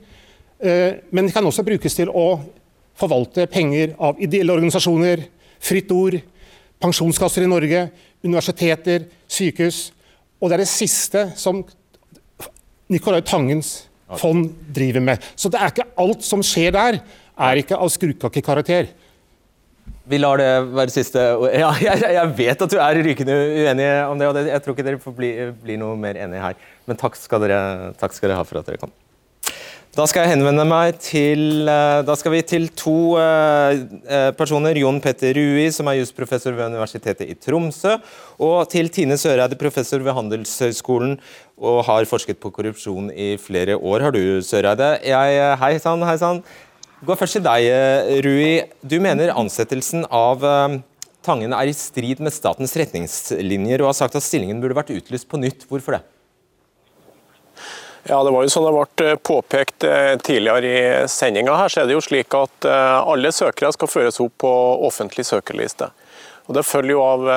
eh, 0.62 0.98
men 1.10 1.28
det 1.28 1.34
kan 1.34 1.46
også 1.46 1.64
brukes 1.66 1.94
til 1.96 2.10
å 2.10 2.40
forvalte 3.00 3.46
penger 3.50 3.94
av 4.02 4.18
ideelle 4.22 4.54
organisasjoner, 4.54 5.24
Fritt 5.60 5.90
Ord, 5.92 6.16
pensjonskasser 6.80 7.44
i 7.44 7.50
Norge, 7.50 7.86
universiteter, 8.24 9.06
sykehus. 9.30 9.90
Og 10.40 10.48
det 10.48 10.58
er 10.58 10.64
det 10.64 10.72
siste 10.72 11.26
som 11.38 11.62
Nicolai 12.90 13.22
Tangens 13.26 13.90
fond 14.18 14.48
driver 14.74 15.04
med. 15.04 15.26
Så 15.36 15.50
det 15.52 15.60
er 15.60 15.72
ikke 15.72 15.90
alt 16.02 16.24
som 16.26 16.42
skjer 16.44 16.74
der, 16.74 16.98
er 17.40 17.60
ikke 17.60 17.78
av 17.78 17.92
skrukakekarakter. 17.92 18.90
Vi 20.10 20.18
lar 20.18 20.40
det 20.40 20.48
være 20.74 20.92
siste 20.92 21.22
ja, 21.54 21.70
jeg, 21.86 22.02
jeg, 22.16 22.32
vet 22.38 22.64
at 22.64 22.72
du 22.72 22.80
er 22.82 23.02
rykende 23.04 23.36
uenig 23.36 23.90
om 24.08 24.18
det, 24.18 24.30
og 24.30 24.50
jeg 24.50 24.64
tror 24.64 24.76
ikke 24.76 24.86
dere 24.86 25.02
får 25.02 25.14
bli, 25.16 25.30
bli 25.62 25.78
noe 25.80 25.98
mer 26.00 26.18
enige 26.18 26.42
her. 26.42 26.66
Men 26.88 26.98
takk 26.98 27.18
skal, 27.20 27.44
dere, 27.44 27.92
takk 28.00 28.16
skal 28.16 28.32
dere 28.32 28.40
ha 28.40 28.48
for 28.48 28.60
at 28.62 28.72
dere 28.72 28.80
kom. 28.82 28.92
Da 29.90 30.04
skal 30.06 30.22
jeg 30.22 30.36
henvende 30.36 30.62
meg 30.70 31.00
til 31.02 31.66
eh, 31.66 32.00
Da 32.06 32.14
skal 32.14 32.30
vi 32.36 32.40
til 32.46 32.68
to 32.78 33.18
eh, 33.18 33.80
eh, 34.06 34.28
personer. 34.38 34.78
Jon 34.78 35.00
Petter 35.02 35.34
Rui, 35.34 35.64
som 35.74 35.88
er 35.90 35.98
jusprofessor 35.98 36.54
ved 36.54 36.70
Universitetet 36.70 37.26
i 37.26 37.34
Tromsø, 37.34 37.96
og 38.38 38.70
til 38.70 38.86
Tine 38.94 39.18
Søreide, 39.18 39.58
professor 39.58 39.98
ved 39.98 40.14
Handelshøyskolen 40.14 41.16
og 41.58 41.80
har 41.88 42.06
forsket 42.06 42.38
på 42.38 42.52
korrupsjon 42.54 43.10
i 43.10 43.34
flere 43.42 43.74
år. 43.74 44.06
Har 44.06 44.14
du, 44.14 44.22
Søreide? 44.46 44.92
Jeg, 45.02 45.42
hei 45.58 45.72
sann, 45.82 46.06
hei 46.06 46.14
sann. 46.22 46.40
Går 47.02 47.18
først 47.18 47.40
til 47.40 47.44
deg, 47.48 47.66
Rui. 48.22 48.62
Du 48.86 49.00
mener 49.02 49.34
ansettelsen 49.34 50.06
av 50.06 50.46
Tangen 51.26 51.52
er 51.52 51.68
i 51.68 51.74
strid 51.76 52.22
med 52.24 52.32
statens 52.32 52.72
retningslinjer, 52.78 53.82
og 53.82 53.90
har 53.90 53.98
sagt 53.98 54.14
at 54.16 54.24
stillingen 54.24 54.62
burde 54.62 54.78
vært 54.78 54.94
utlyst 54.94 55.28
på 55.28 55.40
nytt. 55.42 55.66
Hvorfor 55.68 55.98
det? 55.98 56.04
Ja, 58.02 58.24
Det 58.24 58.30
var 58.30 58.42
jo 58.42 58.50
som 58.50 58.64
det 58.64 58.72
ble 58.74 59.10
eh, 59.10 59.16
påpekt 59.16 59.84
eh, 59.84 60.16
tidligere 60.16 60.68
i 61.04 61.08
sendinga. 61.08 61.56
Her 61.56 61.68
så 61.68 61.82
er 61.82 61.88
det 61.88 61.98
jo 61.98 62.04
slik 62.04 62.34
at 62.36 62.68
eh, 62.68 62.96
alle 63.00 63.32
søkere 63.32 63.72
skal 63.76 63.90
føres 63.92 64.20
opp 64.24 64.38
på 64.40 64.52
offentlig 64.86 65.26
søkerliste. 65.28 65.90
Og 66.48 66.56
Det 66.56 66.64
følger 66.66 66.96
jo 66.96 67.02
av 67.04 67.28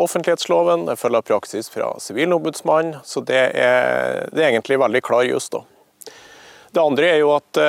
offentlighetsloven, 0.00 0.86
det 0.88 0.94
følger 0.96 1.20
av 1.20 1.26
praksis 1.28 1.66
fra 1.68 1.90
Sivilombudsmannen, 2.00 3.02
så 3.04 3.20
det 3.20 3.40
er, 3.52 4.30
det 4.32 4.40
er 4.40 4.46
egentlig 4.46 4.78
veldig 4.80 5.02
klar 5.04 5.26
juss. 5.28 5.50
Det 5.52 6.80
andre 6.80 7.10
er 7.10 7.18
jo 7.20 7.34
at 7.34 7.60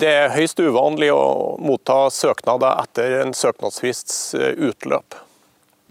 det 0.00 0.08
er 0.08 0.32
høyst 0.32 0.64
uvanlig 0.64 1.10
å 1.12 1.58
motta 1.60 2.06
søknader 2.08 2.80
etter 2.86 3.18
en 3.18 3.36
søknadsfrists 3.36 4.32
utløp. 4.40 5.18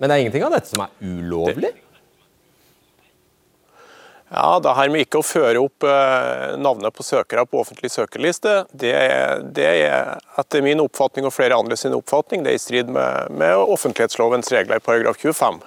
Men 0.01 0.09
det 0.09 0.17
er 0.17 0.25
ingenting 0.25 0.49
av 0.49 0.57
dette 0.57 0.73
som 0.73 0.81
er 0.87 0.97
ulovlig? 1.05 1.75
Ja, 4.31 4.59
Det 4.63 4.73
her 4.77 4.89
med 4.93 5.03
ikke 5.03 5.19
å 5.19 5.25
føre 5.27 5.59
opp 5.59 5.83
eh, 5.83 6.53
navnet 6.55 6.95
på 6.95 7.03
søkere 7.03 7.43
på 7.43 7.59
offentlig 7.59 7.89
søkerliste, 7.91 8.61
det 8.71 8.93
er, 8.95 9.41
det 9.43 9.65
er, 9.67 10.21
etter 10.39 10.63
min 10.63 10.79
oppfatning 10.79 11.27
og 11.27 11.33
flere 11.35 11.57
andre 11.59 11.75
sin 11.75 11.97
oppfatning 11.97 12.45
det 12.45 12.53
er 12.53 12.59
i 12.59 12.61
strid 12.63 12.91
med, 12.95 13.27
med 13.35 13.59
offentlighetslovens 13.59 14.53
regler 14.55 14.79
i 14.79 14.85
paragraf 14.85 15.19
25. 15.19 15.59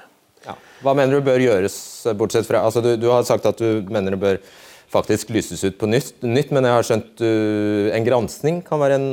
Ja. 0.46 0.56
Hva 0.80 0.94
mener 0.96 1.20
du 1.20 1.26
bør 1.26 1.44
gjøres, 1.44 1.76
bortsett 2.16 2.48
fra 2.48 2.64
altså 2.64 2.80
du, 2.80 2.94
du, 2.96 3.10
har 3.12 3.28
sagt 3.28 3.44
at 3.50 3.60
du 3.60 3.84
mener 3.92 4.16
det 4.16 4.22
bør 4.22 4.40
faktisk 4.94 5.34
lyses 5.34 5.60
ut 5.66 5.76
på 5.76 5.90
nytt, 5.90 6.24
nytt 6.24 6.54
men 6.54 6.64
jeg 6.64 6.78
har 6.78 6.88
skjønt 6.88 7.20
uh, 7.20 7.92
en 7.92 8.08
gransking 8.08 8.64
kan 8.64 8.80
være 8.80 8.96
en, 8.96 9.06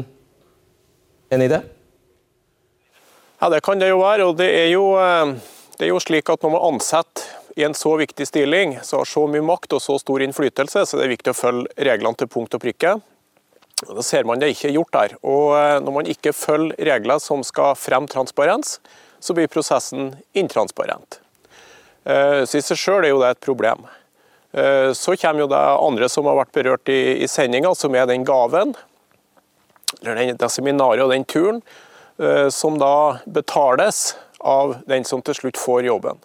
en 1.35 1.43
idé? 1.43 1.59
Ja, 3.41 3.49
det 3.51 3.63
kan 3.65 3.83
det 3.83 3.91
jo 3.91 3.99
være. 3.99 4.31
og 4.31 4.39
det 4.39 4.47
er 4.53 4.67
jo, 4.69 4.93
eh, 5.01 5.35
det 5.79 5.87
er 5.87 5.89
jo 5.89 6.01
slik 6.03 6.29
at 6.29 6.43
når 6.45 6.51
man 6.53 6.67
ansetter 6.75 7.40
i 7.55 7.63
en 7.63 7.73
så 7.73 7.95
viktig 7.97 8.27
stilling, 8.27 8.79
som 8.83 9.01
har 9.01 9.09
så 9.09 9.25
mye 9.27 9.43
makt 9.45 9.73
og 9.77 9.81
så 9.83 9.97
stor 9.99 10.23
innflytelse, 10.23 10.85
så 10.85 10.97
det 10.97 11.05
er 11.05 11.15
viktig 11.15 11.33
å 11.33 11.37
følge 11.37 11.87
reglene 11.87 12.17
til 12.19 12.29
punkt 12.31 12.55
og 12.57 12.63
prikke. 12.63 12.97
Da 13.81 14.03
ser 14.05 14.27
man 14.29 14.41
det 14.41 14.51
ikke 14.53 14.69
er 14.69 14.75
gjort 14.77 14.93
der. 14.93 15.15
Og 15.25 15.55
eh, 15.57 15.79
når 15.81 15.95
man 15.95 16.09
ikke 16.09 16.35
følger 16.37 16.77
regler 16.91 17.21
som 17.23 17.41
skal 17.45 17.73
fremme 17.79 18.09
transparens, 18.11 18.77
så 19.21 19.33
blir 19.37 19.49
prosessen 19.51 20.13
intransparent. 20.37 21.19
Eh, 22.05 22.43
så 22.45 22.59
I 22.59 22.65
seg 22.65 22.77
selv 22.77 23.07
er 23.07 23.13
jo 23.13 23.21
det 23.23 23.33
et 23.33 23.43
problem. 23.43 23.87
Eh, 24.53 24.91
så 24.97 25.17
kommer 25.17 25.45
jo 25.45 25.51
det 25.51 25.61
andre 25.73 26.09
som 26.13 26.29
har 26.29 26.37
vært 26.43 26.53
berørt 26.57 26.93
i, 26.93 27.23
i 27.25 27.29
sendinga, 27.29 27.73
som 27.77 27.95
er 27.97 28.09
den 28.09 28.27
gaven, 28.27 28.75
eller 30.01 30.35
det 30.37 30.51
seminaret 30.53 31.03
og 31.03 31.11
den 31.11 31.25
turen, 31.27 31.63
som 32.53 32.75
da 32.77 33.17
betales 33.25 34.11
av 34.45 34.75
den 34.85 35.03
som 35.07 35.23
til 35.25 35.33
slutt 35.33 35.57
får 35.57 35.87
jobben. 35.87 36.19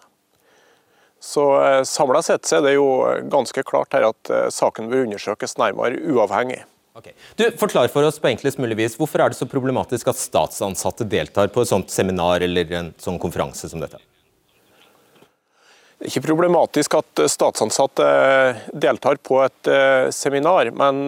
Så 1.19 1.43
eh, 1.63 1.83
Samla 1.83 2.21
sett 2.21 2.45
så 2.45 2.59
er 2.59 2.65
det 2.67 2.73
jo 2.77 2.87
ganske 3.31 3.63
klart 3.65 3.93
her 3.95 4.09
at 4.11 4.31
eh, 4.33 4.49
saken 4.53 4.89
bør 4.91 5.07
undersøkes 5.07 5.57
nærmere 5.57 5.99
uavhengig. 6.13 6.61
Okay. 6.97 7.13
Du, 7.37 7.45
Forklar 7.59 7.89
for 7.93 8.05
oss 8.07 8.17
på 8.21 8.29
enklest 8.31 8.57
mulig 8.61 8.77
vis, 8.79 8.97
hvorfor 8.97 9.21
er 9.21 9.33
det 9.33 9.37
så 9.37 9.45
problematisk 9.49 10.09
at 10.09 10.17
statsansatte 10.17 11.05
deltar 11.09 11.51
på 11.53 11.61
et 11.61 11.69
sånt 11.69 11.93
seminar 11.93 12.41
eller 12.45 12.71
en 12.79 12.93
sånn 13.01 13.19
konferanse 13.21 13.69
som 13.69 13.83
dette? 13.83 14.01
Det 15.97 16.07
er 16.07 16.13
ikke 16.13 16.27
problematisk 16.29 16.97
at 16.97 17.21
statsansatte 17.29 18.07
deltar 18.73 19.21
på 19.21 19.41
et 19.45 19.69
eh, 19.73 20.09
seminar, 20.13 20.69
men 20.77 21.05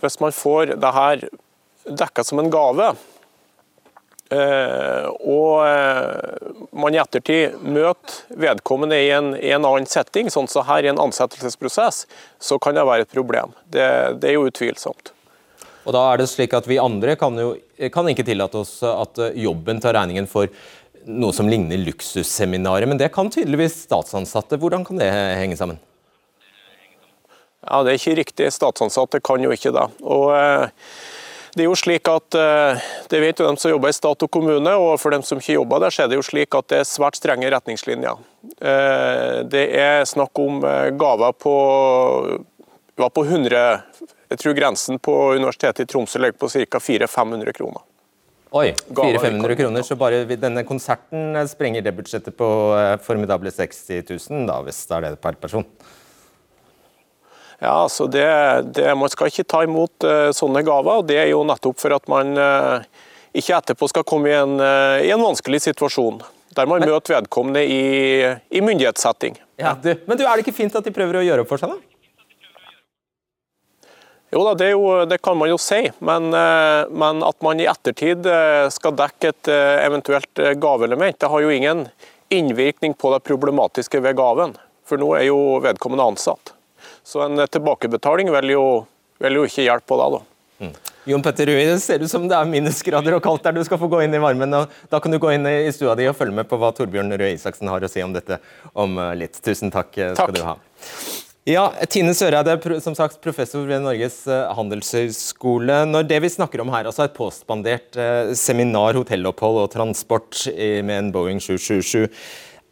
hvis 0.00 0.18
man 0.20 0.36
får 0.36 0.74
det 0.80 0.96
her 0.96 1.28
dekka 1.88 2.24
som 2.28 2.40
en 2.42 2.50
gave, 2.52 2.90
Eh, 2.92 3.17
og 4.36 5.52
eh, 5.64 6.48
man 6.76 6.94
i 6.94 7.00
ettertid 7.00 7.60
møter 7.64 8.36
vedkommende 8.36 8.98
i 9.00 9.10
en, 9.14 9.30
i 9.36 9.52
en 9.56 9.64
annen 9.64 9.88
setting, 9.88 10.28
sånn 10.28 10.48
som 10.50 10.62
så 10.62 10.66
her 10.68 10.84
i 10.84 10.90
en 10.92 11.00
ansettelsesprosess, 11.00 12.02
så 12.38 12.58
kan 12.60 12.76
det 12.76 12.84
være 12.84 13.06
et 13.06 13.14
problem. 13.14 13.54
Det, 13.64 13.86
det, 14.20 14.32
er 14.32 14.36
jo 14.36 14.48
utvilsomt. 14.50 15.14
Og 15.88 15.96
da 15.96 16.04
er 16.10 16.20
det 16.20 16.28
slik 16.28 16.52
at 16.52 16.68
Vi 16.68 16.76
andre 16.82 17.14
kan 17.16 17.38
jo 17.40 17.54
kan 17.94 18.08
ikke 18.10 18.26
tillate 18.26 18.58
oss 18.60 18.80
at 18.82 19.20
jobben 19.38 19.78
tar 19.80 19.94
regningen 19.96 20.26
for 20.28 20.50
noe 21.08 21.32
som 21.32 21.48
ligner 21.48 21.78
luksusseminaret, 21.80 22.88
men 22.90 22.98
det 23.00 23.12
kan 23.14 23.30
tydeligvis 23.32 23.84
statsansatte. 23.86 24.58
Hvordan 24.60 24.84
kan 24.84 25.00
det 25.00 25.08
henge 25.08 25.56
sammen? 25.56 25.78
Ja, 27.64 27.82
Det 27.82 27.92
er 27.92 28.00
ikke 28.00 28.18
riktig. 28.22 28.50
Statsansatte 28.54 29.20
kan 29.24 29.42
jo 29.42 29.52
ikke 29.54 29.72
det. 29.74 29.86
Og 30.02 30.32
eh, 30.36 30.68
det 31.58 31.64
er 31.64 31.72
jo 31.72 31.78
slik 31.78 32.06
at, 32.10 32.36
eh, 32.38 32.84
det 33.10 33.20
vet 33.20 33.40
jo 33.40 33.46
dem 33.48 33.56
som 33.58 33.72
jobber 33.72 33.90
i 33.90 33.96
stat 33.96 34.22
og 34.22 34.30
kommune, 34.30 34.74
og 34.78 34.94
for 35.02 35.10
dem 35.14 35.24
som 35.26 35.40
ikke 35.40 35.56
jobber 35.56 35.82
der, 35.82 35.94
så 35.94 36.04
er 36.04 36.12
det 36.12 36.20
jo 36.20 36.26
slik 36.26 36.54
at 36.54 36.68
det 36.70 36.78
er 36.82 36.86
svært 36.86 37.18
strenge 37.18 37.50
retningslinjer. 37.50 38.22
Eh, 38.62 39.42
det 39.50 39.64
er 39.74 40.06
snakk 40.06 40.38
om 40.38 40.62
eh, 40.62 40.90
gaver 40.94 41.34
på, 41.34 41.54
ja, 42.98 43.08
på 43.08 43.26
100 43.26 43.82
Jeg 44.28 44.38
tror 44.42 44.52
grensen 44.52 44.98
på 45.00 45.12
Universitetet 45.40 45.86
i 45.86 45.88
Tromsø 45.88 46.20
ligger 46.20 46.36
på 46.36 46.50
ca. 46.52 46.78
400-500 46.78 47.54
kroner. 47.56 47.80
Oi, 48.52 48.74
400-500 48.92 49.56
kroner, 49.56 49.84
så 49.84 49.96
bare 49.96 50.24
denne 50.28 50.64
konserten 50.68 51.36
sprenger 51.48 51.84
det 51.84 51.94
budsjettet 51.96 52.36
på 52.36 52.48
formidable 53.04 53.50
60 53.52 54.04
000, 54.04 54.44
da, 54.48 54.60
hvis 54.64 54.84
det 54.84 54.96
er 54.96 55.06
det 55.06 55.20
per 55.24 55.40
person? 55.40 55.64
Ja, 57.58 57.88
så 57.88 58.06
det, 58.06 58.62
det, 58.62 58.94
Man 58.94 59.10
skal 59.10 59.32
ikke 59.32 59.44
ta 59.44 59.64
imot 59.66 60.06
uh, 60.06 60.30
sånne 60.34 60.62
gaver. 60.66 61.02
og 61.02 61.08
Det 61.08 61.18
er 61.18 61.30
jo 61.32 61.42
nettopp 61.46 61.80
for 61.80 61.94
at 61.96 62.06
man 62.10 62.38
uh, 62.38 62.86
ikke 63.34 63.56
etterpå 63.56 63.88
skal 63.90 64.06
komme 64.06 64.30
i 64.30 64.36
en, 64.38 64.56
uh, 64.62 64.98
i 65.02 65.10
en 65.14 65.22
vanskelig 65.22 65.64
situasjon. 65.66 66.22
Der 66.54 66.70
man 66.70 66.82
men, 66.82 66.92
møter 66.92 67.18
vedkommende 67.18 67.64
i, 67.66 67.82
i 68.54 68.62
myndighetssetting. 68.64 69.36
Ja, 69.58 69.74
du, 69.74 69.90
men 70.06 70.18
du, 70.18 70.24
er 70.24 70.38
det 70.38 70.46
ikke 70.46 70.56
fint 70.56 70.74
at 70.78 70.86
de 70.86 70.94
prøver 70.94 71.18
å 71.18 71.26
gjøre 71.26 71.44
opp 71.44 71.50
for 71.50 71.60
seg, 71.60 71.74
da? 71.74 71.84
Jo 74.28 74.42
da, 74.44 74.52
det, 74.60 74.68
jo, 74.74 74.82
det, 75.08 75.18
kan 75.24 75.38
man 75.40 75.48
jo 75.48 75.56
si, 75.56 75.78
men, 76.04 76.26
men, 76.28 77.22
at 77.24 77.38
man 77.40 77.62
i 77.62 77.68
ettertid 77.70 78.26
skal 78.74 78.96
dekke 78.98 79.30
et 79.30 79.50
eventuelt 79.86 80.42
gaveelement, 80.60 81.16
det 81.16 81.30
har 81.32 81.46
jo 81.46 81.54
ingen 81.54 81.86
innvirkning 82.28 82.92
på 82.92 83.14
det 83.14 83.22
problematiske 83.24 84.02
ved 84.04 84.18
gaven. 84.20 84.52
For 84.84 85.00
nå 85.00 85.14
er 85.16 85.30
jo 85.30 85.38
vedkommende 85.64 86.10
ansatt. 86.12 86.52
Så 87.06 87.22
en 87.24 87.46
tilbakebetaling 87.46 88.32
vil 88.34 88.54
jo, 88.54 88.64
vil 89.22 89.40
jo 89.40 89.46
ikke 89.48 89.66
hjelpe 89.66 89.88
på 89.88 90.00
det. 90.00 90.10
da. 90.16 90.24
Mm. 90.58 90.74
Jon 91.08 91.22
Petter 91.22 91.46
Rui, 91.46 91.62
det 91.64 91.78
ser 91.80 92.02
ut 92.02 92.10
som 92.10 92.26
det 92.28 92.36
er 92.36 92.48
minusgrader 92.50 93.14
og 93.16 93.22
kaldt 93.24 93.46
der. 93.46 93.54
Du 93.56 93.64
skal 93.64 93.80
få 93.80 93.88
gå 93.88 94.02
inn 94.04 94.16
i 94.16 94.20
varmen. 94.20 94.52
og 94.58 94.74
Da 94.92 95.00
kan 95.00 95.14
du 95.14 95.20
gå 95.22 95.30
inn 95.32 95.46
i 95.48 95.70
stua 95.72 95.94
di 95.96 96.08
og 96.10 96.16
følge 96.18 96.36
med 96.36 96.48
på 96.50 96.58
hva 96.60 96.68
Torbjørn 96.76 97.14
Røe 97.14 97.32
Isaksen 97.36 97.70
har 97.70 97.84
å 97.84 97.88
si 97.88 98.04
om 98.04 98.12
dette 98.12 98.40
om 98.74 98.98
eh, 98.98 99.14
litt. 99.22 99.38
Tusen 99.44 99.72
takk, 99.72 99.94
eh, 99.96 100.12
skal 100.12 100.28
takk. 100.28 100.36
du 100.36 100.44
ha. 100.44 100.58
Ja, 101.48 101.62
Tine 101.88 102.12
Søreide, 102.12 102.58
som 102.84 102.92
sagt 102.98 103.22
professor 103.24 103.64
ved 103.64 103.80
Norges 103.86 104.18
eh, 104.28 104.50
handelshøyskole. 104.58 105.78
Når 105.88 106.10
det 106.10 106.18
vi 106.26 106.32
snakker 106.34 106.60
om 106.60 106.74
her, 106.74 106.90
altså 106.90 107.06
et 107.06 107.16
påspandert 107.16 107.96
seminar, 108.36 108.98
hotellopphold 108.98 109.62
og 109.62 109.72
transport 109.72 110.44
med 110.52 110.96
en 110.98 111.10
Boeing 111.14 111.40
777 111.40 112.10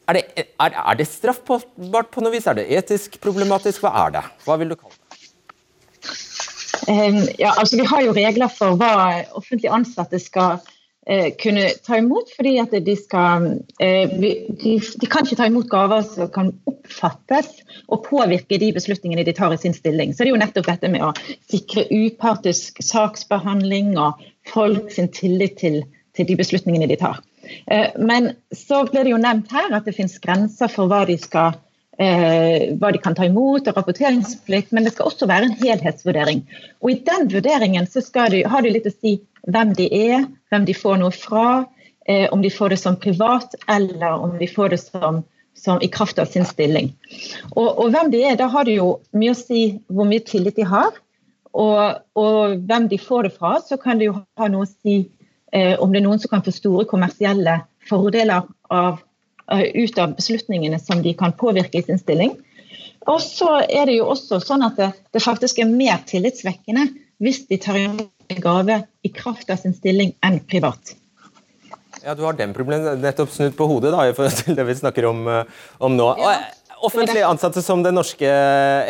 er 0.06 0.18
det, 0.18 0.22
er, 0.62 0.76
er 0.76 0.98
det 0.98 1.08
straffbart 1.10 2.12
på 2.14 2.22
noe 2.22 2.34
vis? 2.34 2.46
Er 2.46 2.58
det 2.58 2.68
etisk 2.78 3.18
problematisk? 3.22 3.82
Hva 3.82 3.92
er 4.04 4.14
det? 4.18 4.24
Hva 4.46 4.58
vil 4.60 4.70
du 4.70 4.78
kalle 4.78 4.94
det? 4.94 5.02
Ja, 6.86 7.50
altså 7.56 7.80
Vi 7.80 7.86
har 7.90 8.02
jo 8.04 8.14
regler 8.14 8.50
for 8.52 8.78
hva 8.78 8.92
offentlig 9.34 9.72
ansatte 9.74 10.20
skal 10.22 10.60
eh, 11.08 11.32
kunne 11.40 11.64
ta 11.82 11.98
imot. 11.98 12.30
fordi 12.36 12.52
at 12.62 12.76
de, 12.86 12.94
skal, 12.96 13.48
uh, 13.82 14.14
de, 14.20 14.30
de, 14.62 15.08
kan 15.10 15.26
ikke 15.26 15.40
ta 15.40 15.48
imot 15.50 15.66
gaver 15.72 16.06
som 16.06 16.30
kan 16.30 16.52
oppfattes 16.70 17.50
og 17.88 18.04
påvirke 18.06 18.60
de 18.62 18.70
beslutningene 18.76 19.26
de 19.26 19.34
tar 19.34 19.54
i 19.54 19.58
sin 19.58 19.74
stilling. 19.74 20.14
Så 20.14 20.22
det 20.22 20.30
er 20.30 20.36
jo 20.36 20.42
nettopp 20.44 20.70
dette 20.70 20.92
med 20.92 21.02
å 21.02 21.12
sikre 21.50 21.88
upartisk 21.90 22.78
saksbehandling 22.84 23.96
og 23.98 24.22
folk 24.52 24.92
sin 24.94 25.10
tillit 25.10 25.58
til, 25.58 25.82
til 26.14 26.30
de 26.30 26.38
beslutningene 26.38 26.86
de 26.92 27.00
tar. 27.02 27.18
Eh, 27.66 27.94
men 27.98 28.32
så 28.54 28.82
ble 28.88 29.04
det 29.04 29.12
jo 29.14 29.20
nevnt 29.22 29.52
her 29.54 29.72
at 29.76 29.86
det 29.86 29.96
finnes 29.96 30.18
grenser 30.22 30.70
for 30.72 30.90
hva 30.90 31.04
de, 31.08 31.16
skal, 31.20 31.58
eh, 31.98 32.72
hva 32.80 32.92
de 32.94 33.02
kan 33.02 33.16
ta 33.18 33.28
imot, 33.28 33.68
og 33.68 33.78
rapporteringsplikt, 33.78 34.72
men 34.72 34.86
det 34.86 34.94
skal 34.96 35.10
også 35.10 35.28
være 35.30 35.50
en 35.50 35.56
helhetsvurdering. 35.60 36.44
Og 36.82 36.92
I 36.92 37.00
den 37.06 37.30
vurderingen 37.32 37.88
så 37.90 38.04
de, 38.32 38.44
har 38.46 38.66
de 38.66 38.74
litt 38.74 38.90
å 38.90 38.94
si 38.94 39.18
hvem 39.46 39.72
de 39.78 39.88
er, 39.94 40.26
hvem 40.50 40.66
de 40.66 40.74
får 40.74 41.00
noe 41.02 41.14
fra, 41.14 41.64
eh, 42.08 42.28
om 42.32 42.42
de 42.42 42.50
får 42.50 42.74
det 42.74 42.82
som 42.82 42.98
privat 42.98 43.54
eller 43.68 44.12
om 44.12 44.36
de 44.38 44.48
får 44.50 44.74
det 44.74 44.80
som, 44.82 45.22
som 45.54 45.82
i 45.82 45.88
kraft 45.88 46.18
av 46.18 46.30
sin 46.30 46.46
stilling. 46.46 46.92
Og, 47.54 47.68
og, 47.68 47.90
hvem 47.94 48.10
de 48.14 48.22
er, 48.24 48.38
da 48.38 48.48
har 48.52 48.66
det 48.66 48.78
jo 48.78 48.96
mye 49.16 49.34
å 49.34 49.38
si 49.38 49.66
hvor 49.88 50.08
mye 50.08 50.24
tillit 50.26 50.58
de 50.58 50.66
har. 50.66 50.94
Og, 51.56 52.02
og 52.20 52.58
hvem 52.68 52.88
de 52.90 52.98
får 53.00 53.28
det 53.28 53.36
fra, 53.38 53.56
så 53.64 53.78
kan 53.80 53.98
det 53.98 54.10
jo 54.10 54.18
ha 54.36 54.48
noe 54.52 54.66
å 54.66 54.70
si 54.70 55.06
om 55.54 55.92
det 55.92 56.00
er 56.00 56.04
noen 56.04 56.18
som 56.18 56.32
kan 56.32 56.42
få 56.42 56.52
store 56.54 56.84
kommersielle 56.90 57.60
fordeler 57.88 58.42
av, 58.70 58.98
eh, 59.52 59.60
ut 59.60 59.98
av 59.98 60.16
beslutningene 60.16 60.78
som 60.80 61.02
de 61.02 61.14
kan 61.14 61.32
påvirke 61.32 61.78
i 61.78 61.82
sin 61.82 61.98
stilling. 61.98 62.36
Og 63.06 63.20
så 63.22 63.60
er 63.62 63.86
det 63.86 63.98
jo 64.00 64.10
også 64.10 64.40
sånn 64.42 64.64
at 64.66 64.76
det, 64.76 64.92
det 65.14 65.22
faktisk 65.22 65.60
er 65.62 65.70
mer 65.70 66.02
tillitsvekkende 66.08 66.88
hvis 67.22 67.44
de 67.48 67.58
tar 67.62 67.78
imot 67.78 68.10
en 68.32 68.42
gave 68.42 68.80
i 69.06 69.12
kraft 69.14 69.50
av 69.50 69.60
sin 69.62 69.74
stilling 69.76 70.14
enn 70.26 70.40
privat. 70.50 70.96
Ja, 72.02 72.14
Du 72.14 72.22
har 72.22 72.36
den 72.38 72.52
problemet 72.54 73.00
nettopp 73.02 73.30
snudd 73.34 73.56
på 73.58 73.66
hodet 73.66 73.90
da, 73.94 74.04
i 74.06 74.14
forhold 74.14 74.42
til 74.44 74.58
det 74.58 74.66
vi 74.66 74.74
snakker 74.78 75.08
om, 75.08 75.26
eh, 75.28 75.44
om 75.78 75.96
nå. 75.96 76.12
Ja. 76.20 76.36
Offentlig 76.84 77.22
ansatte 77.24 77.62
som 77.64 77.80
den 77.82 77.96
norske 77.96 78.28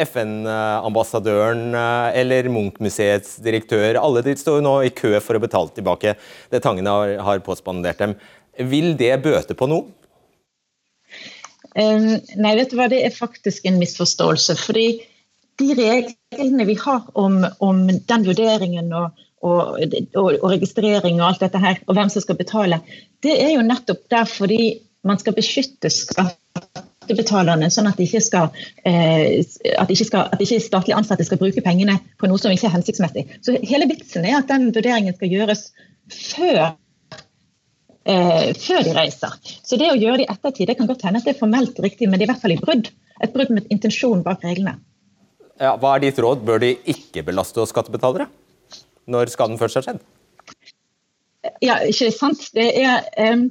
FN-ambassadøren 0.02 1.74
eh, 1.74 2.18
eller 2.22 2.48
Munch-museets 2.50 3.36
direktør, 3.44 4.00
alle 4.00 4.24
de 4.26 4.34
står 4.38 4.64
nå 4.64 4.80
i 4.88 4.90
kø 4.90 5.12
for 5.22 5.38
å 5.38 5.42
betale 5.42 5.70
tilbake 5.76 6.16
det 6.50 6.62
Tangen 6.64 6.88
har, 6.90 7.44
påspandert 7.46 8.02
dem. 8.02 8.16
Vil 8.58 8.96
det 8.98 9.12
bøte 9.22 9.54
på 9.54 9.68
noe? 9.70 9.86
Nei, 11.76 12.54
vet 12.56 12.72
du 12.72 12.78
hva, 12.78 12.88
det 12.88 13.02
er 13.04 13.12
faktisk 13.12 13.66
en 13.68 13.76
misforståelse. 13.78 14.56
fordi 14.56 14.86
de 15.60 15.74
reglene 15.76 16.66
vi 16.68 16.76
har 16.80 17.04
om, 17.12 17.44
om 17.64 17.84
den 17.88 18.26
vurderingen 18.26 18.92
og, 18.96 19.22
og, 19.44 19.76
og, 20.16 20.26
og, 20.40 20.48
registrering 20.52 21.20
og 21.20 21.28
alt 21.30 21.44
dette 21.44 21.60
her, 21.62 21.80
og 21.86 21.96
hvem 21.96 22.12
som 22.12 22.24
skal 22.24 22.38
betale, 22.40 22.80
det 23.24 23.36
er 23.40 23.54
jo 23.54 23.64
nettopp 23.64 24.04
der 24.12 24.28
fordi 24.28 24.60
man 25.06 25.20
skal 25.22 25.36
beskytte 25.36 25.92
skattebetalerne, 27.06 27.70
sånn 27.72 27.88
at 27.90 28.00
ikke, 28.02 28.20
skal, 28.24 28.50
eh, 28.84 29.42
at, 29.78 29.90
ikke 29.90 30.08
skal, 30.08 30.26
at 30.34 30.42
ikke 30.42 30.58
statlige 30.62 30.98
ansatte 30.98 31.26
skal 31.26 31.40
bruke 31.40 31.62
pengene 31.64 31.98
på 32.20 32.30
noe 32.30 32.40
som 32.42 32.52
ikke 32.52 32.68
er 32.68 32.74
hensiktsmessig. 32.74 33.26
Så 33.46 33.56
hele 33.62 33.88
vitsen 33.90 34.26
er 34.26 34.40
at 34.40 34.50
den 34.50 34.72
vurderingen 34.74 35.14
skal 35.16 35.32
gjøres 35.32 35.68
før 36.10 36.74
eh, 38.06 38.50
før 38.58 38.82
de 38.86 38.96
reiser. 38.96 39.38
Så 39.62 39.78
det 39.78 39.92
å 39.92 39.98
gjøre 39.98 40.22
det 40.22 40.26
i 40.26 40.32
ettertid, 40.34 40.70
det 40.70 40.78
kan 40.80 40.90
godt 40.90 41.06
hende 41.06 41.22
at 41.22 41.28
det 41.28 41.36
er 41.36 41.40
formelt 41.40 41.78
riktig, 41.82 42.10
men 42.10 42.18
det 42.18 42.26
er 42.26 42.30
i 42.30 42.34
hvert 42.34 42.44
fall 42.44 42.56
et 42.56 42.66
brudd. 42.66 42.90
Et 43.22 43.32
brudd 43.32 43.54
med 43.54 43.70
intensjonen 43.72 44.24
bak 44.26 44.44
reglene. 44.44 44.76
Ja, 45.56 45.72
hva 45.80 45.94
er 45.96 46.04
ditt 46.04 46.18
råd? 46.20 46.42
Bør 46.44 46.60
de 46.60 46.74
ikke 46.84 47.24
belaste 47.24 47.62
oss 47.62 47.72
skattebetalere? 47.72 48.28
Når 49.08 49.30
skaden 49.32 49.56
først 49.60 49.78
har 49.78 49.86
skjedd? 49.86 50.02
Ja, 51.62 51.78
ikke 51.86 52.10
sant. 52.12 52.42
Det 52.56 52.66
er 52.82 53.06
um, 53.32 53.48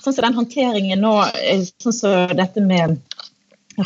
sånn 0.00 0.14
som 0.14 0.24
den 0.26 0.38
håndteringen 0.38 1.02
nå, 1.02 1.12
eh, 1.42 1.66
sånn 1.82 1.96
som 1.96 2.36
dette 2.36 2.64
med 2.64 3.00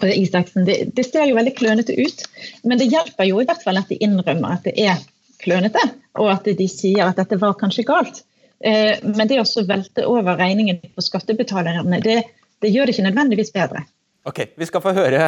Isaksen, 0.03 0.65
det, 0.67 0.81
det, 0.97 1.05
ser 1.07 1.29
jo 1.29 1.37
veldig 1.37 1.55
klønete 1.57 1.95
ut. 1.95 2.25
Men 2.67 2.81
det 2.81 2.89
hjelper 2.91 3.29
jo 3.29 3.41
i 3.41 3.47
hvert 3.47 3.63
fall 3.63 3.79
at 3.79 3.91
de 3.91 3.99
innrømmer 4.03 4.57
at 4.57 4.67
det 4.67 4.75
er 4.83 5.03
klønete, 5.43 5.83
og 6.19 6.33
at 6.33 6.49
de 6.59 6.69
sier 6.71 7.05
at 7.07 7.19
dette 7.21 7.39
var 7.39 7.55
kanskje 7.61 7.87
galt. 7.87 8.25
Eh, 8.65 8.97
men 9.05 9.29
det 9.31 9.39
å 9.43 9.67
velte 9.69 10.07
over 10.09 10.39
regningen 10.41 10.81
på 10.95 11.05
skattebetalerne, 11.05 12.01
det, 12.03 12.23
det 12.65 12.73
gjør 12.73 12.89
det 12.89 12.97
ikke 12.97 13.07
nødvendigvis 13.11 13.55
bedre. 13.55 13.85
Ok, 14.27 14.41
Vi 14.59 14.67
skal 14.67 14.83
få 14.83 14.91
høre, 14.91 15.21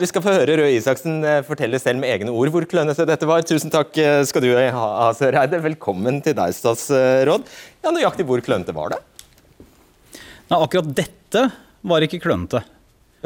vi 0.00 0.06
skal 0.10 0.22
få 0.24 0.32
høre 0.34 0.56
Røe 0.58 0.72
Isaksen 0.74 1.20
eh, 1.22 1.44
fortelle 1.46 1.78
selv 1.78 2.02
med 2.02 2.10
egne 2.10 2.34
ord 2.34 2.50
hvor 2.50 2.66
klønete 2.66 3.06
dette 3.06 3.28
var. 3.28 3.44
Tusen 3.46 3.70
takk 3.70 3.94
eh, 4.02 4.24
skal 4.26 4.42
du 4.42 4.50
ha, 4.56 5.12
Søreide. 5.14 5.60
Velkommen 5.62 6.18
til 6.24 6.34
deg, 6.34 6.56
statsråd. 6.58 7.46
Ja, 7.84 7.94
Nøyaktig 7.94 8.26
hvor 8.26 8.42
klønete 8.42 8.74
var 8.74 8.96
det? 8.96 8.98
Nei, 10.48 10.58
Akkurat 10.58 10.92
dette 10.96 11.44
var 11.88 12.04
ikke 12.04 12.20
klønete. 12.22 12.62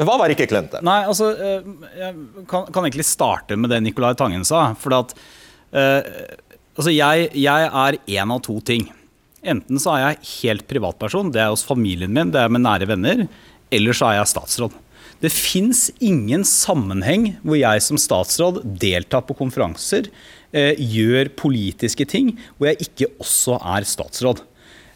Hva 0.03 0.17
var 0.19 0.33
ikke 0.33 0.47
klønete? 0.49 0.81
Nei, 0.85 1.03
altså, 1.05 1.29
Jeg 1.37 2.15
kan, 2.49 2.65
kan, 2.67 2.83
egentlig 2.83 3.05
starte 3.07 3.57
med 3.59 3.71
det 3.71 3.83
Nicolai 3.85 4.15
Tangen 4.19 4.45
sa. 4.47 4.71
for 4.79 4.97
at 4.97 5.15
altså 5.73 6.91
jeg, 6.93 7.29
jeg 7.37 7.69
er 7.69 7.97
én 8.19 8.33
av 8.33 8.41
to 8.45 8.59
ting. 8.65 8.87
Enten 9.43 9.79
så 9.81 9.95
er 9.95 10.03
jeg 10.03 10.29
helt 10.37 10.67
privatperson, 10.69 11.31
det 11.33 11.41
er 11.43 11.51
hos 11.51 11.65
familien 11.67 12.13
min, 12.13 12.31
det 12.31 12.39
er 12.39 12.51
med 12.53 12.63
nære 12.63 12.87
venner. 12.89 13.25
Eller 13.73 13.97
så 13.97 14.09
er 14.09 14.19
jeg 14.21 14.31
statsråd. 14.31 14.77
Det 15.23 15.31
fins 15.31 15.87
ingen 16.03 16.43
sammenheng 16.47 17.29
hvor 17.43 17.57
jeg 17.59 17.83
som 17.85 17.99
statsråd 17.99 18.61
deltar 18.79 19.23
på 19.27 19.35
konferanser, 19.39 20.09
eh, 20.51 20.75
gjør 20.79 21.31
politiske 21.39 22.07
ting, 22.09 22.33
hvor 22.57 22.71
jeg 22.71 22.89
ikke 22.89 23.11
også 23.23 23.59
er 23.75 23.87
statsråd. 23.87 24.43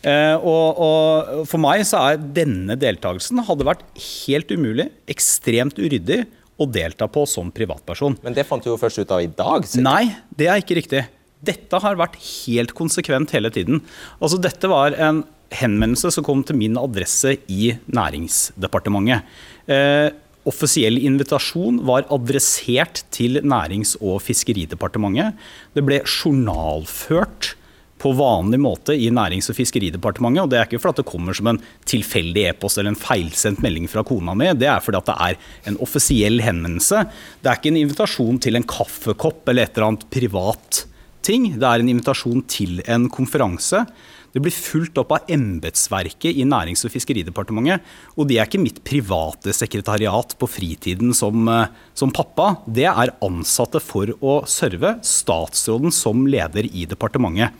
Eh, 0.07 0.35
og, 0.39 0.79
og, 0.79 1.45
For 1.49 1.61
meg 1.61 1.83
så 1.87 2.01
er 2.11 2.25
denne 2.37 2.77
deltakelsen 2.79 3.43
hadde 3.47 3.67
vært 3.67 3.83
helt 3.99 4.51
umulig, 4.53 4.89
ekstremt 5.11 5.79
uryddig, 5.81 6.23
å 6.57 6.65
delta 6.65 7.05
på 7.11 7.21
som 7.29 7.51
privatperson. 7.53 8.15
Men 8.23 8.33
det 8.33 8.47
fant 8.49 8.63
du 8.65 8.71
jo 8.71 8.79
først 8.81 9.03
ut 9.03 9.11
av 9.13 9.21
i 9.21 9.29
dag? 9.29 9.65
Sikkert. 9.67 9.85
Nei, 9.85 10.15
det 10.39 10.47
er 10.49 10.61
ikke 10.63 10.77
riktig. 10.79 11.03
Dette 11.45 11.81
har 11.83 11.99
vært 11.99 12.15
helt 12.17 12.73
konsekvent 12.77 13.33
hele 13.35 13.51
tiden. 13.53 13.83
Altså 14.17 14.39
Dette 14.41 14.71
var 14.71 14.95
en 14.97 15.21
henvendelse 15.53 16.09
som 16.15 16.25
kom 16.25 16.41
til 16.43 16.57
min 16.59 16.79
adresse 16.81 17.35
i 17.51 17.75
Næringsdepartementet. 17.93 19.27
Eh, 19.69 20.09
offisiell 20.47 20.97
invitasjon 20.97 21.81
var 21.85 22.07
adressert 22.13 23.03
til 23.13 23.41
Nærings- 23.43 23.97
og 24.01 24.21
fiskeridepartementet. 24.25 25.37
Det 25.75 25.85
ble 25.85 26.01
journalført 26.07 27.53
på 27.97 28.13
vanlig 28.17 28.59
måte 28.61 28.95
i 28.95 29.09
Nærings- 29.13 29.49
og 29.49 29.57
fiskeridepartementet. 29.57 30.43
og 30.43 30.49
Det 30.49 30.59
er 30.59 30.67
ikke 30.67 30.81
fordi 30.81 31.01
det 31.01 31.11
kommer 31.11 31.33
som 31.33 31.47
en 31.47 31.61
tilfeldig 31.85 32.49
e-post 32.49 32.77
eller 32.77 32.93
en 32.93 32.99
feilsendt 32.99 33.61
melding 33.63 33.87
fra 33.89 34.03
kona 34.03 34.35
mi. 34.37 34.51
Det 34.53 34.69
er 34.69 34.83
fordi 34.83 35.01
det 35.05 35.17
er 35.17 35.37
en 35.65 35.77
offisiell 35.77 36.39
henvendelse. 36.41 37.07
Det 37.41 37.49
er 37.49 37.57
ikke 37.57 37.73
en 37.73 37.81
invitasjon 37.83 38.39
til 38.39 38.55
en 38.55 38.67
kaffekopp 38.67 39.49
eller 39.49 39.63
et 39.63 39.77
eller 39.77 39.87
annet 39.87 40.09
privat 40.13 40.85
ting. 41.21 41.51
Det 41.57 41.65
er 41.67 41.81
en 41.81 41.89
invitasjon 41.89 42.45
til 42.47 42.81
en 42.87 43.09
konferanse. 43.09 43.85
Det 44.33 44.43
blir 44.43 44.53
fulgt 44.53 44.99
opp 45.01 45.15
av 45.15 45.29
embetsverket 45.33 46.35
i 46.37 46.43
Nærings- 46.45 46.85
og 46.85 46.91
fiskeridepartementet. 46.93 47.81
Og 48.17 48.27
det 48.29 48.37
er 48.37 48.45
ikke 48.45 48.61
mitt 48.61 48.83
private 48.85 49.53
sekretariat 49.55 50.35
på 50.37 50.49
fritiden 50.51 51.15
som, 51.15 51.47
eh, 51.49 51.67
som, 51.95 52.11
pappa. 52.11 52.61
Det 52.67 52.85
er 52.85 53.15
ansatte 53.19 53.81
for 53.81 54.05
å 54.21 54.45
serve 54.45 54.99
statsråden 55.01 55.91
som 55.91 56.27
leder 56.27 56.69
i 56.69 56.85
departementet. 56.85 57.51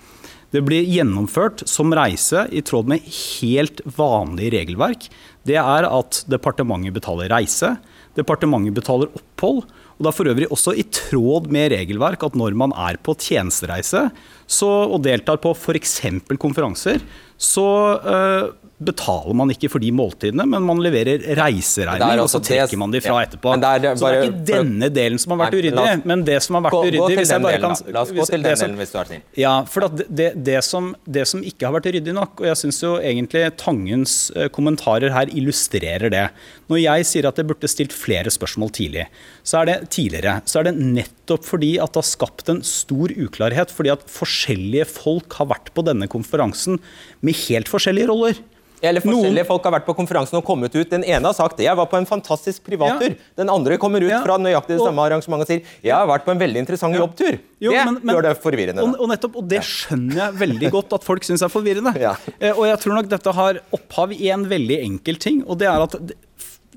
Det 0.56 0.62
blir 0.64 0.88
gjennomført 0.88 1.66
som 1.68 1.91
reise 1.95 2.45
i 2.56 2.62
tråd 2.64 2.88
med 2.88 3.04
helt 3.08 3.82
vanlig 3.98 4.54
regelverk. 4.54 5.10
Det 5.48 5.58
er 5.60 5.88
at 5.88 6.22
departementet 6.32 6.95
betaler 6.95 7.32
reise, 7.34 7.74
departementet 8.16 8.78
betaler 8.78 9.12
opphold. 9.12 9.66
Og 9.98 10.06
Det 10.06 10.12
er 10.12 10.16
for 10.16 10.30
øvrig 10.30 10.48
også 10.54 10.76
i 10.78 10.86
tråd 10.93 11.50
med 11.52 11.72
regelverk 11.74 12.24
at 12.24 12.36
når 12.38 12.56
man 12.56 12.72
er 12.78 13.00
på 13.02 13.16
tjenestereise 13.18 14.08
så, 14.45 14.70
og 14.88 15.02
deltar 15.04 15.41
på 15.41 15.56
f.eks. 15.58 16.00
konferanser, 16.38 17.02
så 17.38 17.68
øh, 17.98 18.54
betaler 18.78 19.34
man 19.34 19.49
ikke 19.49 19.71
for 19.73 19.82
de 19.82 19.89
måltidene, 19.95 20.43
men 20.45 20.65
man 20.65 20.78
leverer 20.86 21.23
reiseregning, 21.39 22.19
og 22.21 22.28
så 22.30 22.41
trekker 22.45 22.78
man 22.78 22.91
de 22.93 22.99
fra 23.01 23.15
ja, 23.15 23.25
etterpå. 23.25 23.55
Det 23.57 23.69
er, 23.73 23.86
så 23.97 24.11
det 24.11 24.17
er 24.19 24.25
ikke 24.28 24.43
denne 24.51 24.89
delen 24.93 25.21
som 25.21 25.34
har 25.34 25.39
vært 25.41 25.55
uryddig, 25.57 25.82
oss, 25.82 26.03
men 26.11 26.25
det 26.28 26.36
som 26.45 26.57
har 26.59 26.65
vært 26.67 26.75
gå, 26.75 26.82
uryddig 26.86 27.15
hvis 27.17 27.32
delen, 27.32 27.63
kan, 27.63 27.78
La 27.95 28.03
oss 28.05 28.11
gå 28.13 28.28
til 28.30 28.45
den 28.45 28.59
delen, 28.61 28.75
hvis 28.78 28.91
du 28.93 28.97
har 28.99 29.07
tid. 29.09 29.23
Ja, 29.41 29.53
for 29.65 29.88
det, 29.88 30.05
det, 30.19 30.28
det, 30.45 30.59
som, 30.67 30.91
det, 31.09 31.23
som, 31.32 31.41
ikke 31.41 31.65
har 31.65 31.73
vært 31.73 31.89
ryddig 31.95 32.13
nok, 32.13 32.43
og 32.43 32.49
jeg 32.51 32.59
syns 32.61 32.82
jo 32.84 32.91
egentlig 33.01 33.41
Tangens 33.57 34.13
eh, 34.36 34.49
kommentarer 34.53 35.15
her 35.15 35.32
illustrerer 35.34 36.13
det. 36.13 36.28
Når 36.69 36.82
jeg 36.84 37.07
sier 37.09 37.30
at 37.30 37.41
jeg 37.41 37.49
burde 37.49 37.71
stilt 37.71 37.95
flere 37.97 38.30
spørsmål 38.34 38.69
tidlig, 38.78 39.07
så 39.41 39.63
er 39.63 39.71
det 39.71 39.78
tidligere, 39.95 40.36
så 40.45 40.61
er 40.61 40.69
det 40.69 40.75
nettopp 40.78 41.47
fordi 41.47 41.71
at 41.82 41.95
det 41.95 42.03
har 42.03 42.09
skapt 42.11 42.53
en 42.53 42.61
stor 42.67 43.15
uklarhet, 43.15 43.73
fordi 43.73 43.95
at 43.95 44.05
forskjellige 44.11 44.86
folk 44.91 45.39
har 45.39 45.49
vært 45.49 45.73
på 45.73 45.86
denne 45.88 46.05
konferansen 46.11 46.78
med 47.25 47.41
helt 47.47 47.73
forskjellige 47.73 48.11
roller. 48.13 48.38
Eller 48.82 49.01
forskjellige 49.01 49.41
Noen... 49.41 49.49
folk 49.49 49.65
har 49.65 49.73
vært 49.78 49.88
på 49.88 49.95
konferansen 49.97 50.38
og 50.39 50.45
kommet 50.45 50.75
ut. 50.75 50.86
Den 50.91 51.05
ene 51.07 51.25
har 51.25 51.36
sagt 51.36 51.61
jeg 51.63 51.73
var 51.78 51.89
på 51.89 51.97
en 51.99 52.07
fantastisk 52.09 52.63
privattur. 52.67 53.15
Ja. 53.15 53.32
Den 53.41 53.51
andre 53.53 53.80
kommer 53.82 54.03
ut 54.03 54.11
ja. 54.11 54.21
fra 54.25 54.38
nøyaktig 54.41 54.78
det 54.78 54.84
samme 54.84 55.05
arrangementet 55.07 55.47
og 55.47 55.51
sier 55.51 55.88
jeg 55.88 55.95
har 55.95 56.07
vært 56.09 56.28
på 56.28 56.34
en 56.36 56.41
veldig 56.41 56.63
interessant 56.63 56.97
ja. 56.97 57.01
jobbtur. 57.01 57.39
Jo, 57.63 57.73
det 57.73 57.86
men, 57.89 57.99
men, 58.03 58.13
gjør 58.13 58.28
det 58.28 58.36
forvirrende. 58.43 58.86
Og, 58.86 58.99
og, 59.01 59.09
nettopp, 59.13 59.39
og 59.41 59.49
det 59.49 59.63
skjønner 59.65 60.21
jeg 60.21 60.38
veldig 60.43 60.71
godt 60.78 60.97
at 60.99 61.07
folk 61.07 61.25
syns 61.28 61.45
er 61.45 61.53
forvirrende. 61.53 61.95
Eh, 62.38 62.53
og 62.53 62.67
jeg 62.67 62.78
tror 62.82 62.93
nok 62.97 63.07
dette 63.09 63.32
har 63.34 63.57
opphav 63.73 64.11
i 64.13 64.28
en 64.34 64.43
veldig 64.49 64.78
enkel 64.84 65.17
ting, 65.21 65.39
og 65.47 65.57
det 65.61 65.67
er 65.69 65.84
at 65.86 65.95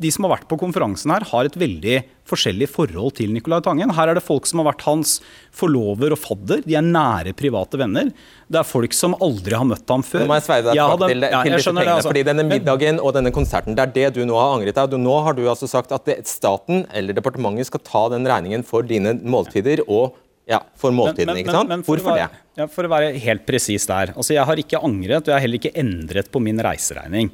de 0.01 0.11
som 0.13 0.25
har 0.27 0.39
vært 0.39 0.49
på 0.49 0.59
konferansen 0.61 1.13
her, 1.13 1.27
har 1.29 1.49
et 1.49 1.57
veldig 1.61 1.99
forskjellig 2.31 2.69
forhold 2.71 3.17
til 3.19 3.33
Nicolai 3.35 3.61
Tangen. 3.65 3.93
Her 3.97 4.13
er 4.13 4.19
det 4.19 4.25
folk 4.25 4.47
som 4.49 4.63
har 4.63 4.71
vært 4.71 4.85
hans 4.87 5.17
forlover 5.57 6.15
og 6.15 6.21
fadder. 6.21 6.63
De 6.65 6.77
er 6.79 6.87
nære 6.87 7.35
private 7.37 7.81
venner. 7.81 8.13
Det 8.49 8.61
er 8.61 8.69
folk 8.69 8.97
som 8.97 9.17
aldri 9.21 9.59
har 9.59 9.67
møtt 9.69 9.93
ham 9.93 10.05
før. 10.07 10.25
Nå 10.25 10.31
må 10.31 10.39
jeg 10.39 10.47
sveive 10.47 10.71
deg 10.71 10.81
tilbake 10.81 11.11
til, 11.13 11.27
ja, 11.27 11.43
til 11.43 11.57
disse 11.57 11.75
pengene, 11.75 11.99
altså. 11.99 12.13
fordi 12.13 12.25
Denne 12.31 12.47
middagen 12.47 13.03
og 13.03 13.15
denne 13.19 13.35
konserten, 13.35 13.77
det 13.77 13.89
er 13.89 13.95
det 13.99 14.09
du 14.17 14.25
nå 14.29 14.39
har 14.39 14.57
angret 14.57 14.81
deg. 14.81 14.97
Nå 15.01 15.21
har 15.27 15.37
du 15.37 15.45
altså 15.51 15.69
sagt 15.71 15.93
at 15.97 16.11
staten 16.29 16.87
eller 16.97 17.17
departementet 17.17 17.69
skal 17.69 17.85
ta 17.85 18.07
den 18.15 18.29
regningen 18.31 18.65
for 18.67 18.87
dine 18.87 19.19
måltider 19.21 19.85
og 19.89 20.17
ja, 20.51 20.61
for 20.81 20.95
måltidene, 20.95 21.39
ikke 21.41 21.55
sant? 21.55 21.71
Men, 21.71 21.81
men 21.81 21.87
Hvorfor 21.87 22.17
være, 22.17 22.29
det? 22.29 22.45
Ja, 22.59 22.67
for 22.71 22.87
å 22.87 22.91
være 22.91 23.11
helt 23.23 23.45
presis 23.47 23.87
der. 23.89 24.13
Altså, 24.17 24.35
jeg 24.35 24.47
har 24.49 24.61
ikke 24.61 24.81
angret, 24.83 25.23
og 25.23 25.31
jeg 25.31 25.37
har 25.37 25.45
heller 25.45 25.61
ikke 25.61 25.77
endret 25.79 26.31
på 26.33 26.43
min 26.43 26.59
reiseregning. 26.67 27.31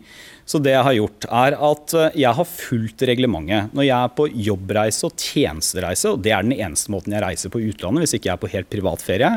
Så 0.46 0.60
det 0.62 0.76
jeg 0.76 0.84
har 0.86 0.94
gjort, 0.94 1.26
er 1.26 1.56
at 1.68 1.94
eh, 1.98 2.18
jeg 2.22 2.38
har 2.38 2.48
fulgt 2.50 3.02
reglementet. 3.08 3.72
Når 3.74 3.88
jeg 3.88 3.96
er 3.96 4.12
på 4.20 4.28
jobbreise 4.48 5.08
og 5.08 5.16
tjenestereise, 5.18 6.12
og 6.12 6.22
det 6.22 6.36
er 6.36 6.46
den 6.46 6.54
eneste 6.54 6.92
måten 6.94 7.16
jeg 7.16 7.24
reiser 7.24 7.52
på 7.52 7.62
utlandet 7.64 8.04
hvis 8.04 8.14
ikke 8.18 8.30
jeg 8.30 8.36
er 8.36 8.44
på 8.44 8.52
helt 8.52 8.70
privat 8.70 9.02
ferie, 9.02 9.32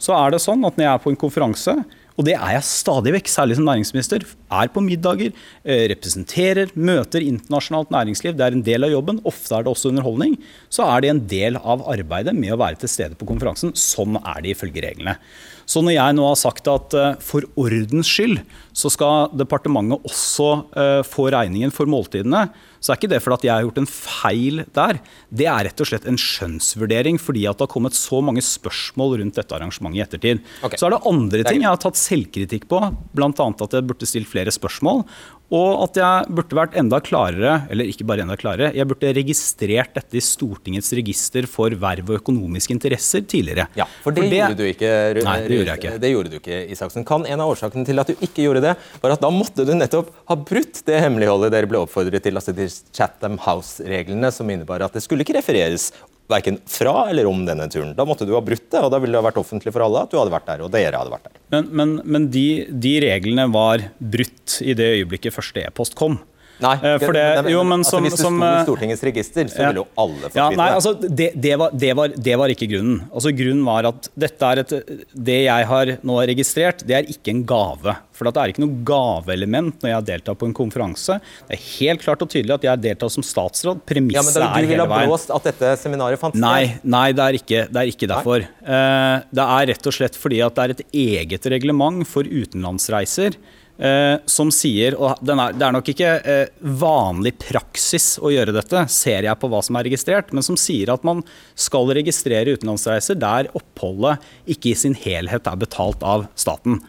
så 0.00 0.16
er 0.16 0.34
det 0.34 0.40
sånn 0.44 0.64
at 0.64 0.78
når 0.78 0.86
jeg 0.86 0.92
er 0.94 1.04
på 1.04 1.12
en 1.12 1.20
konferanse, 1.26 1.76
og 2.14 2.26
det 2.28 2.36
er 2.36 2.52
jeg 2.54 2.66
stadig 2.68 3.14
vekk, 3.16 3.30
særlig 3.30 3.56
som 3.58 3.66
næringsminister. 3.66 4.22
Er 4.54 4.68
på 4.70 4.82
middager, 4.84 5.32
eh, 5.64 5.88
representerer, 5.90 6.70
møter 6.76 7.24
internasjonalt 7.26 7.90
næringsliv. 7.90 8.36
Det 8.36 8.44
er 8.46 8.54
en 8.54 8.62
del 8.62 8.84
av 8.84 8.92
jobben. 8.92 9.18
Ofte 9.24 9.56
er 9.56 9.64
det 9.64 9.72
også 9.72 9.90
underholdning. 9.90 10.38
Så 10.70 10.86
er 10.86 11.00
det 11.00 11.10
en 11.10 11.26
del 11.26 11.56
av 11.56 11.82
arbeidet 11.82 12.34
med 12.38 12.54
å 12.54 12.60
være 12.60 12.78
til 12.78 12.88
stede 12.88 13.18
på 13.18 13.26
konferansen. 13.26 13.74
Sånn 13.74 14.14
er 14.22 14.40
det 14.42 14.54
ifølge 14.54 14.84
reglene. 14.86 15.18
Så 15.66 15.82
når 15.82 15.96
jeg 15.96 16.14
nå 16.14 16.28
har 16.28 16.38
sagt 16.38 16.68
at 16.68 16.94
eh, 16.94 17.16
for 17.18 17.42
ordens 17.56 18.06
skyld 18.06 18.44
så 18.72 18.90
skal 18.92 19.34
departementet 19.34 20.06
også 20.06 20.48
eh, 20.76 21.02
få 21.02 21.30
regningen 21.34 21.72
for 21.74 21.90
måltidene, 21.90 22.46
så 22.84 22.92
er 22.92 22.98
ikke 23.00 23.08
det 23.14 23.20
fordi 23.24 23.38
at 23.38 23.46
jeg 23.48 23.54
har 23.54 23.64
gjort 23.64 23.78
en 23.80 23.88
feil 23.88 24.62
der. 24.76 24.98
Det 25.32 25.46
er 25.48 25.64
rett 25.70 25.78
og 25.80 25.88
slett 25.88 26.08
en 26.10 26.18
skjønnsvurdering 26.20 27.16
fordi 27.22 27.46
at 27.48 27.56
det 27.56 27.64
har 27.64 27.72
kommet 27.72 27.96
så 27.96 28.20
mange 28.24 28.44
spørsmål 28.44 29.16
rundt 29.22 29.38
dette 29.40 29.56
arrangementet 29.56 29.96
i 29.96 30.02
ettertid. 30.04 30.42
Okay. 30.60 30.80
Så 30.80 30.90
er 30.90 30.96
det 30.96 31.00
andre 31.08 31.46
ting 31.48 31.64
jeg 31.64 31.70
har 31.70 31.80
tatt 31.80 32.00
selvkritikk 32.00 32.68
på, 32.68 32.82
bl.a. 33.16 33.30
at 33.32 33.78
jeg 33.78 33.88
burde 33.88 34.10
stilt 34.10 34.28
flere 34.28 34.52
spørsmål. 34.52 35.06
Og 35.52 35.82
at 35.84 35.98
jeg 36.00 36.30
burde 36.34 36.56
vært 36.56 36.76
enda 36.80 36.98
klarere, 37.04 37.50
eller 37.70 37.84
ikke 37.90 38.06
bare 38.08 38.24
enda 38.24 38.34
klarere, 38.40 38.70
jeg 38.74 38.88
burde 38.88 39.10
registrert 39.14 39.92
dette 39.94 40.16
i 40.16 40.22
Stortingets 40.24 40.88
register 40.96 41.44
for 41.50 41.74
verv 41.78 42.08
og 42.08 42.16
økonomiske 42.22 42.72
interesser 42.72 43.26
tidligere. 43.28 43.66
Ja, 43.76 43.84
for 44.02 44.16
det, 44.16 44.24
gjorde 44.32 44.56
du 44.56 44.64
ikke. 44.64 44.88
Ru- 45.18 45.22
Nei, 45.28 45.36
det 45.44 45.58
gjorde 45.58 45.74
jeg 45.74 45.82
ikke. 45.82 45.92
Det 46.00 46.10
gjorde 46.14 46.32
du 46.32 46.38
ikke, 46.40 46.62
Isaksen. 46.74 47.04
Kan 47.06 47.26
en 47.28 47.44
av 47.44 47.52
årsakene 47.52 47.84
til 47.86 48.00
at 48.02 48.08
du 48.10 48.14
ikke 48.24 48.46
gjorde 48.48 48.64
det, 48.64 48.72
var 49.04 49.14
at 49.18 49.22
da 49.26 49.30
måtte 49.34 49.68
du 49.68 49.74
nettopp 49.76 50.10
ha 50.32 50.38
brutt 50.40 50.80
det 50.88 51.02
hemmeligholdet 51.04 51.52
dere 51.54 51.68
ble 51.70 51.84
oppfordret 51.84 52.24
til, 52.24 52.40
altså 52.40 52.56
til 52.56 52.72
Chatham 52.96 53.36
House-reglene, 53.44 54.32
som 54.32 54.48
innebar 54.50 54.82
at 54.88 54.96
det 54.96 55.04
skulle 55.04 55.22
ikke 55.28 55.36
refereres 55.38 55.90
verken 56.30 56.58
fra 56.70 57.08
eller 57.10 57.28
om 57.28 57.44
denne 57.46 57.66
turen. 57.72 57.94
Da 57.96 58.06
måtte 58.08 58.26
du 58.28 58.34
ha 58.36 58.42
brutt 58.44 58.66
det, 58.72 58.80
og 58.80 58.92
da 58.92 59.00
ville 59.02 59.16
det 59.16 59.26
vært 59.26 59.40
offentlig 59.40 59.74
for 59.74 59.84
alle 59.84 60.04
at 60.06 60.12
du 60.12 60.18
hadde 60.20 60.32
vært 60.34 60.48
der, 60.48 60.62
og 60.64 60.72
dere 60.72 61.00
hadde 61.00 61.12
vært 61.12 61.28
der. 61.28 61.40
Men, 61.54 61.68
men, 61.80 61.96
men 62.04 62.28
de, 62.32 62.46
de 62.70 62.94
reglene 63.04 63.48
var 63.52 63.88
brutt 63.98 64.58
i 64.64 64.76
det 64.78 64.88
øyeblikket 65.00 65.36
første 65.36 65.66
e-post 65.66 65.98
kom. 65.98 66.20
Nei, 66.64 66.74
Eh, 66.84 66.98
for 67.02 67.12
det- 67.16 67.44
men- 67.44 67.52
jo, 67.52 67.62
men 67.64 67.80
altså, 67.84 68.00
hvis 68.04 68.16
du 68.16 68.22
som, 68.22 68.38
sto 68.40 68.46
i 68.46 68.54
eh, 68.54 68.64
Stortingets 68.64 69.04
register, 69.06 69.44
så 69.52 69.60
ville 69.66 69.82
jo 69.82 69.86
alle 70.00 70.30
fått 70.30 70.40
Ja, 70.40 70.48
vite 70.50 70.60
nei, 70.60 70.68
det. 70.68 70.76
altså, 70.80 70.92
det, 71.20 71.28
det, 71.46 71.54
var, 71.60 71.70
det, 71.84 71.92
var, 71.96 72.08
det 72.28 72.36
var 72.40 72.48
ikke 72.54 72.68
grunnen. 72.72 72.98
Altså, 73.12 73.32
grunnen 73.36 73.64
var 73.68 73.88
at 73.90 74.08
dette 74.16 74.50
er 74.50 74.62
et, 74.64 74.74
det 75.14 75.38
jeg 75.44 75.66
har 75.70 75.92
nå 76.02 76.18
registrert, 76.32 76.84
det 76.88 76.96
er 76.98 77.12
ikke 77.14 77.34
en 77.34 77.44
gave. 77.44 77.96
For 78.14 78.28
det 78.30 78.38
er 78.38 78.52
ikke 78.52 78.62
noe 78.62 78.76
gaveelement 78.86 79.80
når 79.82 79.90
jeg 79.90 80.04
deltar 80.12 80.36
på 80.38 80.46
en 80.46 80.54
konferanse. 80.54 81.16
Det 81.48 81.56
er 81.58 81.62
helt 81.80 82.04
klart 82.04 82.22
og 82.22 82.30
tydelig 82.30 82.54
at 82.54 82.62
jeg 82.68 82.82
deltar 82.84 83.10
som 83.10 83.24
statsråd. 83.26 83.80
Ja, 83.82 83.82
men 83.82 83.88
Premisset 83.90 84.38
da, 84.38 84.50
er 84.54 84.62
Du 84.62 84.68
ville 84.70 84.86
ha 84.86 85.00
blåst 85.08 85.32
at 85.34 85.48
dette 85.50 85.72
seminaret 85.80 86.20
fant 86.20 86.36
sted? 86.36 86.44
Nei, 86.44 86.78
nei 86.84 87.08
det, 87.12 87.24
er 87.26 87.38
ikke, 87.40 87.64
det 87.74 87.82
er 87.82 87.90
ikke 87.90 88.08
derfor. 88.10 88.46
Uh, 88.62 89.18
det 89.34 89.44
er 89.58 89.66
rett 89.72 89.90
og 89.90 89.96
slett 89.98 90.14
fordi 90.16 90.40
at 90.46 90.54
det 90.54 90.64
er 90.64 90.74
et 90.76 90.84
eget 90.94 91.50
reglement 91.50 92.06
for 92.06 92.22
utenlandsreiser 92.22 93.34
eh, 93.78 94.16
som 94.30 94.50
sier, 94.54 94.96
og 94.98 95.18
er, 95.22 95.54
det 95.54 95.66
er 95.66 95.74
nok 95.74 95.90
ikke 95.92 96.10
eh, 96.20 96.64
vanlig 96.80 97.34
praksis 97.42 98.14
å 98.22 98.32
gjøre 98.34 98.54
dette, 98.56 98.84
ser 98.92 99.28
jeg 99.28 99.40
på 99.40 99.50
hva 99.50 99.62
som 99.64 99.78
er 99.78 99.88
registrert, 99.88 100.34
men 100.34 100.46
som 100.46 100.58
sier 100.60 100.92
at 100.94 101.06
man 101.06 101.22
skal 101.58 101.90
registrere 101.96 102.56
utenlandsreiser 102.56 103.18
der 103.20 103.50
oppholdet 103.56 104.22
ikke 104.50 104.72
i 104.72 104.78
sin 104.78 104.98
helhet 104.98 105.48
er 105.50 105.60
betalt 105.60 106.04
av 106.06 106.28
staten. 106.38 106.80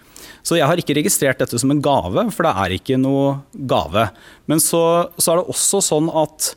Så 0.45 0.59
jeg 0.59 0.67
har 0.69 0.77
ikke 0.77 0.97
registrert 0.97 1.41
dette 1.41 1.57
som 1.61 1.71
en 1.73 1.81
gave, 1.83 2.27
for 2.33 2.45
det 2.45 2.53
er 2.61 2.75
ikke 2.77 2.99
noe 3.01 3.39
gave. 3.53 4.09
Men 4.49 4.61
så, 4.61 5.09
så 5.17 5.33
er 5.33 5.41
det 5.41 5.55
også 5.55 5.81
sånn 5.86 6.11
at 6.13 6.53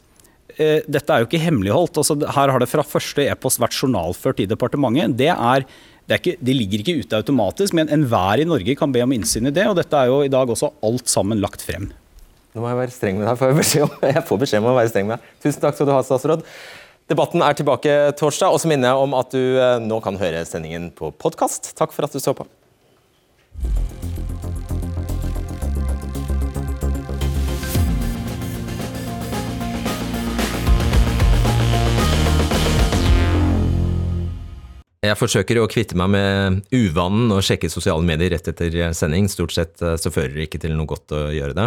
eh, 0.60 0.80
dette 0.90 1.14
er 1.14 1.22
jo 1.22 1.28
ikke 1.28 1.40
hemmeligholdt. 1.42 2.00
Altså, 2.02 2.16
her 2.18 2.52
har 2.54 2.62
det 2.62 2.70
fra 2.70 2.84
første 2.86 3.24
e-post 3.24 3.62
vært 3.62 3.76
journalført 3.78 4.42
i 4.42 4.48
departementet. 4.50 5.16
Det, 5.18 5.30
er, 5.32 5.64
det, 6.04 6.16
er 6.16 6.22
ikke, 6.22 6.36
det 6.44 6.56
ligger 6.58 6.82
ikke 6.82 6.98
ute 7.04 7.22
automatisk, 7.22 7.76
men 7.78 7.90
enhver 7.94 8.42
i 8.42 8.48
Norge 8.48 8.76
kan 8.78 8.92
be 8.94 9.04
om 9.04 9.14
innsyn 9.16 9.50
i 9.50 9.54
det. 9.54 9.68
Og 9.70 9.78
dette 9.78 10.02
er 10.02 10.10
jo 10.12 10.20
i 10.26 10.32
dag 10.32 10.50
også 10.50 10.72
alt 10.84 11.10
sammen 11.10 11.40
lagt 11.42 11.64
frem. 11.64 11.90
Nå 12.54 12.64
må 12.64 12.70
jeg 12.72 12.80
være 12.80 12.94
streng 12.94 13.18
med 13.20 13.28
deg. 13.28 13.38
Får 13.38 13.52
jeg, 13.52 13.58
beskjed 13.62 13.86
om. 13.86 13.96
jeg 14.14 14.26
får 14.28 14.42
beskjed 14.44 14.64
om 14.64 14.70
å 14.72 14.76
være 14.80 14.92
streng 14.92 15.08
med 15.10 15.18
deg. 15.18 15.32
Tusen 15.44 15.64
takk 15.64 15.78
skal 15.78 15.90
du 15.90 15.94
ha, 15.94 16.04
statsråd. 16.06 16.46
Debatten 17.08 17.40
er 17.40 17.56
tilbake 17.56 17.96
torsdag, 18.20 18.52
og 18.52 18.60
så 18.60 18.68
minner 18.68 18.90
jeg 18.90 19.06
om 19.06 19.14
at 19.16 19.32
du 19.32 19.40
eh, 19.40 19.78
nå 19.80 20.02
kan 20.04 20.18
høre 20.20 20.44
sendingen 20.44 20.90
på 20.92 21.08
podkast. 21.16 21.72
Takk 21.78 21.94
for 21.96 22.04
at 22.04 22.12
du 22.12 22.20
så 22.20 22.36
på. 22.36 22.44
Jeg 34.98 35.14
forsøker 35.14 35.60
å 35.62 35.68
kvitte 35.70 35.94
meg 35.98 36.10
med 36.10 36.62
uvanen 36.74 37.30
og 37.30 37.44
sjekke 37.46 37.68
sosiale 37.70 38.02
medier 38.02 38.32
rett 38.34 38.48
etter 38.50 38.74
sending. 38.98 39.28
Stort 39.30 39.54
sett 39.54 39.78
eh, 39.78 39.94
så 39.94 40.10
fører 40.10 40.34
det 40.34 40.48
ikke 40.48 40.58
til 40.64 40.74
noe 40.74 40.90
godt 40.90 41.14
å 41.14 41.20
gjøre 41.30 41.54
det. 41.54 41.66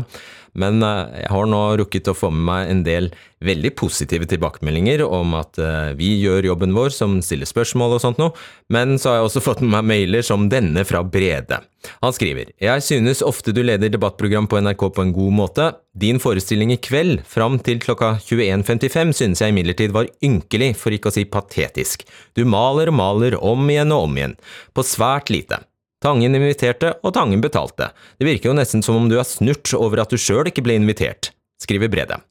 Men 0.60 0.84
eh, 0.84 1.22
jeg 1.22 1.32
har 1.32 1.48
nå 1.48 1.62
rukket 1.80 2.12
å 2.12 2.18
få 2.18 2.32
med 2.36 2.44
meg 2.50 2.72
en 2.74 2.84
del 2.84 3.08
veldig 3.46 3.74
positive 3.78 4.28
tilbakemeldinger 4.30 5.04
om 5.06 5.34
at 5.40 5.60
eh, 5.62 5.92
vi 5.98 6.14
gjør 6.22 6.52
jobben 6.52 6.76
vår 6.76 6.94
som 6.96 7.18
stiller 7.26 7.50
spørsmål 7.50 7.98
og 7.98 8.04
sånt 8.04 8.22
noe, 8.22 8.36
men 8.74 8.98
så 9.02 9.12
har 9.12 9.20
jeg 9.20 9.30
også 9.30 9.44
fått 9.48 9.64
med 9.66 9.74
meg 9.76 9.90
mailer 9.92 10.26
som 10.26 10.48
denne 10.52 10.86
fra 10.88 11.04
Brede. 11.04 11.62
Han 12.04 12.14
skriver 12.14 12.52
Jeg 12.62 12.86
synes 12.86 13.24
ofte 13.26 13.54
du 13.56 13.64
leder 13.66 13.90
debattprogram 13.90 14.48
på 14.50 14.62
NRK 14.62 14.86
på 14.94 15.06
en 15.06 15.16
god 15.16 15.34
måte. 15.40 15.72
Din 15.98 16.22
forestilling 16.22 16.76
i 16.76 16.80
kveld, 16.82 17.24
fram 17.28 17.58
til 17.66 17.82
klokka 17.82 18.14
21.55, 18.22 19.16
synes 19.18 19.42
jeg 19.42 19.54
imidlertid 19.54 19.96
var 19.96 20.10
ynkelig, 20.24 20.76
for 20.78 20.94
ikke 20.94 21.10
å 21.10 21.18
si 21.18 21.26
patetisk. 21.26 22.06
Du 22.38 22.46
maler 22.46 22.94
og 22.94 23.00
maler 23.02 23.38
om 23.42 23.66
igjen 23.74 23.92
og 23.96 24.08
om 24.08 24.18
igjen, 24.22 24.38
på 24.78 24.86
svært 24.86 25.34
lite. 25.34 25.64
Tangen 26.02 26.34
inviterte, 26.38 26.96
og 27.06 27.14
Tangen 27.18 27.44
betalte. 27.44 27.92
Det 28.18 28.26
virker 28.26 28.50
jo 28.50 28.58
nesten 28.58 28.82
som 28.86 28.98
om 28.98 29.10
du 29.10 29.20
er 29.22 29.28
snurt 29.28 29.74
over 29.78 30.02
at 30.02 30.14
du 30.14 30.18
sjøl 30.22 30.50
ikke 30.50 30.64
ble 30.66 30.80
invitert, 30.80 31.34
skriver 31.62 31.92
Brede. 31.94 32.22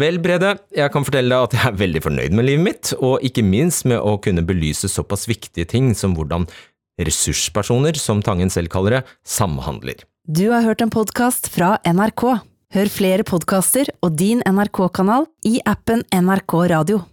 Vel, 0.00 0.18
Brede, 0.22 0.54
jeg 0.74 0.92
kan 0.94 1.04
fortelle 1.04 1.34
deg 1.34 1.48
at 1.48 1.56
jeg 1.56 1.70
er 1.70 1.78
veldig 1.82 2.02
fornøyd 2.06 2.36
med 2.36 2.48
livet 2.48 2.64
mitt, 2.64 2.92
og 2.98 3.24
ikke 3.26 3.44
minst 3.44 3.84
med 3.88 4.00
å 4.00 4.16
kunne 4.22 4.44
belyse 4.46 4.88
såpass 4.90 5.28
viktige 5.28 5.68
ting 5.68 5.92
som 5.98 6.16
hvordan 6.16 6.48
ressurspersoner, 6.98 7.98
som 8.00 8.22
Tangen 8.24 8.50
selv 8.50 8.72
kaller 8.72 8.98
det, 8.98 9.02
samhandler. 9.26 10.02
Du 10.28 10.48
har 10.52 10.64
hørt 10.66 10.82
en 10.84 10.92
podkast 10.92 11.50
fra 11.52 11.76
NRK. 11.86 12.24
Hør 12.76 12.90
flere 12.92 13.24
podkaster 13.24 13.88
og 14.04 14.18
din 14.20 14.42
NRK-kanal 14.44 15.24
i 15.48 15.56
appen 15.64 16.02
NRK 16.12 16.58
Radio. 16.74 17.04